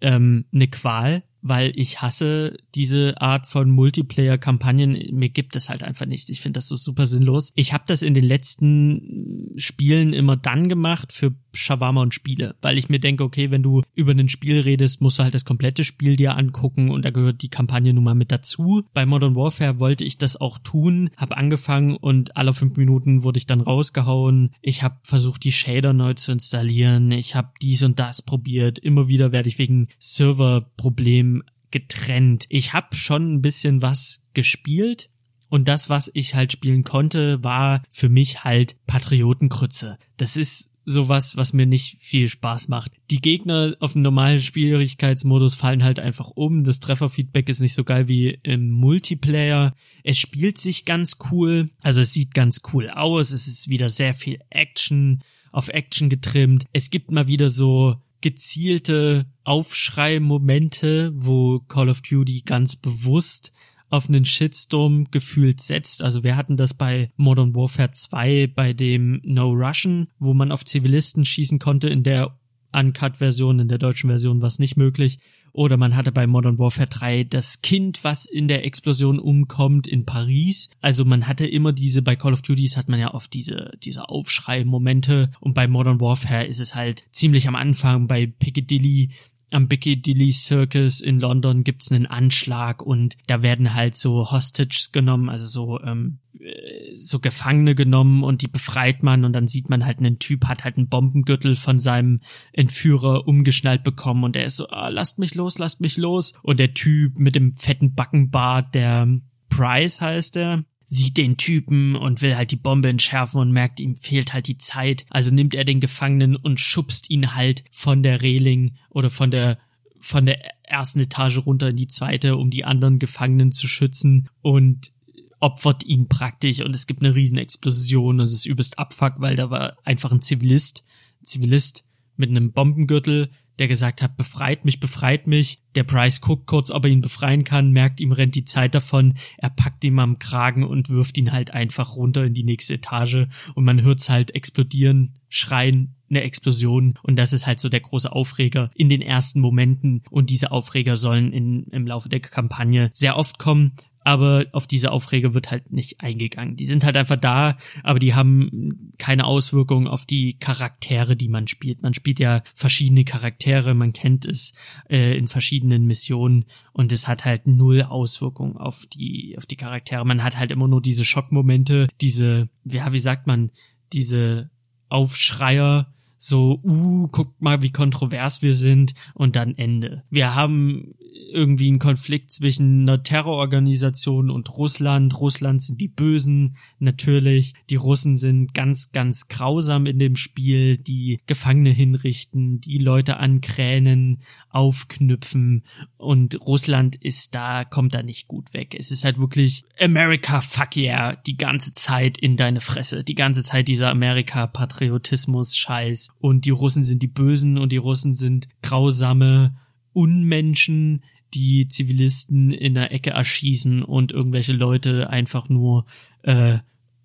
ähm, 0.00 0.44
eine 0.52 0.68
Qual, 0.68 1.22
weil 1.40 1.72
ich 1.76 2.02
hasse 2.02 2.56
diese 2.74 3.20
Art 3.20 3.46
von 3.46 3.70
Multiplayer-Kampagnen. 3.70 4.98
Mir 5.12 5.28
gibt 5.28 5.56
es 5.56 5.68
halt 5.68 5.82
einfach 5.82 6.06
nicht. 6.06 6.30
Ich 6.30 6.40
finde 6.40 6.58
das 6.58 6.68
so 6.68 6.76
super 6.76 7.06
sinnlos. 7.06 7.52
Ich 7.54 7.72
habe 7.72 7.84
das 7.86 8.02
in 8.02 8.14
den 8.14 8.24
letzten 8.24 9.54
Spielen 9.56 10.12
immer 10.12 10.36
dann 10.36 10.68
gemacht 10.68 11.12
für 11.12 11.34
Shawarma 11.58 12.02
und 12.02 12.14
Spiele, 12.14 12.56
weil 12.62 12.78
ich 12.78 12.88
mir 12.88 13.00
denke, 13.00 13.24
okay, 13.24 13.50
wenn 13.50 13.62
du 13.62 13.82
über 13.94 14.12
ein 14.12 14.28
Spiel 14.28 14.60
redest, 14.60 15.00
musst 15.00 15.18
du 15.18 15.22
halt 15.22 15.34
das 15.34 15.44
komplette 15.44 15.84
Spiel 15.84 16.16
dir 16.16 16.36
angucken 16.36 16.90
und 16.90 17.04
da 17.04 17.10
gehört 17.10 17.42
die 17.42 17.48
Kampagne 17.48 17.92
nun 17.92 18.04
mal 18.04 18.14
mit 18.14 18.32
dazu. 18.32 18.84
Bei 18.94 19.06
Modern 19.06 19.36
Warfare 19.36 19.78
wollte 19.78 20.04
ich 20.04 20.18
das 20.18 20.36
auch 20.40 20.58
tun, 20.58 21.10
habe 21.16 21.36
angefangen 21.36 21.96
und 21.96 22.36
alle 22.36 22.54
fünf 22.54 22.76
Minuten 22.76 23.22
wurde 23.22 23.38
ich 23.38 23.46
dann 23.46 23.60
rausgehauen. 23.60 24.54
Ich 24.62 24.82
habe 24.82 24.96
versucht, 25.02 25.44
die 25.44 25.52
Shader 25.52 25.92
neu 25.92 26.14
zu 26.14 26.32
installieren. 26.32 27.12
Ich 27.12 27.34
habe 27.34 27.50
dies 27.60 27.82
und 27.82 27.98
das 27.98 28.22
probiert. 28.22 28.78
Immer 28.78 29.08
wieder 29.08 29.32
werde 29.32 29.48
ich 29.48 29.58
wegen 29.58 29.88
Serverproblemen 29.98 31.42
getrennt. 31.70 32.46
Ich 32.48 32.72
habe 32.72 32.96
schon 32.96 33.34
ein 33.34 33.42
bisschen 33.42 33.82
was 33.82 34.24
gespielt, 34.34 35.10
und 35.48 35.68
das, 35.68 35.88
was 35.88 36.10
ich 36.12 36.34
halt 36.34 36.52
spielen 36.52 36.84
konnte, 36.84 37.42
war 37.42 37.82
für 37.90 38.08
mich 38.08 38.44
halt 38.44 38.76
Patriotenkrütze. 38.86 39.98
Das 40.16 40.36
ist 40.36 40.70
sowas, 40.88 41.36
was 41.36 41.52
mir 41.52 41.66
nicht 41.66 42.00
viel 42.00 42.28
Spaß 42.28 42.68
macht. 42.68 42.92
Die 43.10 43.20
Gegner 43.20 43.74
auf 43.80 43.92
dem 43.92 44.02
normalen 44.02 44.40
Schwierigkeitsmodus 44.40 45.54
fallen 45.54 45.84
halt 45.84 46.00
einfach 46.00 46.30
um. 46.34 46.64
Das 46.64 46.80
Trefferfeedback 46.80 47.48
ist 47.48 47.60
nicht 47.60 47.74
so 47.74 47.84
geil 47.84 48.08
wie 48.08 48.38
im 48.42 48.70
Multiplayer. 48.70 49.74
Es 50.02 50.18
spielt 50.18 50.58
sich 50.58 50.84
ganz 50.84 51.18
cool. 51.30 51.70
Also 51.82 52.00
es 52.00 52.12
sieht 52.12 52.34
ganz 52.34 52.62
cool 52.72 52.88
aus. 52.88 53.30
Es 53.30 53.46
ist 53.46 53.68
wieder 53.68 53.90
sehr 53.90 54.14
viel 54.14 54.38
Action, 54.50 55.22
auf 55.52 55.68
Action 55.68 56.08
getrimmt. 56.08 56.64
Es 56.72 56.90
gibt 56.90 57.10
mal 57.10 57.28
wieder 57.28 57.50
so 57.50 57.96
gezielte 58.20 59.26
Aufschrei-Momente, 59.44 61.12
wo 61.14 61.60
Call 61.60 61.88
of 61.88 62.02
Duty 62.02 62.42
ganz 62.44 62.76
bewusst 62.76 63.52
auf 63.90 64.08
einen 64.08 64.24
Shitstorm 64.24 65.10
gefühlt 65.10 65.60
setzt. 65.60 66.02
Also 66.02 66.22
wir 66.22 66.36
hatten 66.36 66.56
das 66.56 66.74
bei 66.74 67.10
Modern 67.16 67.54
Warfare 67.54 67.90
2 67.90 68.48
bei 68.54 68.72
dem 68.72 69.20
No 69.24 69.50
Russian, 69.50 70.08
wo 70.18 70.34
man 70.34 70.52
auf 70.52 70.64
Zivilisten 70.64 71.24
schießen 71.24 71.58
konnte 71.58 71.88
in 71.88 72.02
der 72.02 72.36
Uncut-Version, 72.72 73.60
in 73.60 73.68
der 73.68 73.78
deutschen 73.78 74.10
Version 74.10 74.42
war 74.42 74.48
es 74.48 74.58
nicht 74.58 74.76
möglich. 74.76 75.18
Oder 75.52 75.76
man 75.76 75.96
hatte 75.96 76.12
bei 76.12 76.26
Modern 76.26 76.58
Warfare 76.58 76.86
3 76.86 77.24
das 77.24 77.62
Kind, 77.62 78.04
was 78.04 78.26
in 78.26 78.48
der 78.48 78.64
Explosion 78.64 79.18
umkommt 79.18 79.86
in 79.86 80.04
Paris. 80.04 80.70
Also 80.80 81.04
man 81.04 81.26
hatte 81.26 81.46
immer 81.46 81.72
diese, 81.72 82.02
bei 82.02 82.16
Call 82.16 82.32
of 82.32 82.42
Duties 82.42 82.76
hat 82.76 82.88
man 82.88 83.00
ja 83.00 83.14
oft 83.14 83.32
diese, 83.32 83.72
diese 83.82 84.08
Aufschrei-Momente. 84.08 85.30
Und 85.40 85.54
bei 85.54 85.66
Modern 85.66 86.00
Warfare 86.00 86.44
ist 86.44 86.60
es 86.60 86.74
halt 86.74 87.04
ziemlich 87.12 87.48
am 87.48 87.56
Anfang 87.56 88.06
bei 88.06 88.26
Piccadilly 88.26 89.10
am 89.50 89.68
Piccadilly 89.68 90.32
Circus 90.32 91.00
in 91.00 91.20
London 91.20 91.64
gibt's 91.64 91.90
einen 91.90 92.06
Anschlag 92.06 92.82
und 92.82 93.16
da 93.26 93.42
werden 93.42 93.74
halt 93.74 93.96
so 93.96 94.30
Hostages 94.30 94.92
genommen, 94.92 95.28
also 95.28 95.46
so 95.46 95.80
ähm, 95.82 96.18
äh, 96.38 96.96
so 96.96 97.18
Gefangene 97.18 97.74
genommen 97.74 98.24
und 98.24 98.42
die 98.42 98.48
befreit 98.48 99.02
man 99.02 99.24
und 99.24 99.32
dann 99.32 99.48
sieht 99.48 99.68
man 99.68 99.84
halt 99.84 99.98
einen 99.98 100.18
Typ 100.18 100.46
hat 100.46 100.64
halt 100.64 100.76
einen 100.76 100.88
Bombengürtel 100.88 101.54
von 101.54 101.78
seinem 101.78 102.20
Entführer 102.52 103.26
umgeschnallt 103.26 103.82
bekommen 103.82 104.24
und 104.24 104.36
er 104.36 104.44
ist 104.44 104.56
so 104.56 104.68
ah, 104.68 104.88
lasst 104.88 105.18
mich 105.18 105.34
los, 105.34 105.58
lasst 105.58 105.80
mich 105.80 105.96
los. 105.96 106.34
Und 106.42 106.60
der 106.60 106.74
Typ 106.74 107.18
mit 107.18 107.34
dem 107.34 107.54
fetten 107.54 107.94
Backenbart, 107.94 108.74
der 108.74 109.08
Price 109.48 110.00
heißt 110.00 110.36
er, 110.36 110.64
sieht 110.90 111.18
den 111.18 111.36
Typen 111.36 111.96
und 111.96 112.22
will 112.22 112.34
halt 112.34 112.50
die 112.50 112.56
Bombe 112.56 112.88
entschärfen 112.88 113.40
und 113.40 113.52
merkt, 113.52 113.78
ihm 113.78 113.96
fehlt 113.98 114.32
halt 114.32 114.46
die 114.46 114.56
Zeit. 114.56 115.04
Also 115.10 115.32
nimmt 115.32 115.54
er 115.54 115.64
den 115.64 115.80
Gefangenen 115.80 116.34
und 116.34 116.60
schubst 116.60 117.10
ihn 117.10 117.34
halt 117.34 117.62
von 117.70 118.02
der 118.02 118.22
Reling 118.22 118.76
oder 118.88 119.10
von 119.10 119.30
der 119.30 119.58
von 120.00 120.24
der 120.24 120.38
ersten 120.62 121.00
Etage 121.00 121.38
runter 121.44 121.70
in 121.70 121.76
die 121.76 121.88
zweite, 121.88 122.36
um 122.36 122.50
die 122.50 122.64
anderen 122.64 122.98
Gefangenen 122.98 123.52
zu 123.52 123.68
schützen 123.68 124.30
und 124.40 124.92
opfert 125.40 125.84
ihn 125.84 126.08
praktisch 126.08 126.60
und 126.60 126.74
es 126.74 126.86
gibt 126.86 127.02
eine 127.02 127.14
riesen 127.14 127.36
Explosion 127.36 128.20
und 128.20 128.24
es 128.24 128.32
ist 128.32 128.46
übelst 128.46 128.78
abfuck, 128.78 129.14
weil 129.18 129.36
da 129.36 129.50
war 129.50 129.76
einfach 129.84 130.12
ein 130.12 130.22
Zivilist, 130.22 130.84
Zivilist 131.22 131.84
mit 132.16 132.30
einem 132.30 132.52
Bombengürtel, 132.52 133.30
der 133.58 133.68
gesagt 133.68 134.02
hat, 134.02 134.16
befreit 134.16 134.64
mich, 134.64 134.80
befreit 134.80 135.26
mich. 135.26 135.58
Der 135.74 135.84
Price 135.84 136.20
guckt 136.20 136.46
kurz, 136.46 136.70
ob 136.70 136.84
er 136.84 136.90
ihn 136.90 137.00
befreien 137.00 137.44
kann, 137.44 137.72
merkt, 137.72 138.00
ihm 138.00 138.12
rennt 138.12 138.34
die 138.34 138.44
Zeit 138.44 138.74
davon, 138.74 139.14
er 139.36 139.50
packt 139.50 139.84
ihn 139.84 139.98
am 139.98 140.18
Kragen 140.18 140.64
und 140.64 140.88
wirft 140.88 141.18
ihn 141.18 141.32
halt 141.32 141.52
einfach 141.52 141.94
runter 141.96 142.24
in 142.24 142.34
die 142.34 142.44
nächste 142.44 142.74
Etage. 142.74 143.26
Und 143.54 143.64
man 143.64 143.82
hört's 143.82 144.08
halt 144.08 144.34
explodieren, 144.34 145.14
schreien, 145.28 145.96
eine 146.10 146.22
Explosion. 146.22 146.98
Und 147.02 147.18
das 147.18 147.32
ist 147.32 147.46
halt 147.46 147.60
so 147.60 147.68
der 147.68 147.80
große 147.80 148.10
Aufreger 148.10 148.70
in 148.74 148.88
den 148.88 149.02
ersten 149.02 149.40
Momenten. 149.40 150.02
Und 150.10 150.30
diese 150.30 150.52
Aufreger 150.52 150.96
sollen 150.96 151.32
in, 151.32 151.64
im 151.64 151.86
Laufe 151.86 152.08
der 152.08 152.20
Kampagne 152.20 152.90
sehr 152.94 153.16
oft 153.16 153.38
kommen, 153.38 153.72
aber 154.08 154.46
auf 154.52 154.66
diese 154.66 154.90
Aufreger 154.90 155.34
wird 155.34 155.50
halt 155.50 155.70
nicht 155.70 156.00
eingegangen. 156.00 156.56
Die 156.56 156.64
sind 156.64 156.82
halt 156.82 156.96
einfach 156.96 157.18
da, 157.18 157.58
aber 157.82 157.98
die 157.98 158.14
haben 158.14 158.90
keine 158.96 159.26
Auswirkungen 159.26 159.86
auf 159.86 160.06
die 160.06 160.38
Charaktere, 160.38 161.14
die 161.14 161.28
man 161.28 161.46
spielt. 161.46 161.82
Man 161.82 161.92
spielt 161.92 162.18
ja 162.18 162.42
verschiedene 162.54 163.04
Charaktere, 163.04 163.74
man 163.74 163.92
kennt 163.92 164.24
es 164.24 164.54
äh, 164.88 165.14
in 165.18 165.28
verschiedenen 165.28 165.84
Missionen 165.84 166.46
und 166.72 166.90
es 166.90 167.06
hat 167.06 167.26
halt 167.26 167.46
null 167.46 167.82
Auswirkungen 167.82 168.56
auf 168.56 168.86
die 168.86 169.36
auf 169.36 169.44
die 169.44 169.56
Charaktere. 169.56 170.06
Man 170.06 170.24
hat 170.24 170.38
halt 170.38 170.52
immer 170.52 170.68
nur 170.68 170.80
diese 170.80 171.04
Schockmomente, 171.04 171.88
diese 172.00 172.48
ja, 172.64 172.90
wie 172.94 173.00
sagt 173.00 173.26
man, 173.26 173.50
diese 173.92 174.48
Aufschreier, 174.88 175.92
so, 176.16 176.60
uh, 176.64 177.08
guckt 177.08 177.42
mal, 177.42 177.62
wie 177.62 177.70
kontrovers 177.70 178.40
wir 178.40 178.54
sind 178.54 178.94
und 179.12 179.36
dann 179.36 179.54
Ende. 179.54 180.02
Wir 180.08 180.34
haben 180.34 180.94
irgendwie 181.28 181.68
einen 181.68 181.78
Konflikt 181.78 182.32
zwischen 182.32 182.82
einer 182.82 183.02
Terrororganisation 183.02 184.30
und 184.30 184.56
Russland. 184.56 185.18
Russland 185.20 185.62
sind 185.62 185.80
die 185.80 185.88
Bösen, 185.88 186.56
natürlich. 186.78 187.54
Die 187.70 187.76
Russen 187.76 188.16
sind 188.16 188.54
ganz, 188.54 188.92
ganz 188.92 189.28
grausam 189.28 189.86
in 189.86 189.98
dem 189.98 190.16
Spiel, 190.16 190.76
die 190.76 191.20
Gefangene 191.26 191.70
hinrichten, 191.70 192.60
die 192.60 192.78
Leute 192.78 193.16
ankränen, 193.18 194.22
aufknüpfen 194.50 195.64
und 195.96 196.40
Russland 196.40 196.96
ist 196.96 197.34
da, 197.34 197.64
kommt 197.64 197.94
da 197.94 198.02
nicht 198.02 198.28
gut 198.28 198.52
weg. 198.54 198.76
Es 198.78 198.90
ist 198.90 199.04
halt 199.04 199.18
wirklich 199.18 199.64
America 199.78 200.40
fuck 200.40 200.76
yeah 200.76 201.16
die 201.26 201.36
ganze 201.36 201.72
Zeit 201.72 202.18
in 202.18 202.36
deine 202.36 202.60
Fresse. 202.60 203.02
Die 203.04 203.14
ganze 203.14 203.42
Zeit 203.42 203.68
dieser 203.68 203.90
Amerika-Patriotismus-Scheiß 203.90 206.10
und 206.18 206.44
die 206.44 206.50
Russen 206.50 206.84
sind 206.84 207.02
die 207.02 207.08
Bösen 207.08 207.58
und 207.58 207.72
die 207.72 207.76
Russen 207.76 208.12
sind 208.12 208.48
grausame 208.62 209.56
Unmenschen, 209.92 211.02
die 211.34 211.68
Zivilisten 211.68 212.50
in 212.50 212.74
der 212.74 212.92
Ecke 212.92 213.10
erschießen 213.10 213.82
und 213.82 214.12
irgendwelche 214.12 214.52
Leute 214.52 215.10
einfach 215.10 215.48
nur 215.48 215.86
äh, 216.22 216.58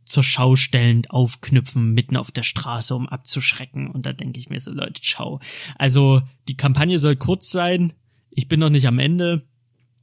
zur 0.06 0.24
Schau 0.24 0.56
stellend 0.56 1.12
aufknüpfen 1.12 1.94
mitten 1.94 2.18
auf 2.18 2.32
der 2.32 2.44
Straße, 2.44 2.96
um 2.96 3.08
abzuschrecken. 3.08 3.90
Und 3.90 4.06
da 4.06 4.14
denke 4.14 4.40
ich 4.40 4.50
mir 4.50 4.60
so, 4.60 4.74
Leute, 4.74 5.02
ciao. 5.02 5.40
Also 5.78 6.22
die 6.48 6.58
Kampagne 6.58 7.00
soll 7.00 7.16
kurz 7.16 7.50
sein. 7.50 7.94
Ich 8.30 8.48
bin 8.48 8.60
noch 8.60 8.70
nicht 8.70 8.88
am 8.88 9.00
Ende. 9.00 9.48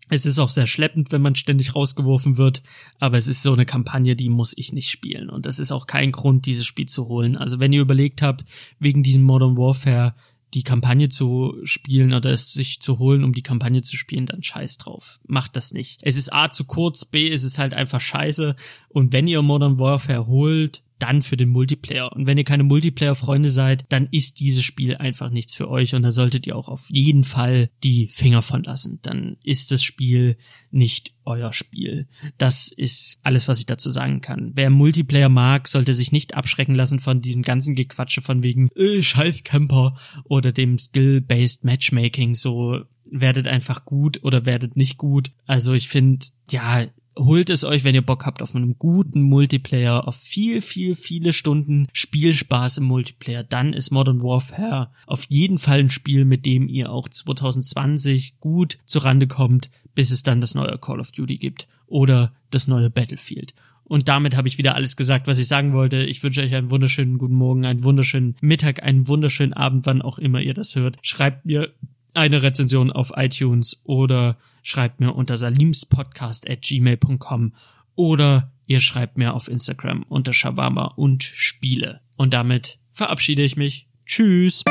Es 0.08 0.26
ist 0.26 0.40
auch 0.40 0.50
sehr 0.50 0.66
schleppend, 0.66 1.12
wenn 1.12 1.22
man 1.22 1.36
ständig 1.36 1.76
rausgeworfen 1.76 2.36
wird, 2.36 2.64
aber 2.98 3.16
es 3.16 3.28
ist 3.28 3.42
so 3.42 3.52
eine 3.52 3.64
Kampagne, 3.64 4.16
die 4.16 4.28
muss 4.28 4.52
ich 4.56 4.72
nicht 4.72 4.90
spielen. 4.90 5.30
Und 5.30 5.46
das 5.46 5.60
ist 5.60 5.70
auch 5.70 5.86
kein 5.86 6.10
Grund, 6.10 6.46
dieses 6.46 6.66
Spiel 6.66 6.86
zu 6.86 7.06
holen. 7.06 7.36
Also 7.36 7.60
wenn 7.60 7.72
ihr 7.72 7.80
überlegt 7.80 8.20
habt, 8.20 8.44
wegen 8.80 9.04
diesem 9.04 9.22
Modern 9.22 9.56
Warfare 9.56 10.16
die 10.54 10.64
Kampagne 10.64 11.08
zu 11.08 11.56
spielen 11.64 12.12
oder 12.12 12.30
es 12.30 12.52
sich 12.52 12.80
zu 12.80 12.98
holen, 12.98 13.24
um 13.24 13.32
die 13.32 13.42
Kampagne 13.42 13.82
zu 13.82 13.96
spielen, 13.96 14.26
dann 14.26 14.42
scheiß 14.42 14.78
drauf. 14.78 15.20
Macht 15.26 15.56
das 15.56 15.72
nicht. 15.72 16.00
Es 16.02 16.16
ist 16.16 16.32
A 16.32 16.50
zu 16.50 16.64
kurz, 16.64 17.04
B 17.04 17.28
ist 17.28 17.44
es 17.44 17.58
halt 17.58 17.74
einfach 17.74 18.00
scheiße. 18.00 18.56
Und 18.90 19.12
wenn 19.12 19.26
ihr 19.26 19.40
Modern 19.42 19.78
Warfare 19.78 20.26
holt, 20.26 20.82
dann 21.00 21.22
für 21.22 21.36
den 21.36 21.48
Multiplayer. 21.48 22.12
Und 22.12 22.26
wenn 22.26 22.38
ihr 22.38 22.44
keine 22.44 22.62
Multiplayer-Freunde 22.62 23.50
seid, 23.50 23.84
dann 23.88 24.08
ist 24.10 24.38
dieses 24.38 24.62
Spiel 24.62 24.96
einfach 24.96 25.30
nichts 25.30 25.54
für 25.54 25.68
euch 25.68 25.94
und 25.94 26.02
da 26.02 26.12
solltet 26.12 26.46
ihr 26.46 26.56
auch 26.56 26.68
auf 26.68 26.88
jeden 26.90 27.24
Fall 27.24 27.70
die 27.82 28.06
Finger 28.08 28.42
von 28.42 28.62
lassen. 28.62 29.00
Dann 29.02 29.36
ist 29.42 29.70
das 29.70 29.82
Spiel 29.82 30.36
nicht 30.70 31.14
euer 31.24 31.52
Spiel. 31.52 32.06
Das 32.38 32.68
ist 32.68 33.18
alles, 33.22 33.48
was 33.48 33.60
ich 33.60 33.66
dazu 33.66 33.90
sagen 33.90 34.20
kann. 34.20 34.52
Wer 34.54 34.70
Multiplayer 34.70 35.28
mag, 35.28 35.68
sollte 35.68 35.94
sich 35.94 36.12
nicht 36.12 36.34
abschrecken 36.34 36.74
lassen 36.74 37.00
von 37.00 37.22
diesem 37.22 37.42
ganzen 37.42 37.74
Gequatsche 37.74 38.20
von 38.20 38.42
wegen 38.42 38.68
äh, 38.76 39.02
scheiß 39.02 39.42
Camper 39.42 39.96
oder 40.24 40.52
dem 40.52 40.78
Skill-Based 40.78 41.64
Matchmaking. 41.64 42.34
So 42.34 42.80
werdet 43.10 43.48
einfach 43.48 43.84
gut 43.84 44.22
oder 44.22 44.44
werdet 44.44 44.76
nicht 44.76 44.98
gut. 44.98 45.30
Also 45.46 45.72
ich 45.72 45.88
finde, 45.88 46.26
ja, 46.50 46.86
holt 47.16 47.50
es 47.50 47.64
euch, 47.64 47.84
wenn 47.84 47.94
ihr 47.94 48.04
Bock 48.04 48.26
habt 48.26 48.42
auf 48.42 48.54
einen 48.54 48.78
guten 48.78 49.22
Multiplayer, 49.22 50.06
auf 50.06 50.16
viel, 50.16 50.60
viel, 50.60 50.94
viele 50.94 51.32
Stunden 51.32 51.88
Spielspaß 51.92 52.78
im 52.78 52.84
Multiplayer, 52.84 53.42
dann 53.42 53.72
ist 53.72 53.90
Modern 53.90 54.22
Warfare 54.22 54.90
auf 55.06 55.24
jeden 55.28 55.58
Fall 55.58 55.80
ein 55.80 55.90
Spiel, 55.90 56.24
mit 56.24 56.46
dem 56.46 56.68
ihr 56.68 56.90
auch 56.90 57.08
2020 57.08 58.40
gut 58.40 58.78
zurande 58.84 59.26
kommt, 59.26 59.70
bis 59.94 60.10
es 60.10 60.22
dann 60.22 60.40
das 60.40 60.54
neue 60.54 60.78
Call 60.78 61.00
of 61.00 61.12
Duty 61.12 61.38
gibt 61.38 61.68
oder 61.86 62.32
das 62.50 62.66
neue 62.66 62.90
Battlefield. 62.90 63.54
Und 63.84 64.06
damit 64.06 64.36
habe 64.36 64.46
ich 64.46 64.56
wieder 64.56 64.76
alles 64.76 64.96
gesagt, 64.96 65.26
was 65.26 65.40
ich 65.40 65.48
sagen 65.48 65.72
wollte. 65.72 66.04
Ich 66.04 66.22
wünsche 66.22 66.42
euch 66.42 66.54
einen 66.54 66.70
wunderschönen 66.70 67.18
guten 67.18 67.34
Morgen, 67.34 67.66
einen 67.66 67.82
wunderschönen 67.82 68.36
Mittag, 68.40 68.84
einen 68.84 69.08
wunderschönen 69.08 69.52
Abend, 69.52 69.84
wann 69.84 70.00
auch 70.00 70.18
immer 70.18 70.40
ihr 70.40 70.54
das 70.54 70.76
hört. 70.76 70.96
Schreibt 71.02 71.44
mir 71.44 71.72
eine 72.14 72.42
Rezension 72.42 72.92
auf 72.92 73.12
iTunes 73.16 73.80
oder 73.82 74.36
schreibt 74.62 75.00
mir 75.00 75.12
unter 75.14 75.36
salimspodcast 75.36 76.48
at 76.48 76.62
gmail.com 76.62 77.54
oder 77.94 78.52
ihr 78.66 78.80
schreibt 78.80 79.18
mir 79.18 79.34
auf 79.34 79.48
Instagram 79.48 80.04
unter 80.08 80.32
Shawarma 80.32 80.92
und 80.96 81.22
Spiele. 81.22 82.00
Und 82.16 82.34
damit 82.34 82.78
verabschiede 82.92 83.42
ich 83.42 83.56
mich. 83.56 83.88
Tschüss. 84.06 84.64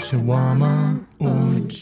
Shawarma 0.00 1.00
und 1.18 1.72